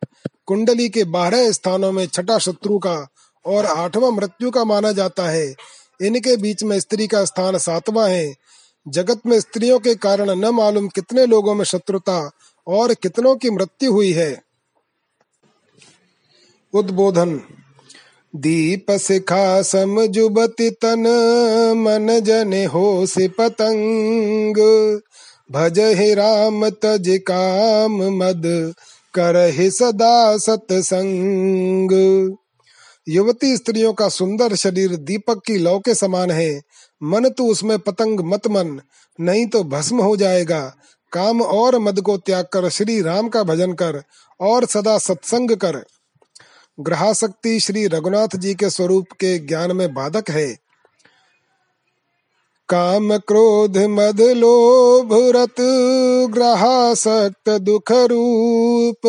कुंडली 0.46 0.88
के 0.88 1.04
बारह 1.04 1.52
स्थानों 1.52 1.92
में 1.92 2.06
छठा 2.06 2.38
शत्रु 2.38 2.78
का 2.78 3.08
और 3.46 3.66
आठवां 3.66 4.12
मृत्यु 4.12 4.50
का 4.50 4.64
माना 4.64 4.92
जाता 4.92 5.28
है। 5.28 5.54
इनके 6.02 6.36
बीच 6.36 6.62
में 6.62 6.80
स्त्री 6.80 7.06
का 7.06 7.24
स्थान 7.24 7.58
सातवां 7.58 8.10
है। 8.10 8.34
जगत 8.88 9.20
में 9.26 9.40
स्त्रियों 9.40 9.78
के 9.78 9.94
कारण 9.94 10.30
न 10.30 10.48
मालूम 10.48 10.88
कितने 10.88 11.26
लोगों 11.26 11.54
में 11.54 11.64
शत्रुता 11.64 12.30
और 12.66 12.94
कितनों 12.94 13.36
की 13.36 13.50
मृत्यु 13.50 13.92
हुई 13.92 14.12
है। 14.12 14.42
उद्बोधन। 16.72 17.40
दीप 18.36 18.86
सिखा 18.90 19.62
समजुबति 19.62 20.70
तन, 20.70 21.04
मन 21.76 22.20
जन 22.20 22.66
हो 22.66 23.06
से 23.06 23.28
पतंग 23.28 24.56
भज 25.52 25.78
हे 25.78 26.14
राम 26.14 26.68
तज 26.70 27.18
काम 27.26 28.02
मद, 28.18 28.42
कर 29.14 29.70
सदा 29.70 30.36
सतसंग। 30.36 31.92
युवती 33.08 33.56
स्त्रियों 33.56 33.92
का 33.92 34.08
सुंदर 34.08 34.54
शरीर 34.54 34.96
दीपक 34.96 35.42
की 35.46 35.58
लौ 35.58 35.78
के 35.78 35.94
समान 35.94 36.30
है। 36.30 36.60
मन 37.02 37.28
तो 37.28 37.46
उसमें 37.46 37.78
पतंग 37.78 38.20
मत 38.20 38.46
मन, 38.46 38.80
नहीं 39.20 39.46
तो 39.46 39.64
भस्म 39.64 40.00
हो 40.00 40.16
जाएगा। 40.16 40.60
काम 41.12 41.42
और 41.42 41.78
मद 41.78 42.00
को 42.00 42.16
त्याग 42.16 42.44
कर 42.52 42.68
श्री 42.68 43.02
राम 43.02 43.28
का 43.28 43.42
भजन 43.42 43.72
कर 43.72 44.02
और 44.40 44.64
सदा 44.64 44.98
सत्संग 44.98 45.50
कर। 45.50 45.84
ग्रहाशक्ति 46.80 47.60
श्री 47.60 47.86
रघुनाथ 47.86 48.28
जी 48.36 48.54
के 48.54 48.70
स्वरूप 48.70 49.06
के 49.12 49.38
ज्ञान 49.38 49.72
में 49.72 49.94
बाधक 49.94 50.30
है। 50.30 50.56
काम 52.68 53.16
क्रोध, 53.16 53.78
मद 53.78 54.20
लोभ, 54.20 55.08
रत, 55.12 55.54
ग्रहासक्त, 56.30 57.50
दुख 57.50 57.92
रूप, 57.92 59.00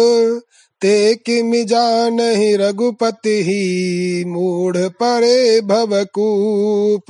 ते 0.81 1.15
किम 1.15 1.65
जान 1.65 2.17
रघुपति 2.55 3.43
ही, 3.43 4.25
मूढ़ 4.25 4.77
परे 4.77 5.61
भवकूप। 5.61 7.03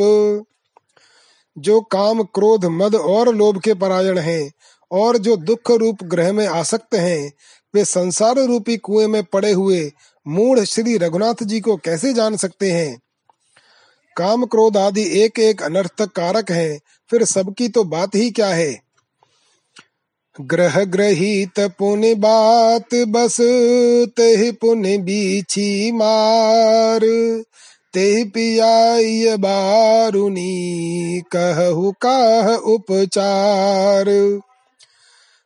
जो 1.57 1.81
काम 1.81 2.23
क्रोध, 2.23 2.65
मद 2.65 2.95
और 2.95 3.35
लोभ 3.35 3.61
के 3.61 3.73
परायण 3.73 4.17
हैं, 4.17 4.51
और 4.91 5.17
जो 5.17 5.35
दुख 5.35 5.71
रूप 5.71 6.03
ग्रह 6.03 6.33
में 6.33 6.47
आसक्त 6.47 6.95
हैं, 6.95 7.33
वे 7.75 7.85
संसार 7.85 8.35
रूपी 8.39 8.77
कुएँ 8.77 9.07
में 9.07 9.23
पड़े 9.23 9.51
हुए 9.51 9.91
मूढ़ 10.27 10.59
श्री 10.59 10.97
रघुनाथ 10.97 11.43
जी 11.43 11.59
को 11.59 11.75
कैसे 11.75 12.13
जान 12.13 12.37
सकते 12.37 12.71
हैं? 12.71 12.99
काम 14.17 14.45
क्रोध 14.45 14.77
आदि 14.77 15.21
एक 15.21 15.39
एक 15.39 15.63
अनर्थक 15.63 16.05
कारक 16.05 16.51
हैं, 16.51 16.79
फिर 17.09 17.25
सबकी 17.25 17.69
तो 17.69 17.83
बात 17.83 18.15
ही 18.15 18.31
क्या 18.31 18.47
है? 18.47 18.81
ग्रह 20.41 20.83
ग्रहित 20.83 21.59
पुण्य 21.59 22.15
बात, 22.15 22.95
बस 22.95 23.37
ते 24.09 24.51
पुण्य 24.51 24.97
बीछी 24.97 25.91
मार। 25.91 26.99
ते 27.93 28.23
पियाय 28.23 29.37
बारुनी, 29.37 31.23
कहु 31.35 31.93
काह 32.01 32.55
उपचार। 32.55 34.39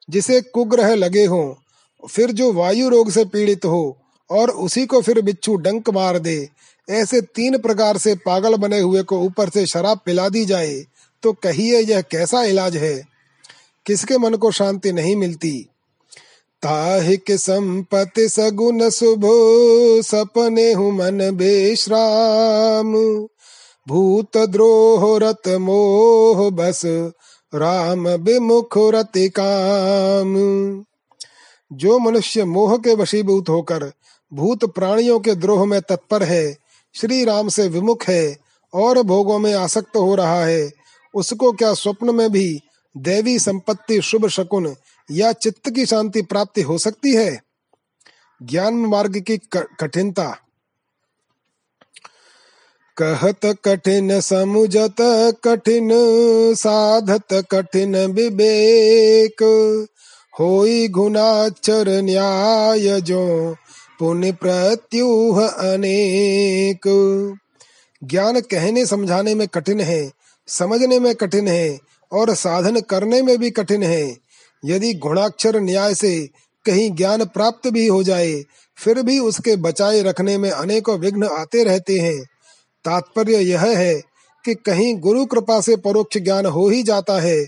जिसे 0.09 0.41
कुग्रह 0.41 0.95
लगे 0.95 1.25
हो, 1.25 1.57
फिर 2.11 2.31
जो 2.31 2.53
वायु 2.53 2.89
रोग 2.89 3.11
से 3.11 3.25
पीड़ित 3.25 3.65
हो 3.65 3.97
और 4.31 4.49
उसी 4.49 4.85
को 4.85 5.01
फिर 5.01 5.21
बिच्छू 5.21 5.55
डंक 5.55 5.89
मार 5.89 6.19
दे। 6.19 6.49
ऐसे 6.87 7.21
तीन 7.21 7.57
प्रकार 7.57 7.97
से 7.97 8.15
पागल 8.15 8.55
बने 8.55 8.79
हुए 8.79 9.03
को 9.03 9.19
ऊपर 9.19 9.49
से 9.49 9.65
शराब 9.65 9.99
पिला 10.05 10.29
दी 10.29 10.45
जाए 10.45 10.83
तो 11.23 11.33
कहिए 11.33 11.79
यह 11.79 12.01
कैसा 12.01 12.43
इलाज 12.43 12.77
है? 12.77 13.01
किसके 13.85 14.17
मन 14.17 14.33
को 14.33 14.51
शांति 14.51 14.91
नहीं 14.91 15.15
मिलती? 15.15 15.51
ताहिक 16.63 17.31
संपत्ति 17.31 18.27
सगुन 18.29 18.89
शुभ 18.89 19.21
सपने 20.01 20.71
हूँ 20.73 20.91
मन 20.91 21.19
बेश्राम। 21.33 22.93
भूत 23.87 24.37
द्रोह 24.37 25.17
रत 25.19 25.47
मोह 25.47 26.49
बस, 26.49 26.81
राम 27.53 28.07
विमुख 28.07 28.77
रति 28.77 29.27
काम। 29.29 30.35
जो 31.71 31.99
मनुष्य 31.99 32.43
मोह 32.45 32.77
के 32.77 32.95
वशीभूत 32.95 33.49
होकर 33.49 33.91
भूत 34.33 34.65
प्राणियों 34.65 35.19
के 35.19 35.35
द्रोह 35.35 35.65
में 35.65 35.81
तत्पर 35.81 36.23
है 36.23 36.57
श्री 36.93 37.25
राम 37.25 37.49
से 37.49 37.67
विमुख 37.67 38.03
है 38.03 38.37
और 38.73 39.01
भोगों 39.01 39.39
में 39.39 39.53
आसक्त 39.53 39.95
हो 39.95 40.15
रहा 40.15 40.45
है। 40.45 40.71
उसको 41.15 41.51
क्या 41.51 41.73
स्वप्न 41.73 42.15
में 42.15 42.31
भी 42.31 42.61
देवी 42.97 43.39
संपत्ति 43.39 44.01
शुभ 44.01 44.27
शकुन 44.27 44.75
या 45.11 45.31
चित्त 45.31 45.69
की 45.69 45.85
शांति 45.85 46.21
प्राप्ति 46.21 46.61
हो 46.61 46.77
सकती 46.77 47.15
है? 47.15 47.41
ज्ञान 48.43 48.73
मार्ग 48.73 49.19
की 49.19 49.37
कठिनता। 49.53 50.37
कहत 52.97 53.57
कठिन 53.65 54.21
समुझत 54.21 54.95
कठिन, 55.43 55.89
साधत 56.55 57.47
कठिन 57.51 57.95
विवेक। 57.95 59.43
होई 60.39 60.87
गुनाचर 60.87 62.01
न्याय 62.01 63.01
जो 63.01 63.55
पुण्य 64.01 64.31
प्रत्युह 64.31 65.47
अनेक। 65.47 66.85
ज्ञान 68.03 68.39
कहने 68.41 68.85
समझाने 68.85 69.35
में 69.35 69.47
कठिन 69.47 69.79
है, 69.79 70.11
समझने 70.47 70.99
में 70.99 71.15
कठिन 71.15 71.47
है, 71.47 71.79
और 72.11 72.33
साधन 72.35 72.79
करने 72.79 73.21
में 73.21 73.37
भी 73.37 73.51
कठिन 73.51 73.83
है। 73.83 74.17
यदि 74.65 74.93
गुणाक्षर 74.93 75.59
न्याय 75.59 75.95
से 75.95 76.29
कहीं 76.65 76.89
ज्ञान 76.91 77.25
प्राप्त 77.25 77.67
भी 77.67 77.87
हो 77.87 78.03
जाए, 78.03 78.43
फिर 78.77 79.01
भी 79.01 79.19
उसके 79.19 79.55
बचाए 79.55 80.01
रखने 80.01 80.37
में 80.37 80.51
अनेकों 80.51 80.97
विघ्न 80.99 81.23
आते 81.23 81.63
रहते 81.63 81.99
हैं। 81.99 82.23
तात्पर्य 82.85 83.37
यह 83.37 83.61
है 83.61 84.01
कि 84.45 84.55
कहीं 84.55 84.95
गुरु 84.99 85.25
कृपा 85.25 85.61
से 85.61 85.75
परोक्ष 85.75 86.17
ज्ञान 86.17 86.45
हो 86.45 86.67
ही 86.69 86.83
जाता 86.83 87.19
है 87.21 87.45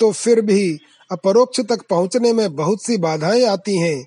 तो 0.00 0.12
फिर 0.12 0.40
भी 0.40 0.78
अपरोक्ष 1.10 1.60
तक 1.60 1.82
पहुँचने 1.90 2.32
में 2.32 2.56
बहुत 2.56 2.82
सी 2.82 2.96
बाधाएँ 2.96 3.44
आती 3.44 3.76
हैं। 3.78 4.06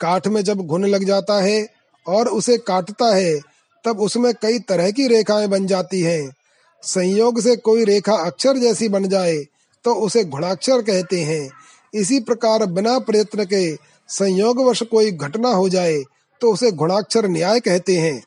काठ 0.00 0.26
में 0.26 0.44
जब 0.44 0.58
घुन 0.58 0.84
लग 0.84 1.04
जाता 1.04 1.42
है 1.42 1.68
और 2.08 2.28
उसे 2.28 2.58
काटता 2.58 3.14
है, 3.14 3.40
तब 3.84 4.00
उसमें 4.00 4.34
कई 4.42 4.58
तरह 4.58 4.90
की 4.90 5.06
रेखाएँ 5.06 5.46
बन 5.46 5.66
जाती 5.66 6.00
हैं। 6.00 6.34
संयोग 6.82 7.40
से 7.40 7.56
कोई 7.56 7.84
रेखा 7.84 8.14
अक्षर 8.14 8.56
जैसी 8.56 8.88
बन 8.88 9.08
जाए 9.08 9.36
तो 9.84 9.94
उसे 9.94 10.24
घुणाक्षर 10.24 10.82
कहते 10.82 11.22
हैं। 11.22 11.50
इसी 11.94 12.20
प्रकार 12.20 12.66
बिना 12.66 12.98
प्रयत्न 12.98 13.44
के 13.44 13.74
संयोग 14.08 14.56
संयोगवश 14.58 14.82
कोई 14.82 15.10
घटना 15.10 15.48
हो 15.48 15.68
जाए 15.68 16.02
तो 16.40 16.52
उसे 16.52 16.70
गुणाक्षर 16.72 17.26
न्याय 17.26 17.60
कहते 17.60 17.96
हैं। 17.96 18.22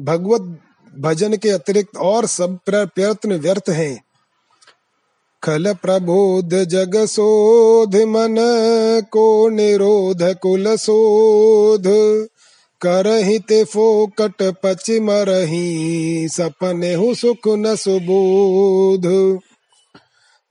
भगवत 0.00 0.60
भजन 0.98 1.36
के 1.36 1.50
अतिरिक्त 1.50 1.96
और 1.96 2.26
सब 2.26 2.58
प्रयत्न 2.66 3.32
व्यर्थ 3.32 3.68
हैं। 3.68 4.07
खल 5.42 5.72
प्रबोध 5.72 6.64
जग 6.64 7.06
शोध 7.06 7.96
मन 7.96 8.36
को 9.10 9.48
निरोध 9.48 10.22
कुल 10.22 10.76
शोध 10.76 11.82
करही 12.80 13.38
ते 13.38 13.64
फोकट 13.64 14.42
पच 14.42 14.90
मरही, 14.90 16.28
सपने 16.28 16.94
हु 16.94 17.14
सुख 17.14 17.48
न 17.48 17.76
सुबोध। 17.76 19.38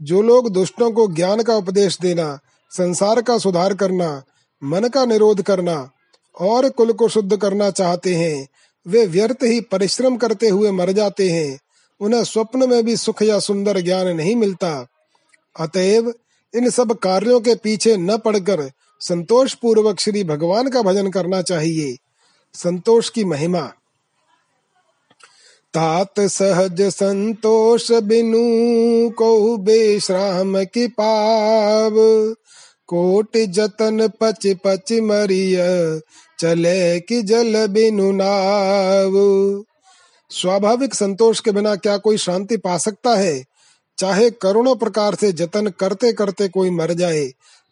जो 0.02 0.22
लोग 0.22 0.50
दुष्टों 0.50 0.92
को 0.92 1.08
ज्ञान 1.08 1.42
का 1.42 1.56
उपदेश 1.56 1.98
देना, 2.02 2.40
संसार 2.72 3.22
का 3.22 3.38
सुधार 3.38 3.74
करना, 3.74 4.24
मन 4.64 4.88
का 4.88 5.06
निरोध 5.06 5.42
करना, 5.42 5.92
और 6.42 6.70
कुल 6.70 6.92
को 6.92 7.08
शुद्ध 7.08 7.38
करना 7.38 7.70
चाहते 7.70 8.16
हैं, 8.16 8.48
वे 8.88 9.06
व्यर्थ 9.06 9.44
ही 9.44 9.62
परिश्रम 9.62 10.18
करते 10.18 10.48
हुए 10.48 10.72
मर 10.72 10.92
जाते 10.92 11.30
हैं। 11.30 11.60
उन्हें 12.00 12.24
स्वप्न 12.24 12.70
में 12.70 12.86
भी 12.86 12.98
सुख 12.98 13.22
या 13.22 13.39
सुंदर 13.39 13.82
ज्ञान 13.82 14.08
नहीं 14.08 14.36
मिलता। 14.36 14.88
अतएव 15.60 16.14
इन 16.56 16.70
सब 16.70 16.91
कार्यों 16.91 17.39
के 17.39 17.56
पीछे 17.56 17.98
न 17.98 18.18
पड़कर 18.18 18.72
संतोष 19.00 19.54
पूर्वक 19.54 20.00
श्री 20.00 20.24
भगवान 20.24 20.70
का 20.70 20.82
भजन 20.82 21.12
करना 21.12 21.41
चाहिए। 21.41 21.98
संतोष 22.54 23.10
की 23.10 23.24
महिमा। 23.26 23.72
तात 25.74 26.20
सहज 26.20 26.82
संतोष 26.82 27.91
बिनु 27.91 29.10
को 29.10 29.58
बेश्राम 29.58 30.64
की 30.64 30.88
पाव। 30.88 31.91
कोट 32.88 33.38
जतन 33.38 34.08
पच 34.08 34.48
पच 34.48 34.93
मरिय, 34.93 35.58
चले 36.39 37.00
की 37.00 37.22
जल 37.22 37.68
बिनु 37.68 38.12
नाव। 38.12 39.14
स्वाभाविक 40.32 40.93
संतोष 40.93 41.39
के 41.39 41.51
बिना 41.51 41.75
क्या 41.75 41.97
कोई 41.97 42.17
शांति 42.17 42.57
पा 42.57 42.78
सकता 42.78 43.15
है? 43.15 43.43
चाहे 43.97 44.30
करोड़ों 44.32 44.75
प्रकार 44.75 45.15
से 45.15 45.32
जतन 45.32 45.67
करते 45.80 46.11
करते 46.13 46.47
कोई 46.47 46.69
मर 46.69 46.93
जाए, 46.93 47.25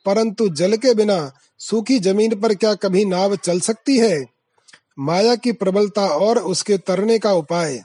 परंतु 0.05 0.47
जल 0.49 0.75
के 0.77 0.93
बिना 0.93 1.31
सूखी 1.59 1.99
ज़मीन 1.99 2.35
पर 2.35 2.53
क्या 2.53 2.73
कभी 2.73 3.05
नाव 3.05 3.35
चल 3.35 3.59
सकती 3.59 3.97
है? 3.97 4.25
माया 4.99 5.35
की 5.35 5.51
प्रबलता 5.51 6.07
और 6.07 6.39
उसके 6.39 6.77
तरने 6.77 7.19
का 7.19 7.33
उपाय। 7.33 7.81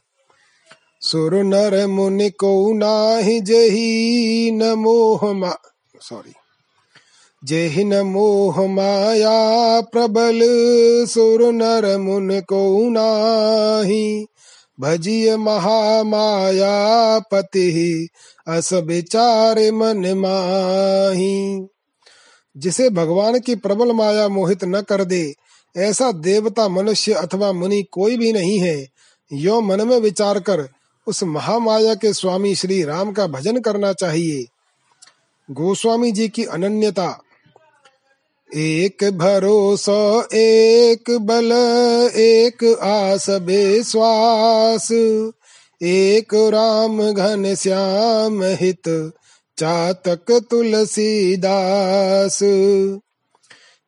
सुर 1.00 1.34
नर 1.34 1.86
मुनि 1.86 2.30
को 2.30 2.72
नाही 2.72 3.40
जेही 3.40 4.50
न 4.50 4.72
मोह 4.72 5.32
मा 5.32 5.54
सॉरी 6.00 6.32
जेहि 7.44 7.84
न 7.84 8.00
मोह 8.00 8.66
माया 8.66 9.80
प्रबल, 9.80 10.40
सुर 11.06 11.52
नर 11.52 11.98
मुन 11.98 12.40
को 12.40 12.90
नाही। 12.90 14.26
भजिय 14.80 15.36
महामाया 15.36 17.18
पति 17.18 18.08
अस 18.48 18.72
विचार 18.72 19.72
मन 19.72 20.14
माही। 20.16 21.66
जिसे 22.56 22.90
भगवान 22.90 23.40
की 23.40 23.54
प्रबल 23.54 23.92
माया 23.92 24.28
मोहित 24.28 24.64
न 24.64 24.80
कर 24.80 25.04
दे, 25.04 25.34
ऐसा 25.76 26.12
देवता 26.12 26.68
मनुष्य 26.68 27.12
अथवा 27.12 27.52
मुनि 27.52 27.82
कोई 27.82 28.16
भी 28.16 28.32
नहीं 28.32 28.58
है। 28.58 28.88
यो 29.32 29.60
मन 29.60 29.88
में 29.88 29.98
विचार 29.98 30.40
कर, 30.40 30.68
उस 31.06 31.22
महामाया 31.22 31.94
के 31.94 32.12
स्वामी 32.12 32.54
श्री 32.54 32.84
राम 32.84 33.12
का 33.12 33.26
भजन 33.26 33.60
करना 33.60 33.92
चाहिए। 33.92 34.44
गोस्वामी 35.50 36.12
जी 36.12 36.28
की 36.28 36.44
अनन्यता 36.44 37.22
एक 38.56 39.04
भरोसा, 39.04 40.28
एक 40.34 41.04
बल, 41.10 41.52
एक 42.16 42.78
आस 42.82 43.30
बेश्वास 43.30 44.88
एक 45.82 46.34
राम 46.34 47.12
घन 47.12 47.54
श्याम 47.54 48.42
हित, 48.42 49.12
चातक 49.58 50.46
तुलसीदास। 50.50 52.42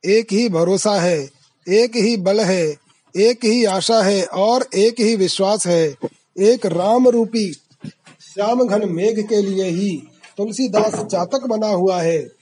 एक 0.05 0.27
ही 0.33 0.49
भरोसा 0.49 1.01
है, 1.01 1.31
एक 1.69 1.97
ही 1.97 2.17
बल 2.17 2.41
है, 2.41 2.77
एक 3.17 3.45
ही 3.45 3.65
आशा 3.65 4.03
है 4.03 4.25
और 4.25 4.67
एक 4.75 4.95
ही 5.01 5.17
विश्वास 5.17 5.67
है। 5.67 5.95
एक 6.39 6.67
राम 6.67 7.09
रूपी, 7.09 7.53
श्याम 8.35 8.65
घन 8.65 8.89
मेघ 8.89 9.29
के 9.29 9.43
लिए 9.43 9.65
ही 9.65 10.03
तुलसीदास 10.37 10.95
चातक 11.05 11.47
बना 11.47 11.69
हुआ 11.69 12.03
है। 12.03 12.42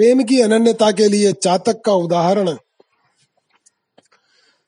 प्रेम 0.00 0.22
की 0.22 0.40
अनन्यता 0.40 0.92
के 0.92 1.08
लिए 1.08 1.32
चातक 1.32 1.82
का 1.84 1.92
उदाहरण। 1.92 2.56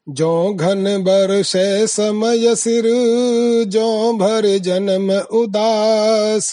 जो 0.08 0.54
घन 0.54 1.02
बरस 1.02 1.52
समय 1.90 2.56
सिर, 2.56 2.84
जो 3.64 4.12
भर 4.12 4.58
जन्म 4.58 5.12
उदास। 5.12 6.50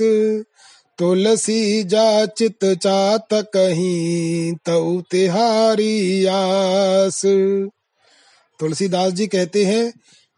तुलसी 0.97 1.83
जाचित 1.83 2.65
चातक 2.65 3.57
ही 3.57 4.55
तऊ 4.65 5.01
तिहारी 5.01 6.25
आस। 6.25 7.21
तुलसीदास 8.59 9.13
जी 9.13 9.27
कहते 9.27 9.65
हैं 9.65 9.93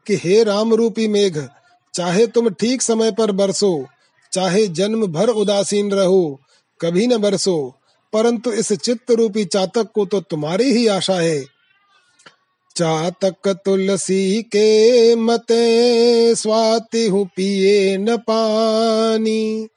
कि 0.07 0.15
हे 0.15 0.43
राम 0.43 0.73
रूपी 0.73 1.07
मेघ, 1.07 1.47
चाहे 1.93 2.27
तुम 2.27 2.49
ठीक 2.49 2.81
समय 2.81 3.11
पर 3.11 3.31
बरसो, 3.31 3.87
चाहे 4.31 4.67
जन्म 4.67 5.07
भर 5.07 5.29
उदासीन 5.29 5.91
रहो, 5.91 6.39
कभी 6.81 7.07
न 7.07 7.17
बरसो। 7.17 7.77
परंतु 8.13 8.51
इस 8.51 8.71
चित्त 8.73 9.11
रूपी 9.11 9.45
चातक 9.45 9.91
को 9.95 10.05
तो 10.05 10.19
तुम्हारी 10.21 10.71
ही 10.71 10.87
आशा 10.87 11.15
है। 11.15 11.41
चातक 12.75 13.47
तुलसी 13.65 14.41
के 14.43 15.15
मते 15.15 16.35
स्वाति 16.35 17.07
हूँ, 17.07 17.25
पिए 17.35 17.97
न 17.97 18.17
पानी। 18.17 19.67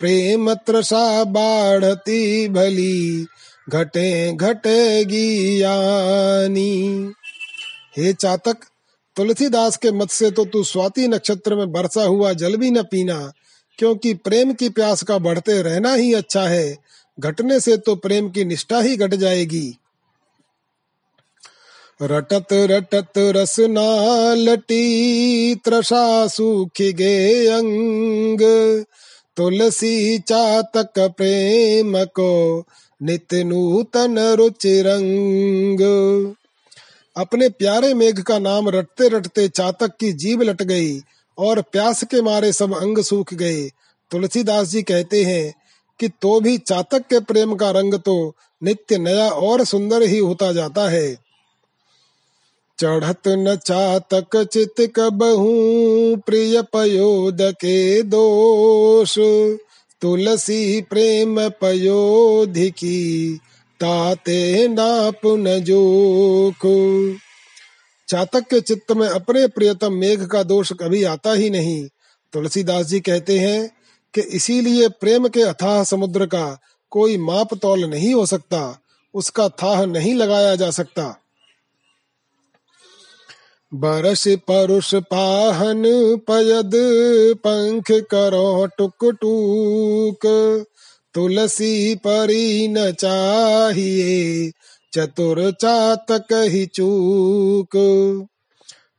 प्रेम 0.00 0.52
त्रसा 0.54 1.24
बाढ़ती 1.24 2.48
भली, 2.48 3.26
घटे 3.68 4.32
घटेगी 4.32 5.62
यानी। 5.62 7.12
हे 7.96 8.12
चातक, 8.12 8.56
तुलसीदास 9.16 9.76
के 9.76 9.90
मत 9.90 10.10
से 10.10 10.30
तो 10.30 10.44
तू 10.44 10.62
स्वाति 10.64 11.08
नक्षत्र 11.08 11.56
में 11.56 11.72
बरसा 11.72 12.02
हुआ 12.02 12.32
जल 12.32 12.56
भी 12.56 12.70
न 12.70 12.82
पीना, 12.82 13.32
क्योंकि 13.78 14.14
प्रेम 14.14 14.52
की 14.52 14.68
प्यास 14.68 15.02
का 15.02 15.18
बढ़ते 15.18 15.60
रहना 15.62 15.94
ही 15.94 16.12
अच्छा 16.14 16.42
है। 16.42 16.76
घटने 17.20 17.60
से 17.60 17.76
तो 17.76 17.94
प्रेम 17.96 18.30
की 18.30 18.44
निष्ठा 18.44 18.80
ही 18.80 18.96
घट 18.96 19.14
जाएगी। 19.14 19.76
रटत 22.02 22.46
रटत 22.52 23.12
रसना 23.18 24.34
लटी 24.34 25.54
त्रषा 25.54 26.26
सूख 26.26 26.80
गे 26.80 27.46
अंग। 27.46 28.40
तुलसी 29.36 30.18
चातक 30.18 30.98
प्रेम 30.98 32.04
को 32.04 32.64
नित 33.02 33.34
नूतन 33.34 34.18
रुचि 34.18 34.80
रंग 34.82 35.80
अपने 37.16 37.48
प्यारे 37.48 37.94
मेघ 37.94 38.20
का 38.20 38.38
नाम 38.38 38.68
रटते 38.68 39.08
रटते 39.08 39.48
चातक 39.48 39.96
की 40.00 40.12
जीव 40.12 40.42
लट 40.42 40.62
गई 40.62 41.00
और 41.38 41.60
प्यास 41.62 42.02
के 42.04 42.22
मारे 42.22 42.52
सब 42.52 42.74
अंग 42.76 42.98
सूख 42.98 43.34
गए। 43.34 43.62
तुलसीदास 44.10 44.68
जी 44.68 44.82
कहते 44.82 45.24
हैं 45.24 45.59
कि 46.00 46.08
तो 46.08 46.40
भी 46.40 46.58
चातक 46.58 46.98
के 46.98 47.20
प्रेम 47.20 47.54
का 47.54 47.70
रंग 47.70 47.94
तो 47.94 48.34
नित्य 48.62 48.98
नया 48.98 49.28
और 49.28 49.64
सुंदर 49.64 50.02
ही 50.02 50.18
होता 50.18 50.52
जाता 50.52 50.88
है। 50.88 51.18
चढ़त 52.78 53.28
न 53.28 53.56
चातक 53.56 54.36
चित 54.52 54.92
कबहू 54.96 56.16
प्रिय 56.16 56.62
पयोद 56.62 57.38
के 57.42 58.02
दोष। 58.02 59.18
तुलसी 60.00 60.80
प्रेम 60.80 61.48
पयोधि 61.48 62.70
की 62.70 63.40
ताते 63.80 64.68
नाप 64.68 65.20
न 65.26 65.58
जोख। 65.58 66.66
चातक 68.08 68.40
के 68.40 68.60
चित्त 68.60 68.92
में 68.92 69.08
अपने 69.08 69.46
प्रियतम 69.48 69.92
मेघ 69.92 70.26
का 70.26 70.42
दोष 70.42 70.72
कभी 70.72 71.04
आता 71.04 71.32
ही 71.32 71.50
नहीं। 71.50 71.88
तुलसीदास 72.32 72.86
जी 72.86 73.00
कहते 73.00 73.38
हैं 73.38 73.79
कि 74.14 74.20
इसीलिए 74.20 74.88
प्रेम 75.00 75.28
के 75.28 75.42
अथाह 75.42 75.82
समुद्र 75.84 76.26
का 76.26 76.58
कोई 76.92 77.16
माप 77.18 77.54
तौल 77.54 77.84
नहीं 77.84 78.14
हो 78.14 78.26
सकता, 78.26 78.78
उसका 79.14 79.48
थाह 79.48 79.84
नहीं 79.86 80.14
लगाया 80.14 80.54
जा 80.56 80.70
सकता। 80.70 81.16
बरस 83.72 84.24
परुष 84.48 84.94
पाहन 84.94 85.82
पयद 86.28 86.72
पंख 87.36 87.90
करो 88.10 88.66
टुक 88.66 89.04
टूक 89.20 90.26
तुलसी 91.14 91.94
परी 91.94 92.68
न 92.68 92.90
चाहिए, 92.92 94.50
चतुर 94.92 95.50
चातक 95.50 96.32
ही 96.32 96.66
चूक। 96.66 97.76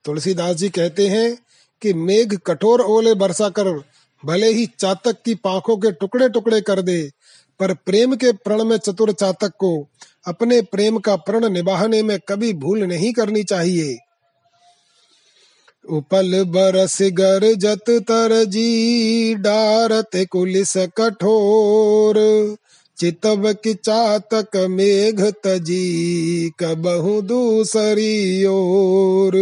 तुलसीदास 0.05 0.55
जी 0.55 0.69
कहते 0.69 1.07
हैं 1.07 1.37
कि 1.81 1.93
मेघ 1.93 2.35
कठोर 2.35 2.81
ओले 2.81 3.13
बरसा 3.13 3.49
कर 3.49 3.67
भले 4.25 4.51
ही 4.53 4.65
चातक 4.79 5.21
की 5.25 5.35
पाखों 5.35 5.77
के 5.77 5.91
टुकड़े 5.91 6.29
टुकड़े 6.29 6.61
कर 6.61 6.81
दे, 6.81 7.01
पर 7.59 7.73
प्रेम 7.73 8.15
के 8.15 8.31
प्रण 8.31 8.63
में 8.63 8.77
चतुर 8.77 9.11
चातक 9.11 9.51
को 9.59 9.87
अपने 10.27 10.61
प्रेम 10.61 10.97
का 10.97 11.15
प्रण 11.15 11.49
निभाने 11.49 12.01
में 12.03 12.19
कभी 12.19 12.53
भूल 12.53 12.83
नहीं 12.83 13.11
करनी 13.13 13.43
चाहिए। 13.43 13.97
उपल 15.89 16.43
बरस 16.43 16.97
गर 17.01 17.53
जत 17.53 17.89
तर 17.89 18.43
जी 18.45 19.35
डारत 19.35 20.27
कुलिस 20.31 20.73
कठोर, 20.77 22.17
चितव 22.97 23.53
की 23.53 23.73
चातक 23.73 24.57
मेघ 24.69 25.21
तजी 25.43 26.51
कबहु 26.59 27.21
दूसरी 27.21 28.45
ओर। 28.45 29.37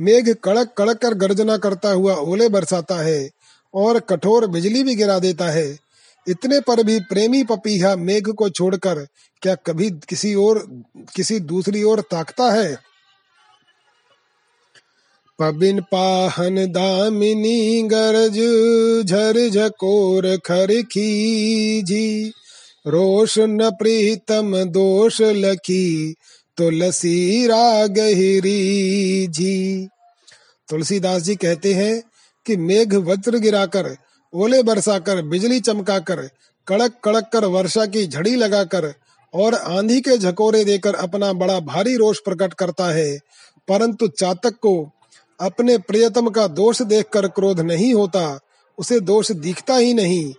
मेघ 0.00 0.28
कड़क 0.44 0.74
कड़क 0.78 0.98
कर 0.98 1.14
गर्जना 1.14 1.56
करता 1.56 1.90
हुआ 1.90 2.14
ओले 2.14 2.48
बरसाता 2.48 2.94
है 2.94 3.30
और 3.74 4.00
कठोर 4.00 4.46
बिजली 4.46 4.82
भी 4.82 4.94
गिरा 4.94 5.18
देता 5.18 5.50
है। 5.50 5.78
इतने 6.28 6.60
पर 6.60 6.82
भी 6.82 7.00
प्रेमी 7.00 7.44
पपीहा 7.44 7.96
मेघ 7.96 8.28
को 8.28 8.50
छोड़कर 8.50 9.06
क्या 9.42 9.54
कभी 9.54 9.90
किसी 9.90 10.34
और 10.34 10.82
किसी 11.16 11.40
दूसरी 11.40 11.82
ओर 11.82 12.00
ताकता 12.00 12.52
है? 12.52 12.78
पबिन 15.38 15.80
पाहन 15.80 16.66
दामिनी 16.66 17.82
गरज 17.82 18.34
झर 19.06 19.48
झकोर 19.48 20.36
खर 20.36 20.82
खीजी। 20.82 22.32
रोष 22.86 23.38
न 23.38 23.70
प्रीतम 23.70 24.64
दोष 24.64 25.20
लखी 25.20 26.14
तुलसी 26.56 27.46
राग 27.46 27.94
जी। 29.32 29.88
तुलसीदास 30.68 31.22
जी 31.22 31.36
कहते 31.36 31.74
हैं 31.74 32.02
कि 32.48 32.56
मेघ 32.56 32.94
वज्र 32.94 33.38
गिराकर, 33.38 33.96
ओले 34.32 34.62
बरसाकर, 34.62 35.22
बिजली 35.22 35.60
चमकाकर, 35.60 36.28
कड़क 36.68 36.92
कड़क 37.04 37.30
कर 37.32 37.44
वर्षा 37.44 37.86
की 37.86 38.06
झड़ी 38.06 38.34
लगाकर 38.36 38.92
और 39.34 39.54
आंधी 39.54 40.00
के 40.00 40.18
झकोरे 40.18 40.64
देकर 40.64 40.94
अपना 40.94 41.32
बड़ा 41.32 41.60
भारी 41.60 41.96
रोष 41.96 42.18
प्रकट 42.18 42.54
करता 42.54 42.86
है। 42.86 43.18
परंतु 43.68 44.08
चातक 44.08 44.54
को 44.62 44.90
अपने 45.40 45.78
प्रियतम 45.78 46.28
का 46.28 46.46
दोष 46.46 46.82
देखकर 46.82 47.28
क्रोध 47.28 47.60
नहीं 47.60 47.94
होता, 47.94 48.40
उसे 48.78 49.00
दोष 49.00 49.32
दिखता 49.32 49.76
ही 49.76 49.94
नहीं, 49.94 50.34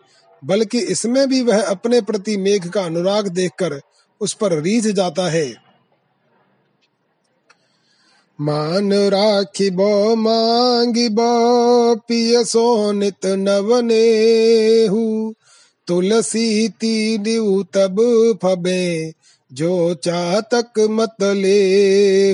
बल्कि 0.46 0.80
इसमें 0.80 1.28
भी 1.30 1.42
वह 1.42 1.62
अपने 1.64 2.02
प्रति 2.02 2.38
मेघ 2.38 2.70
का 2.70 2.82
अनुराग 2.82 3.28
देखकर 3.28 3.80
उस 4.22 4.34
पर 4.34 4.54
रीझ 4.62 4.88
जाता 4.88 5.30
है। 5.30 5.69
मान 8.40 8.94
राखी 8.94 9.70
बो 9.70 10.16
मांगी 10.16 11.08
बो 11.10 11.96
पिय 12.08 12.44
सोनित 12.44 13.26
नवने 13.26 14.06
तुलसी 15.88 16.70
तीन 16.70 17.24
तब 17.74 17.98
फबे, 18.44 19.14
जो 19.52 19.94
चातक 19.96 20.80
मत 20.90 21.16
ले 21.22 22.34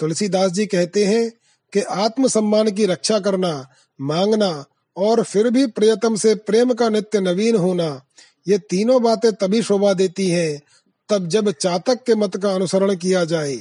तुलसीदास 0.00 0.52
जी 0.52 0.66
कहते 0.66 1.04
हैं 1.04 1.30
कि 1.72 1.80
आत्म 1.80 2.28
सम्मान 2.28 2.70
की 2.70 2.86
रक्षा 2.86 3.18
करना, 3.18 3.68
मांगना 4.00 4.64
और 4.96 5.22
फिर 5.22 5.50
भी 5.50 5.66
प्रियतम 5.66 6.16
से 6.16 6.34
प्रेम 6.34 6.72
का 6.72 6.88
नित्य 6.88 7.20
नवीन 7.20 7.56
होना, 7.56 8.00
ये 8.48 8.58
तीनों 8.60 9.02
बातें 9.02 9.32
तभी 9.32 9.62
शोभा 9.62 9.92
देती 9.92 10.28
हैं, 10.28 10.60
तब 11.08 11.28
जब 11.28 11.50
चातक 11.50 12.02
के 12.06 12.14
मत 12.14 12.36
का 12.36 12.54
अनुसरण 12.54 12.94
किया 12.96 13.24
जाए। 13.24 13.56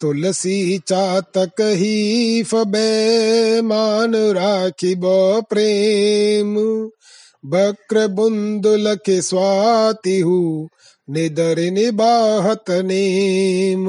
तुलसी 0.00 0.78
चातक 0.78 1.60
ही 1.60 2.42
फबे 2.42 3.60
मान 3.60 4.14
राखी 4.14 4.94
बो 4.94 5.42
प्रेम। 5.42 6.56
बक्र 7.46 8.06
बुंदुल 8.06 8.94
के 8.94 9.22
स्वाति 9.22 10.22
निदर 11.10 11.70
निबाहत 11.70 12.70
नेम। 12.70 13.86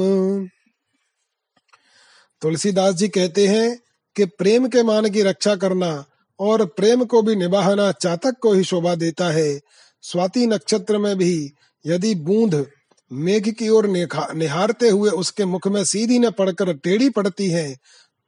तुलसीदास 2.42 2.94
जी 2.94 3.08
कहते 3.08 3.46
हैं 3.46 3.78
कि 4.16 4.24
प्रेम 4.24 4.68
के 4.68 4.82
मान 4.82 5.10
की 5.10 5.22
रक्षा 5.22 5.56
करना 5.56 6.04
और 6.40 6.64
प्रेम 6.66 7.04
को 7.04 7.22
भी 7.22 7.36
निभाना 7.36 7.92
चातक 7.92 8.34
को 8.40 8.52
ही 8.52 8.64
शोभा 8.64 8.94
देता 8.94 9.28
है। 9.28 9.60
स्वाति 10.02 10.46
नक्षत्र 10.46 10.98
में 10.98 11.16
भी 11.16 11.52
यदि 11.86 12.14
बूंद 12.14 12.66
मेघ 13.10 13.48
की 13.48 13.68
ओर 13.68 13.86
निहारते 13.86 14.88
हुए 14.88 15.10
उसके 15.12 15.44
मुख 15.44 15.66
में 15.68 15.82
सीधी 15.84 16.18
न 16.18 16.30
पड़कर 16.30 16.72
टेढ़ी 16.74 17.08
पड़ती 17.10 17.48
है 17.50 17.76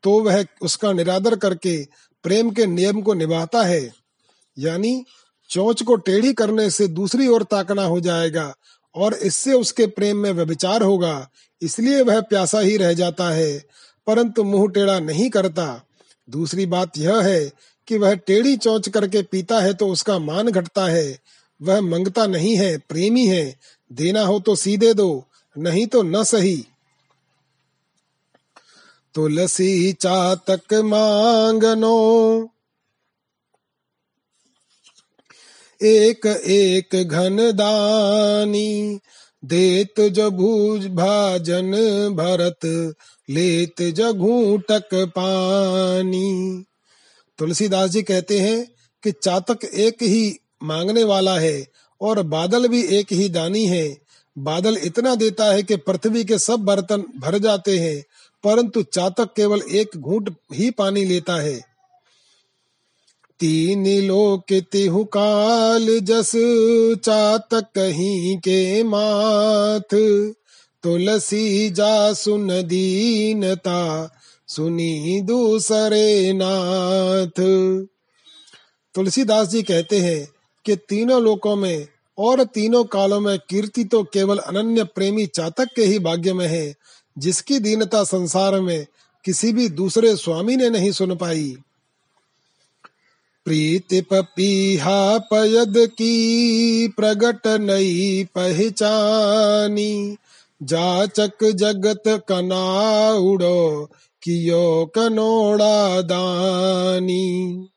तो 0.04 0.20
वह 0.20 0.44
उसका 0.62 0.92
निरादर 0.92 1.36
करके 1.36 1.76
प्रेम 2.24 2.50
के 2.50 2.66
नियम 2.66 3.00
को 3.02 3.14
निभाता 3.14 3.62
है। 3.62 3.92
यानी 4.56 5.04
चोच 5.50 5.82
को 5.82 5.96
टेढ़ी 5.98 6.32
करने 6.32 6.68
से 6.70 6.86
दूसरी 6.88 7.28
ओर 7.28 7.42
ताकना 7.42 7.84
हो 7.84 8.00
जाएगा, 8.00 8.54
और 8.94 9.14
इससे 9.14 9.52
उसके 9.52 9.86
प्रेम 9.86 10.16
में 10.16 10.30
व्यभिचार 10.30 10.82
होगा, 10.82 11.28
इसलिए 11.62 12.00
वह 12.02 12.20
प्यासा 12.20 12.60
ही 12.60 12.76
रह 12.76 12.92
जाता 12.92 13.28
है, 13.30 13.58
परंतु 14.06 14.44
मुँह 14.44 14.70
टेढ़ा 14.70 14.98
नहीं 15.00 15.28
करता। 15.30 15.66
दूसरी 16.28 16.66
बात 16.66 16.98
यह 16.98 17.20
है 17.20 17.52
कि 17.88 17.98
वह 17.98 18.14
टेढ़ी 18.16 18.56
चौंच 18.56 18.88
करके 18.88 19.22
पीता 19.22 19.60
है 19.60 19.74
तो 19.74 19.88
उसका 19.88 20.18
मान 20.18 20.48
घटता 20.48 20.86
है, 20.86 21.18
वह 21.60 21.80
मंगता 21.80 22.26
नहीं 22.26 22.56
है, 22.56 22.76
प्रेमी 22.78 23.26
है 23.26 23.54
देना 23.92 24.22
हो 24.22 24.40
तो 24.40 24.56
सीधे 24.56 24.94
दो, 24.94 25.24
नहीं 25.58 25.86
तो 25.86 26.02
न 26.02 26.24
सही। 26.24 26.66
तुलसी 29.14 29.92
चातक 29.92 30.74
मांगनो। 30.74 32.48
एक 35.82 36.26
एक 36.26 37.08
घन 37.08 37.36
दानी, 37.36 39.00
देत 39.44 40.00
जभूज 40.00 40.86
भाजन 40.86 41.72
भरत, 42.14 42.94
लेत 43.30 43.82
जघूटक 43.82 44.88
पानी। 44.94 46.64
तुलसीदास 47.38 47.90
जी 47.90 48.02
कहते 48.02 48.40
हैं 48.40 48.74
कि 49.02 49.12
चातक 49.12 49.64
एक 49.64 50.02
ही 50.02 50.38
मांगने 50.62 51.04
वाला 51.04 51.38
है 51.38 51.71
और 52.02 52.22
बादल 52.22 52.68
भी 52.68 52.82
एक 52.98 53.12
ही 53.12 53.28
दानी 53.28 53.64
है। 53.66 53.96
बादल 54.36 54.76
इतना 54.82 55.14
देता 55.14 55.44
है 55.44 55.62
कि 55.62 55.76
पृथ्वी 55.76 56.24
के 56.24 56.38
सब 56.38 56.60
बर्तन 56.60 57.04
भर 57.18 57.38
जाते 57.38 57.78
हैं, 57.78 58.02
परंतु 58.44 58.82
चातक 58.82 59.34
केवल 59.36 59.62
एक 59.70 59.96
घूट 59.96 60.30
ही 60.54 60.70
पानी 60.70 61.04
लेता 61.04 61.36
है। 61.36 61.60
तीन 63.40 63.86
लोक 64.06 64.52
तिहु 64.72 65.04
काल 65.04 65.86
जस 66.00 66.32
चातक 67.04 67.68
कहीं 67.74 68.36
के 68.38 68.82
माथ, 68.82 69.94
तुलसी 70.84 71.70
जा 71.70 72.12
सुन 72.12 72.48
दीनता 72.62 73.80
सुनी 74.48 75.20
दूसरे 75.20 76.32
नाथ। 76.32 77.40
तुलसीदास 78.94 79.48
जी 79.48 79.62
कहते 79.62 79.98
हैं 79.98 80.28
कि 80.64 80.76
तीनों 80.76 81.22
लोकों 81.22 81.56
में 81.56 81.86
और 82.18 82.44
तीनों 82.44 82.84
कालों 82.84 83.20
में 83.20 83.38
कीर्ति 83.38 83.84
तो 83.84 84.02
केवल 84.04 84.38
अनन्य 84.38 84.84
प्रेमी 84.84 85.26
चातक 85.26 85.68
के 85.76 85.84
ही 85.84 85.98
भाग्य 85.98 86.32
में 86.32 86.46
है, 86.46 86.74
जिसकी 87.18 87.58
दीनता 87.58 88.04
संसार 88.04 88.60
में 88.60 88.86
किसी 89.24 89.52
भी 89.52 89.68
दूसरे 89.68 90.16
स्वामी 90.16 90.56
ने 90.56 90.70
नहीं 90.70 90.92
सुन 90.92 91.16
पाई। 91.16 91.56
प्रीति 93.44 94.00
पपीहा 94.00 95.18
पयद 95.18 95.74
की 95.78 96.88
प्रगट 96.88 97.46
नई 97.46 98.28
पहचानी, 98.34 100.16
जाचक 100.62 101.44
जगत 101.44 102.02
कनाउड़ो 102.28 103.90
कियो 104.22 104.92
कनोड़ा 104.94 106.00
दानी। 106.00 107.68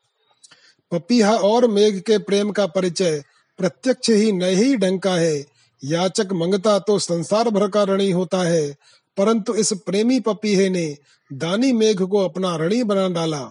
पपीहा 0.92 1.36
और 1.36 1.66
मेघ 1.66 2.00
के 2.00 2.18
प्रेम 2.18 2.50
का 2.50 2.66
परिचय 2.66 3.24
प्रत्यक्ष 3.58 4.10
ही 4.10 4.32
नहीं 4.32 4.76
ढंग 4.76 5.00
का 5.00 5.14
है। 5.14 5.44
याचक 5.82 6.32
मंगता 6.32 6.78
तो 6.78 6.98
संसार 6.98 7.50
भर 7.50 7.68
का 7.68 7.84
ऋणी 7.84 8.10
होता 8.10 8.42
है, 8.42 8.76
परंतु 9.16 9.54
इस 9.54 9.72
प्रेमी 9.86 10.20
पपीहे 10.20 10.68
ने 10.68 10.96
दानी 11.32 11.72
मेघ 11.72 12.02
को 12.02 12.18
अपना 12.18 12.56
ऋणी 12.56 12.82
बना 12.82 13.08
डाला। 13.08 13.50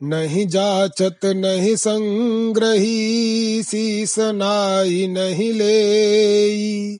नहीं 0.00 0.46
जाचत, 0.46 1.24
नहीं 1.24 1.76
संग्रही, 1.76 3.62
शीस 3.62 4.18
नाई, 4.18 5.06
नहीं 5.06 5.52
ले 5.52 6.94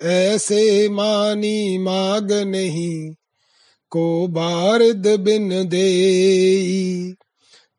ऐसे 0.00 0.88
मानी 0.88 1.78
माग 1.78 2.32
नहीं, 2.32 3.14
को 3.92 4.26
बारिद 4.28 5.06
बिन 5.20 5.48
दे 5.68 7.12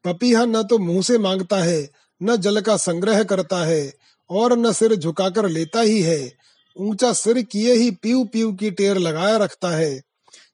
पपीहा 0.06 0.46
न 0.46 0.64
तो 0.64 0.78
मुँह 0.78 1.02
से 1.02 1.18
माँगता 1.18 1.58
है 1.58 1.95
न 2.24 2.36
जल 2.36 2.62
का 2.62 2.78
संग्रह 2.78 3.24
करता 3.24 3.66
है 3.66 3.94
और 4.30 4.58
न 4.58 4.72
सिर 4.72 4.96
झुकाकर 4.96 5.50
लेता 5.50 5.82
ही 5.82 6.02
है। 6.02 6.34
ऊँचा 6.78 7.14
सिर 7.14 7.42
किए 7.42 7.74
ही 7.74 7.92
पीव 7.92 8.26
पीव 8.26 8.54
की 8.54 8.72
टेर 8.72 8.98
लगाया 8.98 9.38
रखता 9.38 9.70
है। 9.70 10.02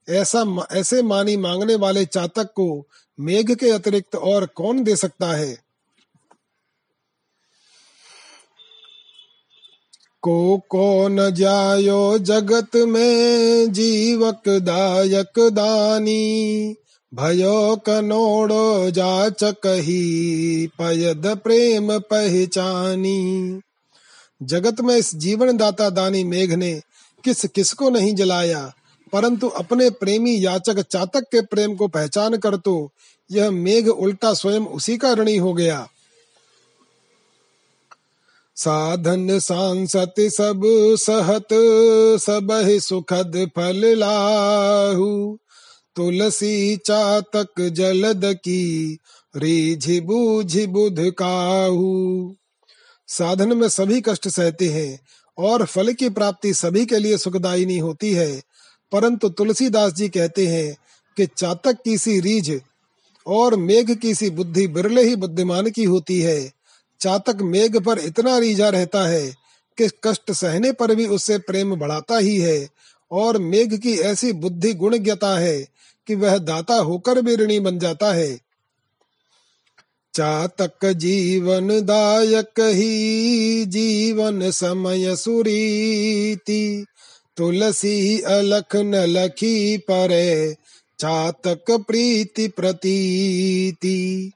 ऐसा 0.09 0.67
ऐसे 0.71 1.01
मानी 1.01 1.37
मांगने 1.37 1.75
वाले 1.75 2.05
चातक 2.05 2.43
को 2.43 2.87
मेघ 3.19 3.55
के 3.55 3.69
अतिरिक्त 3.69 4.15
और 4.15 4.45
कौन 4.45 4.83
दे 4.83 4.95
सकता 4.95 5.31
है? 5.31 5.71
को 10.21 10.61
कौन 10.69 11.33
जायो 11.33 12.17
जगत 12.17 12.75
में 12.75 13.71
जीवक 13.71 14.41
दायक 14.47 15.39
दानी? 15.39 16.75
भयो 17.13 17.75
कनोड़ो 17.85 18.91
जाच 18.91 19.43
कही 19.63 20.67
पयद 20.79 21.25
प्रेम 21.43 21.97
पहचानी। 22.01 23.61
जगत 24.41 24.79
में 24.81 24.95
इस 24.97 25.13
जीवन 25.15 25.57
दाता 25.57 25.89
दानी 25.89 26.23
मेघ 26.23 26.53
ने 26.53 26.73
किस 27.23 27.45
किस 27.45 27.73
को 27.73 27.89
नहीं 27.89 28.13
जलाया, 28.15 28.61
परंतु 29.13 29.47
अपने 29.47 29.89
प्रेमी 29.89 30.37
याचक 30.45 30.79
चातक 30.81 31.27
के 31.31 31.41
प्रेम 31.41 31.75
को 31.75 31.87
पहचान 31.89 32.37
कर 32.37 32.55
तो 32.57 32.75
यह 33.29 33.51
मेघ 33.51 33.87
उल्टा 33.87 34.33
स्वयं 34.33 34.65
उसी 34.69 34.97
का 34.97 35.13
ऋणी 35.13 35.37
हो 35.37 35.53
गया। 35.53 35.87
साधन 38.57 39.39
सांसत 39.39 40.15
सब 40.31 40.61
सहत 40.99 41.47
सब 42.21 42.49
सुखद 42.81 43.49
फल 43.55 43.85
लाहू। 43.97 45.37
तुलसी 45.95 46.77
चातक 46.77 47.61
जलद 47.61 48.21
की, 48.25 48.97
रिझि 49.35 50.01
बूझि 50.01 50.67
बुध 50.67 50.95
काहू। 50.99 52.35
साधन 53.07 53.57
में 53.57 53.69
सभी 53.69 54.01
कष्ट 54.01 54.27
सहते 54.27 54.69
हैं 54.69 54.99
और 55.37 55.65
फल 55.65 55.93
की 55.93 56.09
प्राप्ति 56.09 56.53
सभी 56.53 56.85
के 56.85 56.99
लिए 56.99 57.17
सुखदायिनी 57.17 57.77
होती 57.77 58.13
है। 58.13 58.41
परंतु 58.91 59.29
तुलसीदास 59.29 59.93
जी 59.93 60.09
कहते 60.09 60.47
हैं 60.47 60.77
कि 61.17 61.25
चातक 61.25 61.77
की 61.85 61.97
सी 61.97 62.19
रीझ 62.19 62.51
और 63.27 63.55
मेघ 63.55 63.91
की 63.91 64.15
सी 64.15 64.29
बुद्धि 64.29 64.67
बिरले 64.67 65.03
ही 65.03 65.15
बुद्धिमान 65.15 65.69
की 65.69 65.83
होती 65.83 66.21
है। 66.21 66.51
चातक 67.01 67.37
मेघ 67.41 67.77
पर 67.77 67.99
इतना 67.99 68.37
रीझा 68.37 68.69
रहता 68.69 69.07
है 69.07 69.27
कि 69.77 69.89
कष्ट 70.03 70.31
सहने 70.31 70.71
पर 70.71 70.95
भी 70.95 71.05
उससे 71.05 71.37
प्रेम 71.37 71.75
बढ़ाता 71.75 72.17
ही 72.17 72.37
है। 72.37 72.69
और 73.11 73.37
मेघ 73.37 73.79
की 73.79 73.93
ऐसी 73.93 74.31
बुद्धि 74.31 74.73
गुण 74.73 74.91
गुणज्ञता 74.91 75.39
है 75.39 75.61
कि 76.07 76.15
वह 76.15 76.37
दाता 76.37 76.75
होकर 76.75 77.21
भी 77.21 77.35
ऋणी 77.35 77.59
बन 77.59 77.79
जाता 77.79 78.13
है। 78.13 78.39
चातक 80.13 80.91
जीवन 80.91 81.67
दायक 81.67 82.59
ही 82.59 83.65
जीवन 83.65 84.51
समय 84.51 85.15
सुरीति, 85.15 86.85
तुलसी 87.37 88.19
अलख 88.19 88.75
न 88.75 88.95
लखी 88.95 89.77
परे 89.77 90.55
चातक 90.99 91.71
प्रीति 91.71 92.47
प्रतीति। 92.47 94.31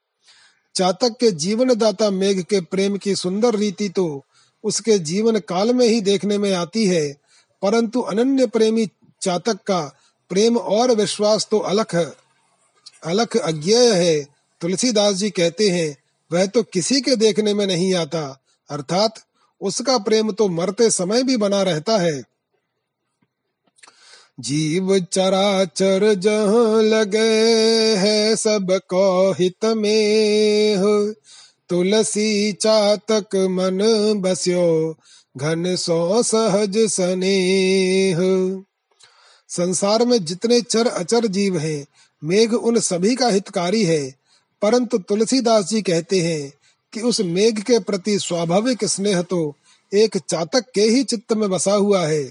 चातक 0.75 1.15
के 1.19 1.31
जीवन 1.31 1.73
दाता 1.73 2.09
मेघ 2.09 2.41
के 2.41 2.61
प्रेम 2.61 2.97
की 2.97 3.15
सुंदर 3.15 3.55
रीति 3.55 3.89
तो 3.89 4.23
उसके 4.63 4.99
जीवन 4.99 5.39
काल 5.39 5.73
में 5.73 5.87
ही 5.87 6.01
देखने 6.01 6.37
में 6.37 6.53
आती 6.53 6.85
है। 6.85 7.24
परंतु 7.61 8.01
अनन्य 8.01 8.45
प्रेमी 8.47 8.87
चातक 9.21 9.59
का 9.67 9.81
प्रेम 10.31 10.57
और 10.57 10.91
विश्वास 10.91 11.47
तो 11.51 11.59
अलख 11.59 11.95
अलख 13.03 13.37
अज्ञेय 13.37 13.93
है। 13.93 14.27
तुलसीदास 14.61 15.15
जी 15.15 15.29
कहते 15.29 15.69
हैं, 15.69 15.97
वह 16.31 16.45
तो 16.45 16.63
किसी 16.63 17.01
के 17.01 17.15
देखने 17.15 17.53
में 17.53 17.65
नहीं 17.67 17.93
आता। 17.95 18.41
अर्थात 18.69 19.19
उसका 19.61 19.97
प्रेम 19.97 20.31
तो 20.31 20.47
मरते 20.49 20.89
समय 20.89 21.23
भी 21.23 21.37
बना 21.37 21.61
रहता 21.61 21.97
है। 21.97 22.23
जीव 24.39 24.99
चराचर 24.99 26.13
जहाँ 26.13 26.81
लगे 26.83 27.97
है 27.97 28.35
सबको 28.35 29.31
हित 29.31 29.65
में। 29.65 31.13
तुलसी 31.69 32.51
चातक 32.53 33.35
मन 33.35 33.79
बस्यो 34.21 34.97
घन 35.37 35.75
सो 35.75 36.23
सहज 36.23 36.77
स्नेह। 36.77 38.17
संसार 39.49 40.05
में 40.05 40.25
जितने 40.25 40.61
चर 40.61 40.87
अचर 40.87 41.27
जीव 41.27 41.57
हैं, 41.57 41.85
मेघ 42.23 42.53
उन 42.53 42.79
सभी 42.79 43.15
का 43.15 43.29
हितकारी 43.29 43.83
है। 43.83 44.15
परंतु 44.61 44.97
तुलसीदास 44.97 45.65
जी 45.65 45.81
कहते 45.81 46.21
हैं 46.21 46.53
कि 46.93 47.01
उस 47.01 47.21
मेघ 47.21 47.59
के 47.59 47.79
प्रति 47.79 48.19
स्वाभाविक 48.19 48.85
स्नेह 48.85 49.21
तो 49.21 49.55
एक 49.93 50.17
चातक 50.17 50.65
के 50.75 50.81
ही 50.81 51.03
चित्त 51.03 51.33
में 51.33 51.49
बसा 51.49 51.73
हुआ 51.73 52.07
है। 52.07 52.23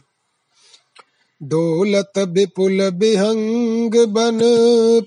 डोलत 1.42 2.12
विपुल 2.18 2.90
बिहंग 2.90 4.07
बन, 4.07 4.40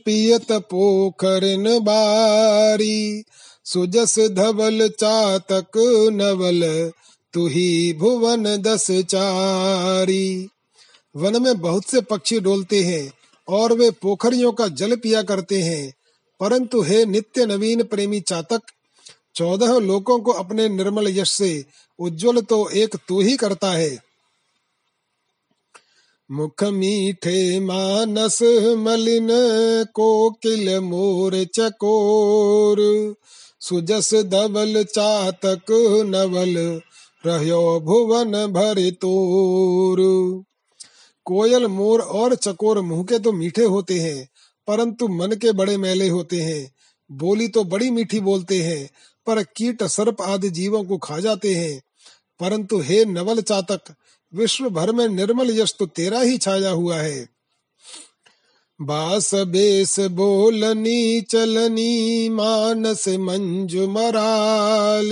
पियत 0.06 0.52
पोखरन 0.52 1.80
बारी। 1.80 3.24
सुजस 3.66 4.20
धवल 4.20 4.89
चातक 4.89 5.78
नवल 6.14 6.91
तुही 7.38 7.94
भुवन 7.94 8.44
दस 8.58 8.88
चारी। 8.92 10.50
वन 11.16 11.44
में 11.44 11.58
बहुत 11.58 11.86
से 11.86 12.02
पक्षी 12.02 12.40
डोलते 12.40 12.84
हैं 12.84 13.14
और 13.48 13.74
वे 13.74 13.92
पोखरियों 13.92 14.52
का 14.52 14.68
जल 14.68 14.96
पिया 14.96 15.24
करते 15.24 15.62
हैं। 15.62 15.94
परंतु 16.40 16.82
हे 16.82 17.06
नित्य 17.06 17.46
नवीन 17.46 17.84
प्रेमी 17.84 18.20
चातक, 18.20 18.62
चौदह 19.36 19.80
लोकों 19.80 20.20
को 20.20 20.32
अपने 20.32 20.70
निर्मल 20.70 21.08
यश 21.08 21.30
से 21.30 21.66
उज्जवल 22.00 22.42
तो 22.42 22.70
एक 22.70 22.96
तू 22.96 23.22
ही 23.22 23.38
करता 23.38 23.72
है। 23.72 23.98
मुख 26.32 26.64
मीठे 26.64 27.60
मानस 27.60 28.42
मलिन 28.78 29.28
कोकिल 29.94 30.80
मोर 30.80 31.44
चकोर 31.44 33.16
सुजस 33.60 34.14
दबल 34.14 34.84
चातक 34.84 35.66
नवल 36.06 36.82
रहो 37.28 37.80
भुवन 37.80 38.32
भर 38.48 38.90
तोर 38.92 40.02
कोयल, 41.26 41.68
मोर 41.68 42.02
और 42.02 42.36
चकोर 42.36 42.82
मुँह 42.82 43.04
के 43.04 43.20
तो 43.20 43.32
मीठे 43.32 43.64
होते 43.64 44.00
हैं, 44.00 44.28
परंतु 44.68 45.08
मन 45.08 45.32
के 45.32 45.52
बड़े 45.52 45.78
मेले 45.78 46.08
होते 46.10 46.42
हैं। 46.42 46.72
बोली 47.12 47.48
तो 47.48 47.64
बड़ी 47.64 47.90
मीठी 47.92 48.20
बोलते 48.20 48.62
हैं, 48.64 48.90
पर 49.28 49.44
कीट, 49.44 49.84
सर्प 49.84 50.22
आदि 50.22 50.50
जीवों 50.50 50.84
को 50.84 50.98
खा 50.98 51.20
जाते 51.20 51.54
हैं। 51.56 51.82
परंतु 52.40 52.80
हे 52.80 53.06
नवल 53.06 53.42
चातक, 53.42 53.82
विश्व 54.34 54.70
भर 54.70 54.92
में 54.92 55.08
निर्मल 55.08 55.52
यश 55.60 55.76
तो 55.80 55.86
तेरा 55.86 56.20
ही 56.20 56.38
छाया 56.38 56.70
हुआ 56.70 56.98
है। 56.98 57.28
बास, 58.82 59.36
बेस, 59.36 60.00
बोलनी, 60.00 61.22
चलनी, 61.22 62.30
मानस, 62.30 63.08
मंजु, 63.08 63.88
मराल। 63.88 65.10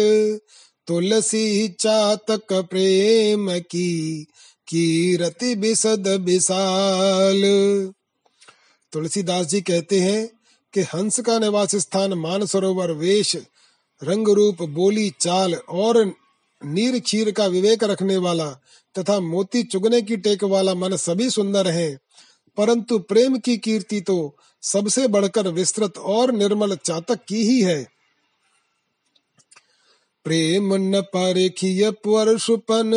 तुलसी 0.87 1.69
चातक 1.69 2.53
प्रेम 2.53 3.59
की 3.59 4.23
कीरति 4.67 5.55
बिसद 5.55 6.07
विशाल। 6.07 7.41
तुलसीदास 8.91 9.45
जी 9.45 9.61
कहते 9.61 9.99
हैं 9.99 10.29
कि 10.73 10.81
हंस 10.81 11.19
का 11.19 11.39
निवास 11.39 11.75
स्थान 11.75 12.13
मान 12.13 12.45
सरोवर 12.45 12.91
वेश 12.91 13.35
रंग 14.03 14.29
रूप 14.29 14.61
बोली 14.61 15.13
चाल 15.19 15.53
और 15.53 16.13
नीर 16.65 16.99
क्षीर 16.99 17.31
का 17.31 17.45
विवेक 17.45 17.83
रखने 17.83 18.17
वाला 18.17 18.49
तथा 18.99 19.19
मोती 19.19 19.63
चुगने 19.63 20.01
की 20.01 20.17
टेक 20.17 20.43
वाला 20.43 20.73
मन 20.73 20.95
सभी 20.95 21.29
सुंदर 21.29 21.67
है। 21.67 21.97
परंतु 22.57 22.99
प्रेम 22.99 23.37
की 23.37 23.57
कीर्ति 23.57 24.01
तो 24.01 24.37
सबसे 24.61 25.07
बढ़कर 25.07 25.47
विस्तृत 25.47 25.97
और 25.97 26.31
निर्मल 26.31 26.75
चातक 26.75 27.19
की 27.27 27.47
ही 27.47 27.61
है। 27.61 27.94
प्रेम 30.25 30.73
न 30.75 31.01
परखिय 31.01 31.89
परशुपन 31.91 32.91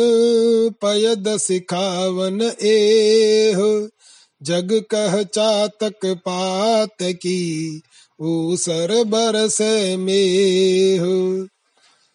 पयद 0.81 1.27
सिखावन 1.37 2.41
एह। 2.41 3.59
जग 4.41 4.73
कह 4.91 5.21
चातक 5.23 6.05
पात 6.25 7.03
की 7.03 7.81
ऊसर 8.19 9.03
बरस 9.03 9.57
में 9.99 11.47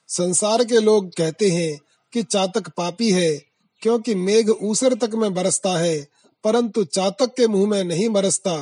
संसार 0.08 0.64
के 0.64 0.80
लोग 0.80 1.10
कहते 1.14 1.48
हैं 1.48 1.78
कि 2.12 2.22
चातक 2.22 2.68
पापी 2.68 3.10
है, 3.10 3.32
क्योंकि 3.82 4.14
मेघ 4.14 4.50
ऊसर 4.50 4.94
तक 4.94 5.14
में 5.14 5.32
बरसता 5.34 5.78
है, 5.78 6.06
परंतु 6.44 6.84
चातक 6.84 7.34
के 7.36 7.46
मुँह 7.46 7.70
में 7.70 7.84
नहीं 7.84 8.08
बरसता। 8.08 8.56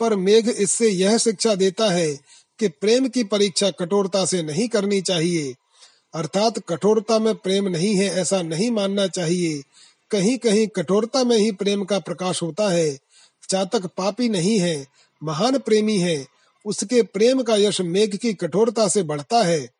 पर 0.00 0.16
मेघ 0.16 0.48
इससे 0.48 0.88
यह 0.88 1.18
शिक्षा 1.18 1.54
देता 1.54 1.90
है 1.92 2.12
कि 2.60 2.68
प्रेम 2.68 3.08
की 3.08 3.24
परीक्षा 3.24 3.70
कठोरता 3.70 4.24
से 4.24 4.42
नहीं 4.42 4.68
करनी 4.68 5.00
चाहिए। 5.00 5.54
अर्थात 6.14 6.58
कठोरता 6.58 7.18
में 7.18 7.34
प्रेम 7.34 7.68
नहीं 7.68 7.94
है, 7.94 8.06
ऐसा 8.06 8.42
नहीं 8.42 8.70
मानना 8.70 9.06
चाहिए। 9.06 9.62
कहीं 10.10 10.38
कहीं 10.38 10.68
कठोरता 10.68 11.24
में 11.24 11.36
ही 11.36 11.52
प्रेम 11.52 11.84
का 11.84 11.98
प्रकाश 11.98 12.42
होता 12.42 12.68
है। 12.68 12.98
चातक 13.48 13.86
पापी 13.86 14.28
नहीं 14.28 14.58
है, 14.58 14.86
महान 15.22 15.58
प्रेमी 15.58 15.98
है। 15.98 16.26
उसके 16.66 17.02
प्रेम 17.02 17.42
का 17.42 17.56
यश 17.56 17.80
मेघ 17.80 18.16
की 18.16 18.34
कठोरता 18.34 18.88
से 18.88 19.02
बढ़ता 19.02 19.42
है। 19.42 19.70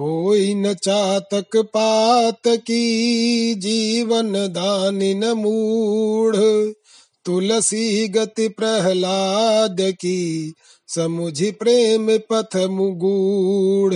हो 0.00 0.34
न 0.36 0.74
चातक 0.74 1.56
पात 1.56 2.40
की 2.46 3.54
जीवन 3.54 4.32
दान 4.32 4.96
न 4.96 5.32
मूढ़। 5.32 6.36
तुलसी 7.26 8.08
गति 8.08 8.48
प्रहलाद 8.48 9.76
की, 9.80 10.54
समुझी 10.88 11.50
प्रेम 11.50 12.18
पथ 12.18 12.56
मुगूढ़। 12.56 13.94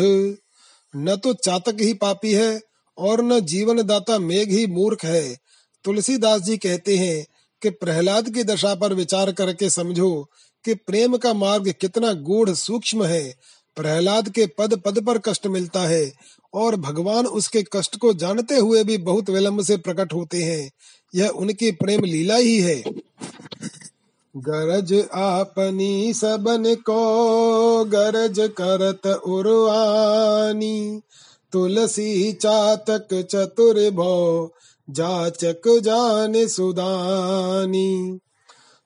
न 0.97 1.17
तो 1.17 1.33
चातक 1.33 1.77
ही 1.81 1.95
पापी 1.95 2.33
है, 2.33 2.63
और 2.99 3.25
न 3.25 3.41
जीवन 3.41 3.83
दाता 3.83 4.19
मेघ 4.19 4.51
ही 4.51 4.67
मूर्ख 4.67 5.05
है। 5.05 5.37
तुलसीदास 5.85 6.41
जी 6.41 6.57
कहते 6.57 6.97
हैं 6.97 7.27
कि 7.63 7.71
प्रहलाद 7.71 8.31
की 8.31 8.45
दशा 8.45 8.75
पर 8.75 8.95
विचार 8.95 9.33
करके 9.33 9.71
समझो 9.71 10.31
कि 10.65 10.75
प्रेम 10.75 11.17
का 11.17 11.35
मार्ग 11.35 11.75
कितना 11.81 12.13
गूढ़ 12.13 12.51
सूक्ष्म 12.51 13.05
है। 13.05 13.35
प्रहलाद 13.77 14.29
के 14.29 14.47
पद 14.47 14.83
पद 14.87 15.05
पर 15.07 15.19
कष्ट 15.19 15.47
मिलता 15.47 15.81
है, 15.81 16.13
और 16.55 16.77
भगवान 16.77 17.27
उसके 17.27 17.65
कष्ट 17.73 17.97
को 17.97 18.13
जानते 18.13 18.57
हुए 18.57 18.85
भी 18.85 18.99
बहुत 18.99 19.31
विलंब 19.31 19.63
से 19.63 19.77
प्रकट 19.77 20.13
होते 20.13 20.43
हैं। 20.43 20.71
यह 21.15 21.29
उनकी 21.29 21.71
प्रेम 21.71 22.05
लीला 22.05 22.37
ही 22.37 22.61
है। 22.61 22.83
गरज 24.37 25.09
आपनी 25.15 26.15
सबन 26.15 26.75
को, 26.75 27.85
गरज 27.85 28.51
करत 28.61 29.07
उर्वानी। 29.07 31.01
तुलसी 31.53 32.33
चातक 32.33 33.27
चतुर 33.31 33.91
भो, 33.91 34.55
जाचक 34.91 35.81
जाने 35.83 36.49
सुदानी। 36.49 38.19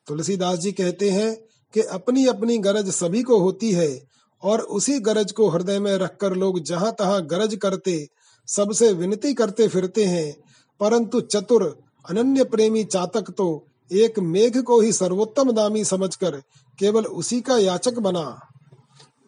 तुलसीदास 0.06 0.58
जी 0.58 0.72
कहते 0.72 1.10
हैं 1.10 1.36
कि 1.74 1.80
अपनी 1.80 2.26
अपनी 2.26 2.58
गरज 2.58 2.90
सभी 2.90 3.22
को 3.22 3.38
होती 3.38 3.72
है 3.72 4.02
और 4.42 4.60
उसी 4.60 4.98
गरज 4.98 5.32
को 5.32 5.48
हृदय 5.48 5.78
में 5.78 5.96
रखकर 5.96 6.32
लोग 6.32 6.60
जहाँ 6.60 6.92
तहां 6.98 7.20
गरज 7.22 7.54
करते, 7.54 8.08
सबसे 8.46 8.92
विनती 8.92 9.34
करते 9.34 9.68
फिरते 9.68 10.04
हैं। 10.04 10.36
परंतु 10.80 11.20
चतुर 11.20 11.83
अनन्य 12.08 12.44
प्रेमी 12.44 12.84
चातक 12.84 13.30
तो 13.30 13.66
एक 13.92 14.18
मेघ 14.18 14.62
को 14.62 14.80
ही 14.80 14.92
सर्वोत्तम 14.92 15.52
दामी 15.52 15.84
समझकर 15.84 16.36
केवल 16.78 17.04
उसी 17.04 17.40
का 17.40 17.58
याचक 17.58 17.98
बना। 17.98 18.40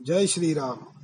जय 0.02 0.26
श्री 0.26 0.54
राम। 0.54 0.95